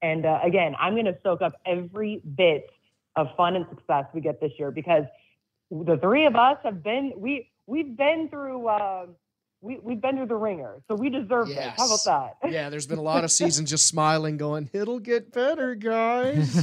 and 0.00 0.24
uh, 0.26 0.38
again, 0.44 0.74
I'm 0.78 0.94
going 0.94 1.06
to 1.06 1.18
soak 1.22 1.42
up 1.42 1.54
every 1.66 2.22
bit 2.36 2.70
of 3.16 3.28
fun 3.36 3.56
and 3.56 3.66
success 3.68 4.04
we 4.14 4.20
get 4.20 4.40
this 4.40 4.52
year 4.58 4.70
because 4.70 5.04
the 5.72 5.96
three 5.96 6.26
of 6.26 6.36
us 6.36 6.58
have 6.62 6.82
been 6.82 7.12
we 7.16 7.48
we've 7.66 7.96
been 7.96 8.28
through 8.28 8.66
uh, 8.68 9.06
we 9.60 9.78
we've 9.82 10.00
been 10.00 10.16
through 10.16 10.26
the 10.26 10.36
wringer, 10.36 10.82
so 10.88 10.94
we 10.94 11.08
deserve 11.08 11.48
it 11.50 11.58
How 11.58 11.86
about 11.86 12.04
that? 12.04 12.50
yeah, 12.50 12.68
there's 12.68 12.86
been 12.86 12.98
a 12.98 13.02
lot 13.02 13.24
of 13.24 13.30
seasons 13.40 13.70
just 13.70 13.86
smiling, 13.86 14.36
going, 14.36 14.68
"It'll 14.72 15.00
get 15.00 15.32
better, 15.32 15.74
guys." 15.74 16.52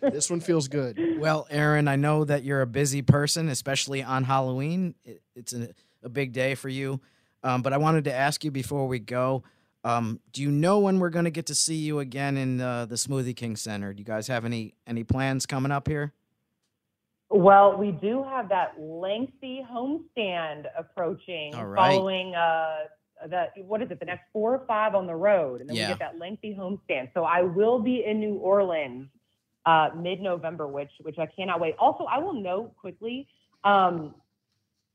this 0.00 0.28
one 0.28 0.40
feels 0.40 0.68
good. 0.68 0.98
Well, 1.18 1.46
Erin, 1.50 1.88
I 1.88 1.96
know 1.96 2.24
that 2.24 2.42
you're 2.42 2.62
a 2.62 2.66
busy 2.66 3.02
person, 3.02 3.48
especially 3.48 4.02
on 4.02 4.24
Halloween. 4.24 4.94
It, 5.04 5.22
it's 5.36 5.52
a, 5.52 5.68
a 6.02 6.08
big 6.08 6.32
day 6.32 6.54
for 6.54 6.68
you. 6.68 7.00
Um, 7.42 7.62
but 7.62 7.72
I 7.72 7.78
wanted 7.78 8.04
to 8.04 8.12
ask 8.12 8.44
you 8.44 8.50
before 8.50 8.86
we 8.86 8.98
go 8.98 9.44
um, 9.82 10.20
do 10.32 10.42
you 10.42 10.50
know 10.50 10.80
when 10.80 10.98
we're 10.98 11.10
going 11.10 11.24
to 11.24 11.30
get 11.30 11.46
to 11.46 11.54
see 11.54 11.76
you 11.76 12.00
again 12.00 12.36
in 12.36 12.60
uh, 12.60 12.86
the 12.86 12.96
Smoothie 12.96 13.34
King 13.34 13.56
Center? 13.56 13.92
Do 13.92 14.00
you 14.00 14.04
guys 14.04 14.26
have 14.28 14.44
any 14.44 14.74
any 14.86 15.04
plans 15.04 15.46
coming 15.46 15.72
up 15.72 15.88
here? 15.88 16.12
Well, 17.30 17.76
we 17.76 17.92
do 17.92 18.24
have 18.24 18.48
that 18.48 18.74
lengthy 18.78 19.64
homestand 19.70 20.64
approaching 20.76 21.52
right. 21.52 21.76
following 21.76 22.34
uh 22.34 22.78
the 23.28 23.46
what 23.62 23.82
is 23.82 23.90
it, 23.90 24.00
the 24.00 24.06
next 24.06 24.24
four 24.32 24.54
or 24.54 24.66
five 24.66 24.94
on 24.96 25.06
the 25.06 25.14
road. 25.14 25.60
And 25.60 25.70
then 25.70 25.76
Yeah. 25.76 25.84
we 25.84 25.88
get 25.90 25.98
that 26.00 26.18
lengthy 26.18 26.54
homestand. 26.58 27.10
So 27.14 27.24
I 27.24 27.42
will 27.42 27.78
be 27.78 28.04
in 28.04 28.18
New 28.18 28.34
Orleans 28.34 29.08
uh 29.64 29.90
mid 29.96 30.20
November, 30.20 30.66
which 30.66 30.90
which 31.02 31.18
I 31.18 31.26
cannot 31.26 31.60
wait. 31.60 31.76
Also, 31.78 32.04
I 32.04 32.18
will 32.18 32.34
note 32.34 32.74
quickly, 32.76 33.28
um, 33.62 34.14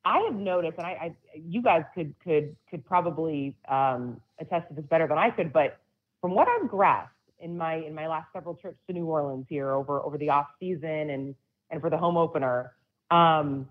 I 0.04 0.20
have 0.20 0.36
noticed, 0.36 0.78
and 0.78 0.86
I, 0.86 0.92
I 0.92 1.16
you 1.36 1.62
guys 1.62 1.84
could 1.94 2.14
could 2.22 2.56
could 2.70 2.86
probably 2.86 3.56
um 3.70 4.20
attest 4.42 4.68
to 4.70 4.74
this 4.76 4.86
better 4.86 5.08
than 5.08 5.18
I 5.18 5.30
could, 5.30 5.54
but 5.54 5.80
from 6.20 6.36
what 6.36 6.50
I've 6.50 6.70
grasped 6.70 7.14
in 7.40 7.58
my 7.58 7.76
in 7.76 7.96
my 7.96 8.08
last 8.08 8.28
several 8.34 8.56
trips 8.56 8.78
to 8.88 8.94
New 8.94 9.06
Orleans 9.06 9.46
here 9.48 9.72
over 9.72 10.02
over 10.02 10.18
the 10.18 10.30
off 10.30 10.48
season 10.60 11.12
and 11.12 11.36
and 11.76 11.82
for 11.82 11.90
the 11.90 11.98
home 11.98 12.18
opener, 12.18 12.72
um, 13.12 13.68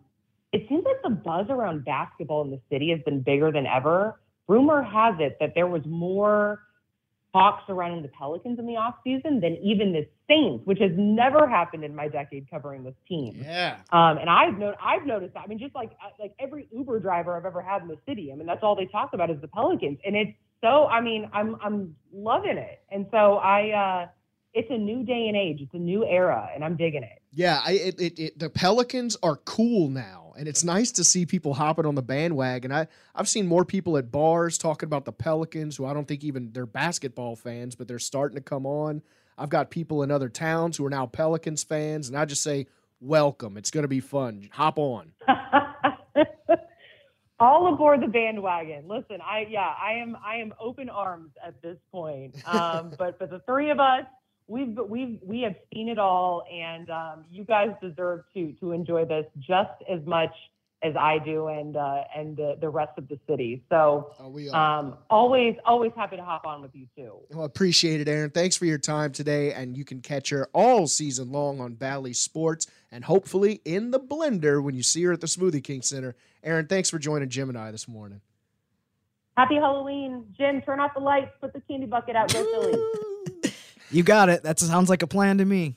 it 0.53 0.67
seems 0.69 0.85
like 0.85 1.03
the 1.03 1.11
buzz 1.11 1.47
around 1.49 1.85
basketball 1.85 2.43
in 2.43 2.51
the 2.51 2.61
city 2.71 2.90
has 2.90 3.01
been 3.05 3.23
bigger 3.23 3.51
than 3.51 3.67
ever. 3.67 4.21
Rumor 4.47 4.83
has 4.83 5.14
it 5.19 5.38
that 5.40 5.53
there 5.55 5.67
was 5.67 5.83
more 5.87 6.61
talk 7.33 7.64
surrounding 7.67 8.03
the 8.03 8.09
Pelicans 8.09 8.59
in 8.61 8.67
the 8.67 8.75
offseason 8.75 9.40
than 9.40 9.57
even 9.62 9.93
the 9.93 10.07
Saints, 10.29 10.64
which 10.67 10.79
has 10.79 10.93
never 10.97 11.49
happened 11.49 11.83
in 11.83 11.95
my 11.95 12.07
decade 12.07 12.49
covering 12.49 12.85
this 12.85 12.95
team. 13.09 13.35
Yeah, 13.43 13.79
Um, 13.90 14.19
and 14.19 14.31
I've 14.31 14.57
no, 14.57 14.75
I've 14.81 15.05
noticed 15.05 15.35
that. 15.35 15.40
I 15.45 15.47
mean, 15.49 15.59
just 15.59 15.75
like 15.75 15.93
uh, 16.05 16.11
like 16.21 16.35
every 16.38 16.69
Uber 16.73 17.01
driver 17.01 17.37
I've 17.37 17.47
ever 17.47 17.61
had 17.61 17.83
in 17.83 17.88
the 17.88 17.99
city. 18.07 18.31
I 18.33 18.37
mean, 18.37 18.47
that's 18.47 18.62
all 18.62 18.77
they 18.77 18.87
talk 18.87 19.11
about 19.14 19.31
is 19.31 19.40
the 19.40 19.49
Pelicans, 19.49 19.99
and 20.07 20.14
it's 20.14 20.33
so. 20.61 20.87
I 20.87 21.01
mean, 21.01 21.29
I'm 21.33 21.57
I'm 21.62 21.96
loving 22.13 22.59
it, 22.59 22.83
and 22.92 23.07
so 23.11 23.37
I. 23.37 23.71
uh 23.71 24.09
It's 24.55 24.71
a 24.71 24.79
new 24.79 25.02
day 25.05 25.27
and 25.29 25.37
age. 25.37 25.61
It's 25.61 25.75
a 25.75 25.79
new 25.79 26.07
era, 26.07 26.48
and 26.55 26.65
I'm 26.65 26.77
digging 26.77 27.02
it. 27.02 27.21
yeah. 27.33 27.61
I, 27.65 27.73
it, 27.73 28.00
it, 28.00 28.19
it, 28.19 28.38
the 28.38 28.48
Pelicans 28.48 29.17
are 29.23 29.37
cool 29.37 29.88
now, 29.88 30.33
and 30.38 30.46
it's 30.46 30.63
nice 30.63 30.92
to 30.92 31.05
see 31.05 31.27
people 31.27 31.55
hopping 31.55 31.87
on 31.87 31.96
the 31.96 32.02
bandwagon. 32.02 32.71
I 32.73 32.87
I've 33.15 33.29
seen 33.29 33.46
more 33.46 33.65
people 33.65 33.96
at 33.98 34.13
bars 34.13 34.57
talking 34.57 34.87
about 34.87 35.05
the 35.05 35.13
Pelicans, 35.13 35.77
who 35.77 35.85
I 35.85 35.92
don't 35.92 36.07
think 36.07 36.23
even 36.23 36.52
they're 36.52 36.67
basketball 36.67 37.35
fans, 37.37 37.75
but 37.75 37.88
they're 37.88 37.98
starting 37.98 38.37
to 38.37 38.42
come 38.42 38.65
on. 38.65 39.02
I've 39.37 39.48
got 39.48 39.71
people 39.71 40.02
in 40.05 40.13
other 40.13 40.29
towns 40.29 40.77
who 40.77 40.87
are 40.87 40.90
now 40.90 41.07
Pelicans 41.07 41.65
fans, 41.65 42.09
and 42.09 42.17
I 42.17 42.25
just 42.25 42.42
say, 42.42 42.69
welcome. 43.00 43.57
It's 43.57 43.71
going 43.73 43.83
to 43.83 43.88
be 43.88 44.00
fun. 44.00 44.48
Hop 44.52 44.79
on. 44.79 45.11
all 47.40 47.73
aboard 47.73 48.00
the 48.00 48.07
bandwagon. 48.07 48.85
Listen, 48.88 49.19
I 49.21 49.46
yeah, 49.48 49.75
I 49.81 49.94
am 49.94 50.17
I 50.25 50.37
am 50.37 50.55
open 50.61 50.88
arms 50.88 51.33
at 51.44 51.61
this 51.63 51.77
point. 51.90 52.37
Um, 52.46 52.92
but 52.98 53.19
but 53.19 53.31
the 53.31 53.40
three 53.40 53.71
of 53.71 53.81
us, 53.81 54.05
we've 54.49 54.77
we've 54.88 55.19
we 55.23 55.40
have 55.42 55.55
seen 55.73 55.88
it 55.88 55.99
all, 55.99 56.45
and 56.53 56.90
um, 56.90 57.25
you 57.31 57.45
guys 57.45 57.71
deserve 57.83 58.25
to 58.35 58.53
to 58.61 58.73
enjoy 58.73 59.05
this 59.05 59.27
just 59.38 59.71
as 59.90 60.01
much 60.07 60.33
as 60.83 60.95
I 60.97 61.19
do, 61.19 61.49
and 61.49 61.77
uh, 61.79 62.03
and 62.15 62.37
the, 62.37 62.59
the 62.61 62.69
rest 62.69 62.92
of 62.99 63.09
the 63.09 63.19
city. 63.27 63.65
So 63.71 64.13
Oh, 64.21 64.29
we 64.29 64.51
are. 64.51 64.79
um, 64.81 64.99
always 65.09 65.57
always 65.65 65.92
happy 65.97 66.17
to 66.17 66.23
hop 66.23 66.47
on 66.47 66.61
with 66.61 66.75
you 66.75 66.87
too. 66.95 67.15
Well, 67.31 67.45
appreciate 67.47 68.03
it, 68.03 68.09
Erin. 68.09 68.31
Thanks 68.31 68.55
for 68.57 68.67
your 68.67 68.77
time 68.77 69.11
today. 69.13 69.53
And 69.55 69.79
you 69.79 69.85
can 69.87 70.01
catch 70.03 70.29
her 70.29 70.49
all 70.53 70.87
season 70.87 71.33
long 71.33 71.61
on 71.61 71.73
Bally 71.75 72.13
Sports 72.13 72.67
and 72.92 73.03
hopefully 73.05 73.63
in 73.65 73.92
the 73.92 74.01
blender 74.01 74.63
when 74.63 74.75
you 74.75 74.83
see 74.83 75.03
her 75.05 75.13
at 75.15 75.23
the 75.23 75.27
Smoothie 75.27 75.65
King 75.65 75.81
Center. 75.81 76.17
Erin, 76.42 76.67
thanks 76.67 76.90
for 76.90 76.99
joining 76.99 77.31
Jim 77.31 77.49
and 77.49 77.57
I 77.57 77.71
this 77.71 77.88
morning. 77.88 78.21
Happy 79.38 79.55
Halloween, 79.55 80.27
Jim. 80.37 80.61
Turn 80.63 80.81
off 80.81 80.92
the 80.95 81.01
lights, 81.01 81.31
put 81.40 81.53
the 81.55 81.61
candy 81.63 81.87
bucket 81.87 82.15
out, 82.15 82.31
go 82.31 82.45
Phillies. 82.45 82.77
You 83.95 84.03
got 84.03 84.29
it. 84.29 84.42
That 84.42 84.59
sounds 84.59 84.90
like 84.90 85.03
a 85.03 85.07
plan 85.07 85.38
to 85.38 85.45
me. 85.45 85.77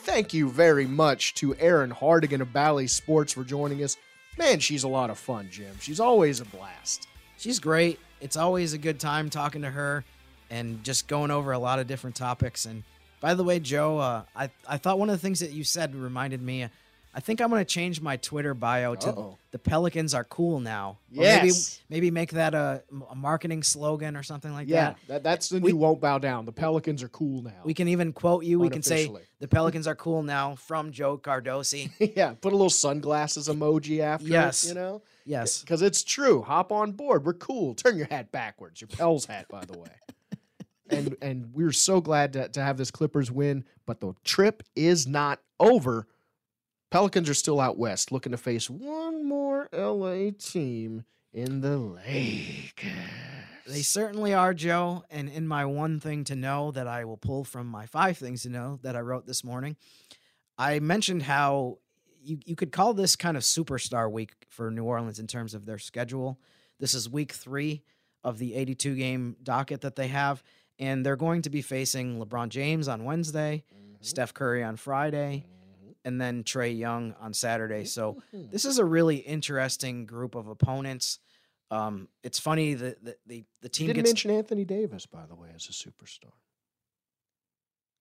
Thank 0.00 0.34
you 0.34 0.50
very 0.50 0.86
much 0.86 1.32
to 1.36 1.54
Erin 1.54 1.88
Hartigan 1.88 2.42
of 2.42 2.52
Bally 2.52 2.88
Sports 2.88 3.32
for 3.32 3.42
joining 3.42 3.82
us. 3.82 3.96
Man, 4.36 4.60
she's 4.60 4.84
a 4.84 4.88
lot 4.88 5.08
of 5.08 5.16
fun, 5.16 5.48
Jim. 5.50 5.74
She's 5.80 5.98
always 5.98 6.40
a 6.40 6.44
blast. 6.44 7.08
She's 7.38 7.58
great. 7.58 7.98
It's 8.20 8.36
always 8.36 8.74
a 8.74 8.78
good 8.78 9.00
time 9.00 9.30
talking 9.30 9.62
to 9.62 9.70
her 9.70 10.04
and 10.50 10.84
just 10.84 11.08
going 11.08 11.30
over 11.30 11.52
a 11.52 11.58
lot 11.58 11.78
of 11.78 11.86
different 11.86 12.16
topics. 12.16 12.66
And 12.66 12.82
by 13.22 13.32
the 13.32 13.44
way, 13.44 13.60
Joe, 13.60 13.96
uh, 13.96 14.24
I 14.36 14.50
I 14.68 14.76
thought 14.76 14.98
one 14.98 15.08
of 15.08 15.16
the 15.16 15.22
things 15.22 15.40
that 15.40 15.52
you 15.52 15.64
said 15.64 15.94
reminded 15.94 16.42
me. 16.42 16.68
I 17.14 17.20
think 17.20 17.40
I'm 17.42 17.50
going 17.50 17.60
to 17.60 17.64
change 17.66 18.00
my 18.00 18.16
Twitter 18.16 18.54
bio 18.54 18.94
to 18.94 19.08
Uh-oh. 19.10 19.38
"The 19.50 19.58
Pelicans 19.58 20.14
are 20.14 20.24
cool 20.24 20.60
now." 20.60 20.98
Or 21.14 21.22
Yes. 21.24 21.80
maybe 21.90 22.06
maybe 22.06 22.10
make 22.10 22.30
that 22.30 22.54
a, 22.54 22.82
a 23.10 23.14
marketing 23.14 23.62
slogan 23.62 24.16
or 24.16 24.22
something 24.22 24.50
like 24.52 24.66
Yeah, 24.68 24.90
that. 24.90 24.98
that, 25.08 25.22
that's 25.22 25.48
the 25.50 25.60
We- 25.60 25.72
new 25.72 25.78
won't 25.78 26.00
bow 26.00 26.18
down. 26.18 26.46
The 26.46 26.52
Pelicans 26.52 27.02
are 27.02 27.08
cool 27.10 27.42
now. 27.42 27.60
We 27.64 27.74
can 27.74 27.88
even 27.88 28.12
quote 28.14 28.44
you. 28.44 28.58
We 28.60 28.70
can 28.70 28.82
say 28.82 29.10
the 29.40 29.48
Pelicans 29.48 29.86
are 29.86 29.94
cool 29.94 30.22
now 30.22 30.54
from 30.54 30.90
Joe 30.90 31.18
Cardosi. 31.18 31.90
yeah, 32.16 32.32
put 32.40 32.52
a 32.52 32.56
little 32.56 32.70
sunglasses 32.70 33.46
emoji 33.48 34.00
after 34.00 34.28
Yes. 34.28 34.64
it, 34.64 34.68
you 34.68 34.74
know? 34.74 35.02
Yes. 35.26 35.60
Because 35.60 35.82
it's 35.82 36.02
true. 36.02 36.42
Hop 36.42 36.72
on 36.72 36.92
board. 36.92 37.24
We're 37.26 37.34
cool. 37.34 37.74
Turn 37.74 37.96
your 37.98 38.06
hat 38.08 38.32
backwards. 38.32 38.80
Your 38.80 38.88
Pels 38.88 39.26
hat, 39.26 39.46
by 39.50 39.64
the 39.66 39.78
way. 39.78 39.90
and 40.90 41.14
and 41.22 41.50
we're 41.52 41.72
so 41.72 42.00
glad 42.00 42.32
to, 42.32 42.48
to 42.48 42.62
have 42.62 42.76
this 42.78 42.90
Clippers 42.90 43.30
win, 43.30 43.64
but 43.86 44.00
the 44.00 44.14
trip 44.24 44.62
is 44.74 45.06
not 45.06 45.40
over. 45.60 46.08
Pelicans 46.92 47.30
are 47.30 47.34
still 47.34 47.58
out 47.58 47.78
west, 47.78 48.12
looking 48.12 48.32
to 48.32 48.36
face 48.38 48.68
one 48.68 49.26
more 49.26 49.66
LA 49.72 50.28
team 50.38 51.04
in 51.32 51.62
the 51.62 51.78
Lakers. 51.78 52.92
They 53.66 53.80
certainly 53.80 54.34
are, 54.34 54.52
Joe. 54.52 55.02
And 55.10 55.30
in 55.30 55.48
my 55.48 55.64
one 55.64 56.00
thing 56.00 56.24
to 56.24 56.36
know 56.36 56.70
that 56.72 56.86
I 56.86 57.06
will 57.06 57.16
pull 57.16 57.44
from 57.44 57.66
my 57.66 57.86
five 57.86 58.18
things 58.18 58.42
to 58.42 58.50
know 58.50 58.78
that 58.82 58.94
I 58.94 59.00
wrote 59.00 59.26
this 59.26 59.42
morning, 59.42 59.78
I 60.58 60.80
mentioned 60.80 61.22
how 61.22 61.78
you, 62.22 62.38
you 62.44 62.56
could 62.56 62.72
call 62.72 62.92
this 62.92 63.16
kind 63.16 63.38
of 63.38 63.42
superstar 63.42 64.12
week 64.12 64.34
for 64.50 64.70
New 64.70 64.84
Orleans 64.84 65.18
in 65.18 65.26
terms 65.26 65.54
of 65.54 65.64
their 65.64 65.78
schedule. 65.78 66.38
This 66.78 66.92
is 66.92 67.08
week 67.08 67.32
three 67.32 67.84
of 68.22 68.36
the 68.36 68.54
82 68.54 68.96
game 68.96 69.36
docket 69.42 69.80
that 69.80 69.96
they 69.96 70.08
have. 70.08 70.42
And 70.78 71.06
they're 71.06 71.16
going 71.16 71.40
to 71.42 71.50
be 71.50 71.62
facing 71.62 72.22
LeBron 72.22 72.50
James 72.50 72.86
on 72.86 73.04
Wednesday, 73.04 73.64
mm-hmm. 73.74 73.94
Steph 74.02 74.34
Curry 74.34 74.62
on 74.62 74.76
Friday, 74.76 75.46
and 76.04 76.20
then 76.20 76.42
Trae 76.44 76.76
Young 76.76 77.14
on 77.20 77.32
Saturday. 77.34 77.84
So 77.84 78.22
this 78.32 78.64
is 78.64 78.78
a 78.78 78.84
really 78.84 79.16
interesting 79.16 80.06
group 80.06 80.34
of 80.34 80.48
opponents. 80.48 81.18
Um, 81.70 82.08
it's 82.22 82.38
funny 82.38 82.74
that 82.74 83.02
the, 83.04 83.16
the, 83.26 83.44
the 83.60 83.66
You 83.66 83.68
team 83.68 83.86
didn't 83.88 83.96
gets 84.04 84.10
mention 84.10 84.30
Anthony 84.32 84.64
Davis, 84.64 85.06
by 85.06 85.24
the 85.26 85.34
way, 85.34 85.48
as 85.54 85.66
a 85.68 85.72
superstar. 85.72 86.32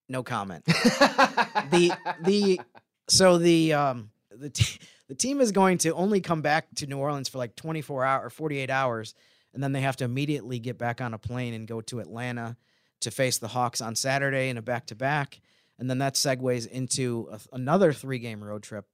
no 0.09 0.23
comment. 0.23 0.65
the 0.65 1.91
the 2.23 2.59
so 3.07 3.37
the 3.37 3.73
um 3.73 4.09
the 4.29 4.49
t- 4.49 4.79
the 5.07 5.15
team 5.15 5.41
is 5.41 5.51
going 5.51 5.77
to 5.79 5.93
only 5.93 6.21
come 6.21 6.41
back 6.41 6.67
to 6.75 6.87
New 6.87 6.97
Orleans 6.97 7.29
for 7.29 7.37
like 7.37 7.55
24 7.55 8.05
hour 8.05 8.25
or 8.25 8.29
48 8.29 8.69
hours 8.69 9.13
and 9.53 9.61
then 9.61 9.73
they 9.73 9.81
have 9.81 9.97
to 9.97 10.05
immediately 10.05 10.59
get 10.59 10.77
back 10.77 11.01
on 11.01 11.13
a 11.13 11.17
plane 11.17 11.53
and 11.53 11.67
go 11.67 11.81
to 11.81 11.99
Atlanta 11.99 12.55
to 13.01 13.11
face 13.11 13.37
the 13.37 13.49
Hawks 13.49 13.81
on 13.81 13.95
Saturday 13.95 14.47
in 14.49 14.57
a 14.57 14.61
back 14.61 14.85
to 14.87 14.95
back 14.95 15.41
and 15.81 15.89
then 15.89 15.97
that 15.97 16.13
segues 16.13 16.65
into 16.65 17.27
a, 17.29 17.39
another 17.51 17.91
three 17.91 18.19
game 18.19 18.41
road 18.41 18.63
trip 18.63 18.85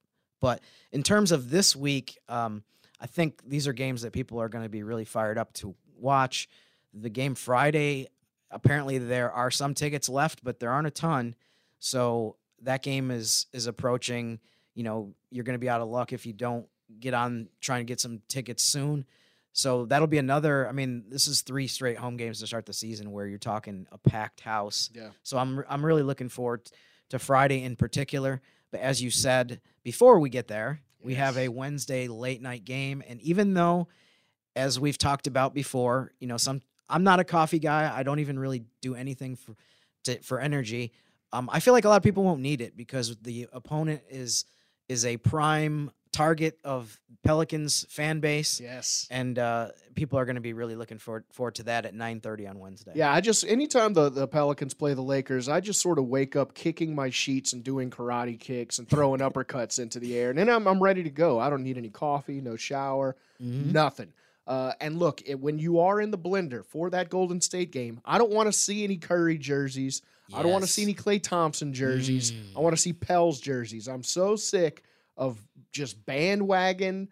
but 0.42 0.62
in 0.92 1.04
terms 1.04 1.32
of 1.32 1.52
this 1.52 1.76
week 1.76 2.18
um 2.28 2.64
I 3.00 3.06
think 3.06 3.44
these 3.48 3.68
are 3.68 3.74
games 3.74 4.02
that 4.02 4.12
people 4.12 4.42
are 4.42 4.50
going 4.50 4.64
to 4.64 4.70
be 4.70 4.82
really 4.82 5.06
fired 5.06 5.38
up 5.38 5.54
to 5.54 5.76
watch 5.96 6.50
the 6.92 7.10
game 7.10 7.36
Friday 7.36 8.08
apparently 8.50 8.98
there 8.98 9.32
are 9.32 9.52
some 9.52 9.76
tickets 9.76 10.10
left 10.10 10.44
but 10.44 10.60
there 10.60 10.72
aren't 10.72 10.88
a 10.88 10.92
ton 10.92 11.36
so 11.80 12.38
that 12.64 12.84
game 12.84 13.12
is 13.12 13.48
is 13.54 13.68
approaching. 13.68 14.40
You 14.74 14.84
know, 14.84 15.14
you're 15.32 15.44
going 15.44 15.56
to 15.56 15.60
be 15.60 15.70
out 15.70 15.82
of 15.82 15.90
luck 15.90 16.14
if 16.14 16.26
you 16.26 16.34
don't 16.34 16.68
get 17.00 17.14
on 17.14 17.50
trying 17.60 17.82
to 17.82 17.86
get 17.86 18.00
some 18.00 18.22
tickets 18.28 18.64
soon. 18.64 19.06
So 19.58 19.86
that'll 19.86 20.08
be 20.08 20.20
another. 20.20 20.70
I 20.70 20.72
mean, 20.72 21.06
this 21.10 21.26
is 21.26 21.42
three 21.42 21.66
straight 21.66 21.98
home 21.98 22.16
games 22.16 22.42
to 22.42 22.48
start 22.48 22.68
the 22.68 22.74
season 22.74 23.12
where 23.12 23.26
you're 23.26 23.40
talking 23.40 23.88
a 23.92 23.98
packed 23.98 24.42
house. 24.42 24.92
Yeah. 24.94 25.10
So 25.24 25.40
I'm 25.40 25.64
I'm 25.68 25.84
really 25.84 26.04
looking 26.04 26.30
forward 26.30 26.70
to 27.10 27.18
Friday 27.18 27.64
in 27.64 27.76
particular. 27.76 28.40
But 28.72 28.82
as 28.82 29.02
you 29.02 29.10
said 29.10 29.60
before 29.84 30.20
we 30.20 30.30
get 30.30 30.48
there, 30.48 30.82
we 31.02 31.16
have 31.16 31.40
a 31.40 31.48
Wednesday 31.48 32.08
late 32.08 32.40
night 32.40 32.66
game, 32.66 33.02
and 33.08 33.20
even 33.22 33.56
though, 33.56 33.88
as 34.56 34.80
we've 34.80 34.98
talked 34.98 35.26
about 35.26 35.56
before, 35.56 36.12
you 36.20 36.28
know, 36.28 36.38
some 36.38 36.62
I'm 36.88 37.04
not 37.04 37.20
a 37.20 37.24
coffee 37.24 37.60
guy. 37.60 37.92
I 37.92 38.04
don't 38.04 38.20
even 38.20 38.38
really 38.38 38.64
do 38.82 38.94
anything 38.94 39.38
for 39.38 39.56
to, 40.04 40.20
for 40.20 40.40
energy. 40.40 40.92
Um, 41.34 41.50
I 41.52 41.62
feel 41.62 41.74
like 41.74 41.84
a 41.84 41.90
lot 41.90 41.98
of 41.98 42.04
people 42.04 42.24
won't 42.24 42.42
need 42.42 42.62
it 42.62 42.78
because 42.78 43.18
the 43.24 43.48
opponent 43.52 44.04
is 44.08 44.46
is 44.88 45.04
a 45.04 45.18
prime 45.18 45.90
target 46.12 46.60
of 46.64 47.00
Pelicans 47.24 47.86
fan 47.90 48.20
base, 48.20 48.60
yes. 48.62 49.08
and 49.12 49.38
uh, 49.38 49.70
people 49.96 50.18
are 50.18 50.26
going 50.26 50.36
to 50.36 50.42
be 50.42 50.54
really 50.54 50.76
looking 50.76 50.98
forward 50.98 51.26
forward 51.32 51.56
to 51.56 51.64
that 51.64 51.86
at 51.86 51.94
9:30 51.94 52.50
on 52.50 52.60
Wednesday. 52.60 52.92
Yeah, 52.96 53.12
I 53.14 53.20
just 53.22 53.46
anytime 53.46 53.94
the, 53.94 54.10
the 54.10 54.28
Pelicans 54.28 54.74
play 54.74 54.94
the 54.94 55.02
Lakers, 55.02 55.50
I 55.50 55.60
just 55.60 55.82
sort 55.82 56.00
of 56.00 56.06
wake 56.06 56.36
up 56.36 56.54
kicking 56.54 56.96
my 56.96 57.10
sheets 57.10 57.54
and 57.54 57.64
doing 57.64 57.90
karate 57.90 58.40
kicks 58.40 58.80
and 58.80 58.88
throwing 58.90 59.20
uppercuts 59.28 59.80
into 59.80 60.00
the 60.00 60.18
air, 60.18 60.30
and 60.30 60.40
then 60.40 60.50
I'm 60.50 60.68
I'm 60.68 60.82
ready 60.82 61.04
to 61.04 61.10
go. 61.10 61.40
I 61.40 61.50
don't 61.50 61.64
need 61.64 61.78
any 61.78 61.90
coffee, 61.90 62.40
no 62.42 62.56
shower, 62.56 63.16
Mhm. 63.42 63.72
nothing. 63.74 64.14
Uh, 64.46 64.72
and 64.80 64.98
look, 64.98 65.22
it, 65.26 65.38
when 65.38 65.60
you 65.60 65.80
are 65.80 66.00
in 66.00 66.10
the 66.10 66.18
blender 66.18 66.64
for 66.66 66.90
that 66.92 67.10
Golden 67.10 67.42
State 67.42 67.70
game, 67.72 68.00
I 68.06 68.18
don't 68.18 68.32
want 68.32 68.48
to 68.48 68.54
see 68.54 68.86
any 68.86 68.96
Curry 68.96 69.38
jerseys. 69.38 70.02
I 70.34 70.42
don't 70.42 70.52
want 70.54 70.64
to 70.64 70.70
see 70.70 70.84
any 70.84 70.94
Klay 70.94 71.22
Thompson 71.22 71.74
jerseys. 71.74 72.32
I 72.56 72.60
want 72.62 72.74
to 72.76 72.82
see 72.82 72.94
Pels 72.94 73.42
jerseys. 73.42 73.88
I'm 73.90 74.04
so 74.04 74.36
sick 74.38 74.84
of 75.18 75.42
just 75.72 76.06
bandwagon 76.06 77.10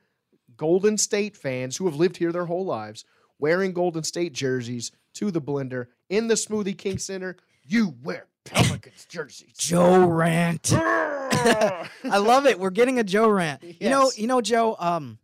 Golden 0.57 0.97
State 0.97 1.35
fans 1.35 1.75
who 1.77 1.85
have 1.85 1.95
lived 1.95 2.17
here 2.17 2.31
their 2.31 2.45
whole 2.45 2.65
lives 2.65 3.03
wearing 3.39 3.73
Golden 3.73 4.03
State 4.03 4.33
jerseys 4.33 4.91
to 5.15 5.31
the 5.31 5.41
blender 5.41 5.87
in 6.09 6.27
the 6.27 6.35
Smoothie 6.35 6.77
King 6.77 6.97
Center. 6.97 7.35
You 7.63 7.95
wear 8.03 8.27
Pelicans 8.45 9.05
jerseys. 9.09 9.53
Joe 9.57 10.05
rant. 10.05 10.71
I 10.73 11.87
love 12.03 12.45
it. 12.45 12.59
We're 12.59 12.69
getting 12.69 12.99
a 12.99 13.03
Joe 13.03 13.29
rant. 13.29 13.63
You 13.63 13.89
know, 13.89 14.11
you 14.15 14.27
know, 14.27 14.41
Joe. 14.41 14.75
Um, 14.79 15.19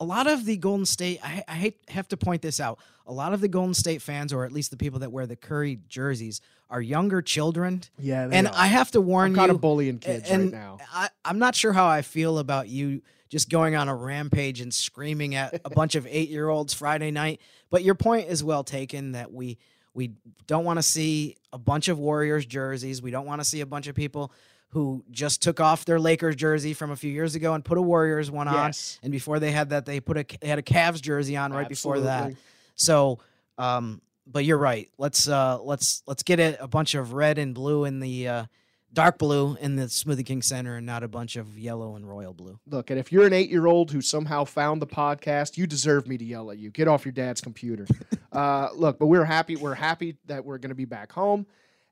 a 0.00 0.04
lot 0.04 0.26
of 0.26 0.44
the 0.44 0.56
Golden 0.56 0.86
State. 0.86 1.20
I, 1.22 1.42
I 1.48 1.54
hate 1.54 1.78
have 1.88 2.08
to 2.08 2.16
point 2.16 2.42
this 2.42 2.60
out. 2.60 2.78
A 3.06 3.12
lot 3.12 3.32
of 3.32 3.40
the 3.40 3.48
Golden 3.48 3.74
State 3.74 4.02
fans, 4.02 4.32
or 4.32 4.44
at 4.44 4.52
least 4.52 4.70
the 4.70 4.76
people 4.76 5.00
that 5.00 5.10
wear 5.10 5.26
the 5.26 5.36
Curry 5.36 5.80
jerseys, 5.88 6.40
are 6.70 6.80
younger 6.80 7.22
children. 7.22 7.82
Yeah, 7.98 8.28
and 8.30 8.46
are. 8.46 8.54
I 8.54 8.66
have 8.66 8.90
to 8.92 9.00
warn 9.00 9.26
I'm 9.26 9.32
you. 9.32 9.36
kind 9.36 9.50
of 9.50 9.60
bullying 9.60 9.98
kids 9.98 10.30
right 10.30 10.52
now. 10.52 10.78
I, 10.92 11.08
I'm 11.24 11.38
not 11.38 11.54
sure 11.54 11.72
how 11.72 11.86
I 11.86 12.02
feel 12.02 12.38
about 12.38 12.68
you 12.68 13.02
just 13.28 13.50
going 13.50 13.76
on 13.76 13.88
a 13.88 13.94
rampage 13.94 14.60
and 14.60 14.72
screaming 14.72 15.34
at 15.34 15.60
a 15.64 15.70
bunch 15.70 15.94
of 15.94 16.06
eight 16.08 16.28
year 16.28 16.48
olds 16.48 16.74
Friday 16.74 17.10
night. 17.10 17.40
But 17.70 17.82
your 17.82 17.94
point 17.94 18.28
is 18.28 18.42
well 18.44 18.64
taken 18.64 19.12
that 19.12 19.32
we 19.32 19.58
we 19.94 20.12
don't 20.46 20.64
want 20.64 20.78
to 20.78 20.82
see 20.82 21.36
a 21.52 21.58
bunch 21.58 21.88
of 21.88 21.98
Warriors 21.98 22.46
jerseys. 22.46 23.02
We 23.02 23.10
don't 23.10 23.26
want 23.26 23.40
to 23.40 23.44
see 23.44 23.60
a 23.60 23.66
bunch 23.66 23.86
of 23.88 23.96
people 23.96 24.32
who 24.70 25.02
just 25.10 25.40
took 25.42 25.60
off 25.60 25.84
their 25.84 25.98
Lakers 25.98 26.36
jersey 26.36 26.74
from 26.74 26.90
a 26.90 26.96
few 26.96 27.10
years 27.10 27.34
ago 27.34 27.54
and 27.54 27.64
put 27.64 27.78
a 27.78 27.82
Warriors 27.82 28.30
one 28.30 28.46
Yes. 28.46 28.98
on. 29.00 29.06
And 29.06 29.12
before 29.12 29.38
they 29.38 29.50
had 29.50 29.70
that, 29.70 29.86
they 29.86 30.00
put 30.00 30.18
a 30.18 30.26
they 30.40 30.48
had 30.48 30.58
a 30.58 30.62
Cavs 30.62 31.00
jersey 31.00 31.36
on 31.36 31.52
right 31.52 31.68
before 31.68 32.00
that. 32.00 32.34
So, 32.74 33.18
um, 33.56 34.00
but 34.26 34.44
you're 34.44 34.58
right. 34.58 34.88
Let's 34.98 35.26
uh, 35.28 35.58
let's 35.62 36.02
let's 36.06 36.22
get 36.22 36.38
it 36.38 36.58
a 36.60 36.68
bunch 36.68 36.94
of 36.94 37.14
red 37.14 37.38
and 37.38 37.54
blue 37.54 37.84
in 37.86 38.00
the 38.00 38.28
uh, 38.28 38.44
dark 38.92 39.18
blue 39.18 39.56
in 39.60 39.76
the 39.76 39.84
Smoothie 39.84 40.24
King 40.26 40.42
Center, 40.42 40.76
and 40.76 40.84
not 40.86 41.02
a 41.02 41.08
bunch 41.08 41.36
of 41.36 41.58
yellow 41.58 41.96
and 41.96 42.06
royal 42.08 42.34
blue. 42.34 42.60
Look, 42.66 42.90
and 42.90 43.00
if 43.00 43.10
you're 43.10 43.26
an 43.26 43.32
eight 43.32 43.48
year 43.50 43.66
old 43.66 43.90
who 43.90 44.02
somehow 44.02 44.44
found 44.44 44.82
the 44.82 44.86
podcast, 44.86 45.56
you 45.56 45.66
deserve 45.66 46.06
me 46.06 46.18
to 46.18 46.24
yell 46.24 46.50
at 46.50 46.58
you. 46.58 46.70
Get 46.70 46.88
off 46.88 47.06
your 47.06 47.12
dad's 47.12 47.40
computer. 47.40 47.86
uh, 48.32 48.68
look, 48.74 48.98
but 48.98 49.06
we're 49.06 49.24
happy. 49.24 49.56
We're 49.56 49.74
happy 49.74 50.16
that 50.26 50.44
we're 50.44 50.58
going 50.58 50.70
to 50.70 50.76
be 50.76 50.84
back 50.84 51.10
home. 51.10 51.46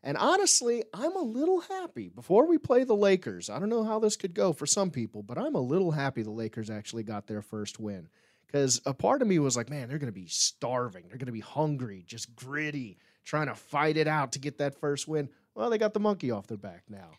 And 0.07 0.17
honestly, 0.17 0.85
I'm 0.95 1.17
a 1.17 1.21
little 1.21 1.59
happy. 1.63 2.09
Before 2.09 2.47
we 2.47 2.59
play 2.59 2.85
the 2.85 2.95
Lakers, 2.95 3.51
I 3.51 3.59
don't 3.59 3.69
know 3.69 3.83
how 3.83 3.99
this 3.99 4.15
could 4.15 4.35
go 4.35 4.53
for 4.53 4.65
some 4.65 4.93
people, 4.93 5.25
but 5.25 5.37
I'm 5.37 5.57
a 5.57 5.61
little 5.61 5.91
happy 5.91 6.23
the 6.23 6.31
Lakers 6.31 6.71
actually 6.71 7.03
got 7.03 7.27
their 7.27 7.43
first 7.43 7.81
win. 7.81 8.09
Because 8.47 8.81
a 8.87 8.95
part 8.95 9.21
of 9.21 9.27
me 9.27 9.41
was 9.41 9.57
like, 9.57 9.69
man, 9.69 9.89
they're 9.89 9.99
going 9.99 10.07
to 10.07 10.13
be 10.13 10.29
starving. 10.29 11.07
They're 11.09 11.19
going 11.19 11.27
to 11.27 11.33
be 11.33 11.41
hungry, 11.41 12.05
just 12.07 12.37
gritty, 12.37 12.99
trying 13.25 13.49
to 13.49 13.57
fight 13.57 13.97
it 13.97 14.07
out 14.07 14.31
to 14.33 14.39
get 14.39 14.59
that 14.59 14.79
first 14.79 15.09
win. 15.09 15.29
Well, 15.57 15.71
they 15.71 15.77
got 15.77 15.93
the 15.93 15.99
monkey 15.99 16.31
off 16.31 16.47
their 16.47 16.57
back 16.57 16.85
now. 16.89 17.11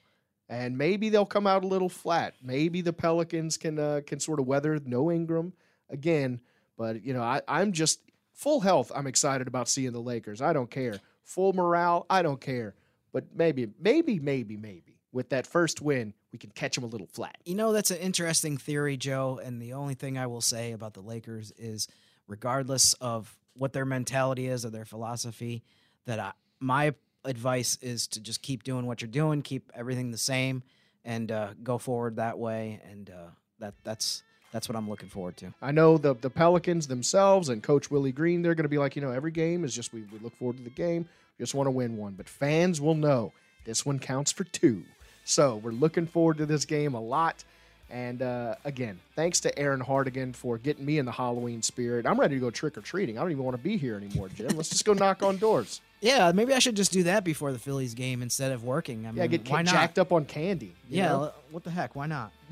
And 0.47 0.77
maybe 0.77 1.09
they'll 1.09 1.25
come 1.25 1.45
out 1.45 1.65
a 1.65 1.67
little 1.67 1.89
flat. 1.89 2.35
Maybe 2.41 2.79
the 2.79 2.93
Pelicans 2.93 3.57
can 3.57 3.77
uh, 3.79 3.99
can 4.07 4.21
sort 4.21 4.39
of 4.39 4.47
weather 4.47 4.79
no 4.85 5.11
Ingram 5.11 5.51
again. 5.89 6.39
But 6.77 7.03
you 7.03 7.13
know, 7.13 7.21
I, 7.21 7.41
I'm 7.49 7.73
just 7.73 7.99
full 8.31 8.61
health. 8.61 8.93
I'm 8.95 9.07
excited 9.07 9.49
about 9.49 9.67
seeing 9.67 9.91
the 9.91 9.99
Lakers. 9.99 10.41
I 10.41 10.53
don't 10.53 10.71
care. 10.71 11.01
Full 11.27 11.53
morale. 11.53 12.05
I 12.09 12.21
don't 12.21 12.41
care. 12.41 12.73
But 13.11 13.25
maybe, 13.35 13.67
maybe, 13.79 14.19
maybe, 14.19 14.57
maybe 14.57 14.99
with 15.11 15.29
that 15.29 15.45
first 15.45 15.81
win, 15.81 16.13
we 16.31 16.39
can 16.39 16.51
catch 16.51 16.75
them 16.75 16.83
a 16.83 16.87
little 16.87 17.07
flat. 17.07 17.37
You 17.45 17.55
know, 17.55 17.73
that's 17.73 17.91
an 17.91 17.97
interesting 17.97 18.57
theory, 18.57 18.97
Joe. 18.97 19.39
And 19.43 19.61
the 19.61 19.73
only 19.73 19.93
thing 19.93 20.17
I 20.17 20.27
will 20.27 20.41
say 20.41 20.71
about 20.71 20.93
the 20.93 21.01
Lakers 21.01 21.51
is, 21.57 21.87
regardless 22.27 22.93
of 22.93 23.37
what 23.55 23.73
their 23.73 23.85
mentality 23.85 24.47
is 24.47 24.65
or 24.65 24.69
their 24.69 24.85
philosophy, 24.85 25.63
that 26.05 26.19
I, 26.19 26.31
my 26.59 26.93
advice 27.25 27.77
is 27.81 28.07
to 28.07 28.21
just 28.21 28.41
keep 28.41 28.63
doing 28.63 28.85
what 28.85 29.01
you're 29.01 29.09
doing, 29.09 29.41
keep 29.41 29.71
everything 29.75 30.11
the 30.11 30.17
same, 30.17 30.63
and 31.03 31.31
uh, 31.31 31.49
go 31.61 31.77
forward 31.77 32.17
that 32.17 32.37
way. 32.37 32.79
And 32.89 33.09
uh, 33.09 33.29
that 33.59 33.73
that's 33.83 34.23
that's 34.51 34.67
what 34.69 34.75
I'm 34.75 34.89
looking 34.89 35.09
forward 35.09 35.37
to. 35.37 35.53
I 35.61 35.71
know 35.71 35.97
the 35.97 36.13
the 36.15 36.29
Pelicans 36.29 36.87
themselves 36.87 37.49
and 37.49 37.61
Coach 37.61 37.91
Willie 37.91 38.11
Green, 38.11 38.41
they're 38.41 38.55
going 38.55 38.63
to 38.65 38.69
be 38.69 38.77
like, 38.77 38.95
you 38.95 39.01
know, 39.01 39.11
every 39.11 39.31
game 39.31 39.63
is 39.63 39.75
just 39.75 39.93
we, 39.93 40.01
we 40.11 40.19
look 40.19 40.35
forward 40.37 40.57
to 40.57 40.63
the 40.63 40.69
game. 40.69 41.07
We 41.37 41.43
just 41.43 41.53
want 41.53 41.67
to 41.67 41.71
win 41.71 41.97
one. 41.97 42.13
But 42.13 42.27
fans 42.29 42.79
will 42.81 42.95
know 42.95 43.33
this 43.65 43.85
one 43.85 43.99
counts 43.99 44.31
for 44.31 44.43
two. 44.45 44.83
So 45.25 45.57
we're 45.57 45.71
looking 45.71 46.07
forward 46.07 46.37
to 46.37 46.45
this 46.45 46.65
game 46.65 46.93
a 46.93 47.01
lot. 47.01 47.43
And 47.89 48.21
uh, 48.21 48.55
again, 48.65 48.99
thanks 49.15 49.39
to 49.41 49.57
Erin 49.57 49.79
Hartigan 49.79 50.33
for 50.33 50.57
getting 50.57 50.85
me 50.85 50.97
in 50.97 51.05
the 51.05 51.11
Halloween 51.11 51.61
spirit. 51.61 52.05
I'm 52.05 52.19
ready 52.19 52.35
to 52.35 52.41
go 52.41 52.49
trick 52.49 52.77
or 52.77 52.81
treating. 52.81 53.17
I 53.17 53.21
don't 53.21 53.31
even 53.31 53.43
want 53.45 53.55
to 53.55 53.63
be 53.63 53.77
here 53.77 53.95
anymore, 53.95 54.27
Jim. 54.35 54.49
Let's 54.57 54.69
just 54.69 54.83
go 54.83 54.93
knock 54.93 55.23
on 55.23 55.37
doors. 55.37 55.81
Yeah, 55.99 56.31
maybe 56.31 56.53
I 56.53 56.59
should 56.59 56.75
just 56.75 56.91
do 56.91 57.01
that 57.03 57.23
before 57.23 57.51
the 57.51 57.57
Phillies 57.57 57.95
game 57.95 58.21
instead 58.21 58.51
of 58.51 58.63
working. 58.63 59.07
I 59.07 59.09
mean, 59.09 59.17
Yeah, 59.17 59.25
get 59.25 59.49
why 59.49 59.63
not? 59.63 59.73
jacked 59.73 59.97
up 59.97 60.11
on 60.11 60.25
candy. 60.25 60.67
you 60.87 60.97
yeah, 60.99 61.07
know? 61.07 61.31
what 61.49 61.63
the 61.63 61.71
heck? 61.71 61.95
Why 61.95 62.05
not? 62.05 62.31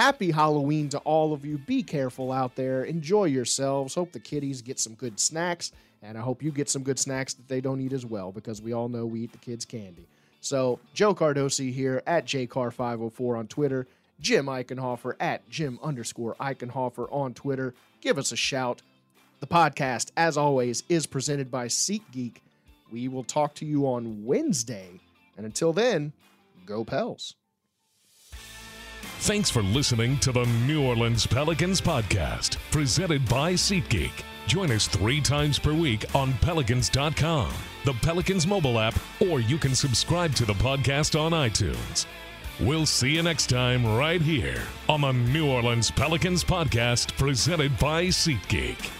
Happy 0.00 0.30
Halloween 0.30 0.88
to 0.88 0.98
all 1.00 1.34
of 1.34 1.44
you. 1.44 1.58
Be 1.58 1.82
careful 1.82 2.32
out 2.32 2.56
there. 2.56 2.84
Enjoy 2.84 3.26
yourselves. 3.26 3.94
Hope 3.94 4.12
the 4.12 4.18
kiddies 4.18 4.62
get 4.62 4.78
some 4.80 4.94
good 4.94 5.20
snacks. 5.20 5.72
And 6.00 6.16
I 6.16 6.22
hope 6.22 6.42
you 6.42 6.50
get 6.50 6.70
some 6.70 6.82
good 6.82 6.98
snacks 6.98 7.34
that 7.34 7.48
they 7.48 7.60
don't 7.60 7.82
eat 7.82 7.92
as 7.92 8.06
well 8.06 8.32
because 8.32 8.62
we 8.62 8.72
all 8.72 8.88
know 8.88 9.04
we 9.04 9.20
eat 9.20 9.32
the 9.32 9.36
kids' 9.36 9.66
candy. 9.66 10.08
So, 10.40 10.80
Joe 10.94 11.14
Cardosi 11.14 11.70
here 11.70 12.02
at 12.06 12.24
JCar504 12.24 13.38
on 13.38 13.46
Twitter. 13.46 13.86
Jim 14.22 14.46
Eichenhofer 14.46 15.16
at 15.20 15.46
Jim 15.50 15.78
underscore 15.82 16.34
Eichenhofer 16.40 17.06
on 17.12 17.34
Twitter. 17.34 17.74
Give 18.00 18.16
us 18.16 18.32
a 18.32 18.36
shout. 18.36 18.80
The 19.40 19.46
podcast, 19.46 20.12
as 20.16 20.38
always, 20.38 20.82
is 20.88 21.06
presented 21.06 21.50
by 21.50 21.66
SeatGeek. 21.66 22.36
We 22.90 23.08
will 23.08 23.24
talk 23.24 23.54
to 23.56 23.66
you 23.66 23.84
on 23.84 24.24
Wednesday. 24.24 24.98
And 25.36 25.44
until 25.44 25.74
then, 25.74 26.14
go 26.64 26.86
Pels. 26.86 27.34
Thanks 29.20 29.50
for 29.50 29.62
listening 29.62 30.16
to 30.20 30.32
the 30.32 30.46
New 30.66 30.82
Orleans 30.82 31.26
Pelicans 31.26 31.78
podcast, 31.78 32.56
presented 32.70 33.28
by 33.28 33.52
SeatGeek. 33.52 34.12
Join 34.46 34.70
us 34.72 34.88
three 34.88 35.20
times 35.20 35.58
per 35.58 35.74
week 35.74 36.06
on 36.14 36.32
Pelicans.com, 36.38 37.52
the 37.84 37.92
Pelicans 38.00 38.46
mobile 38.46 38.78
app, 38.78 38.98
or 39.20 39.40
you 39.40 39.58
can 39.58 39.74
subscribe 39.74 40.34
to 40.36 40.46
the 40.46 40.54
podcast 40.54 41.20
on 41.20 41.32
iTunes. 41.32 42.06
We'll 42.60 42.86
see 42.86 43.10
you 43.10 43.22
next 43.22 43.48
time 43.48 43.86
right 43.86 44.22
here 44.22 44.62
on 44.88 45.02
the 45.02 45.12
New 45.12 45.46
Orleans 45.50 45.90
Pelicans 45.90 46.42
podcast, 46.42 47.14
presented 47.18 47.78
by 47.78 48.06
SeatGeek. 48.06 48.99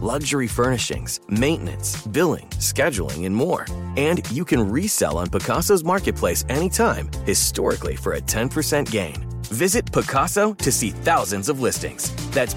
luxury 0.00 0.46
furnishings, 0.46 1.20
maintenance, 1.28 2.06
billing, 2.06 2.48
scheduling, 2.60 3.26
and 3.26 3.34
more. 3.34 3.66
And 3.96 4.28
you 4.30 4.44
can 4.44 4.70
resell 4.70 5.18
on 5.18 5.28
Pacaso's 5.28 5.84
marketplace 5.84 6.44
anytime, 6.48 7.10
historically 7.24 7.96
for 7.96 8.14
a 8.14 8.20
10% 8.20 8.90
gain. 8.90 9.24
Visit 9.44 9.86
Pacaso 9.86 10.56
to 10.58 10.70
see 10.70 10.90
thousands 10.90 11.48
of 11.48 11.60
listings. 11.60 12.14
That's 12.30 12.54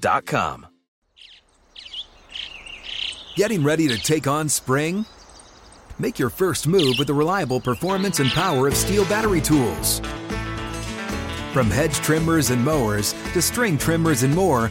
dot 0.00 0.26
com. 0.26 0.66
Getting 3.36 3.62
ready 3.62 3.86
to 3.86 3.96
take 3.96 4.26
on 4.26 4.48
spring? 4.48 5.06
Make 6.00 6.18
your 6.18 6.30
first 6.30 6.66
move 6.66 6.96
with 6.98 7.06
the 7.06 7.14
reliable 7.14 7.60
performance 7.60 8.18
and 8.18 8.30
power 8.30 8.66
of 8.66 8.74
STIHL 8.74 9.08
battery 9.08 9.40
tools. 9.40 10.00
From 11.52 11.70
hedge 11.70 11.94
trimmers 11.96 12.50
and 12.50 12.64
mowers 12.64 13.14
to 13.32 13.40
string 13.40 13.78
trimmers 13.78 14.24
and 14.24 14.34
more, 14.34 14.70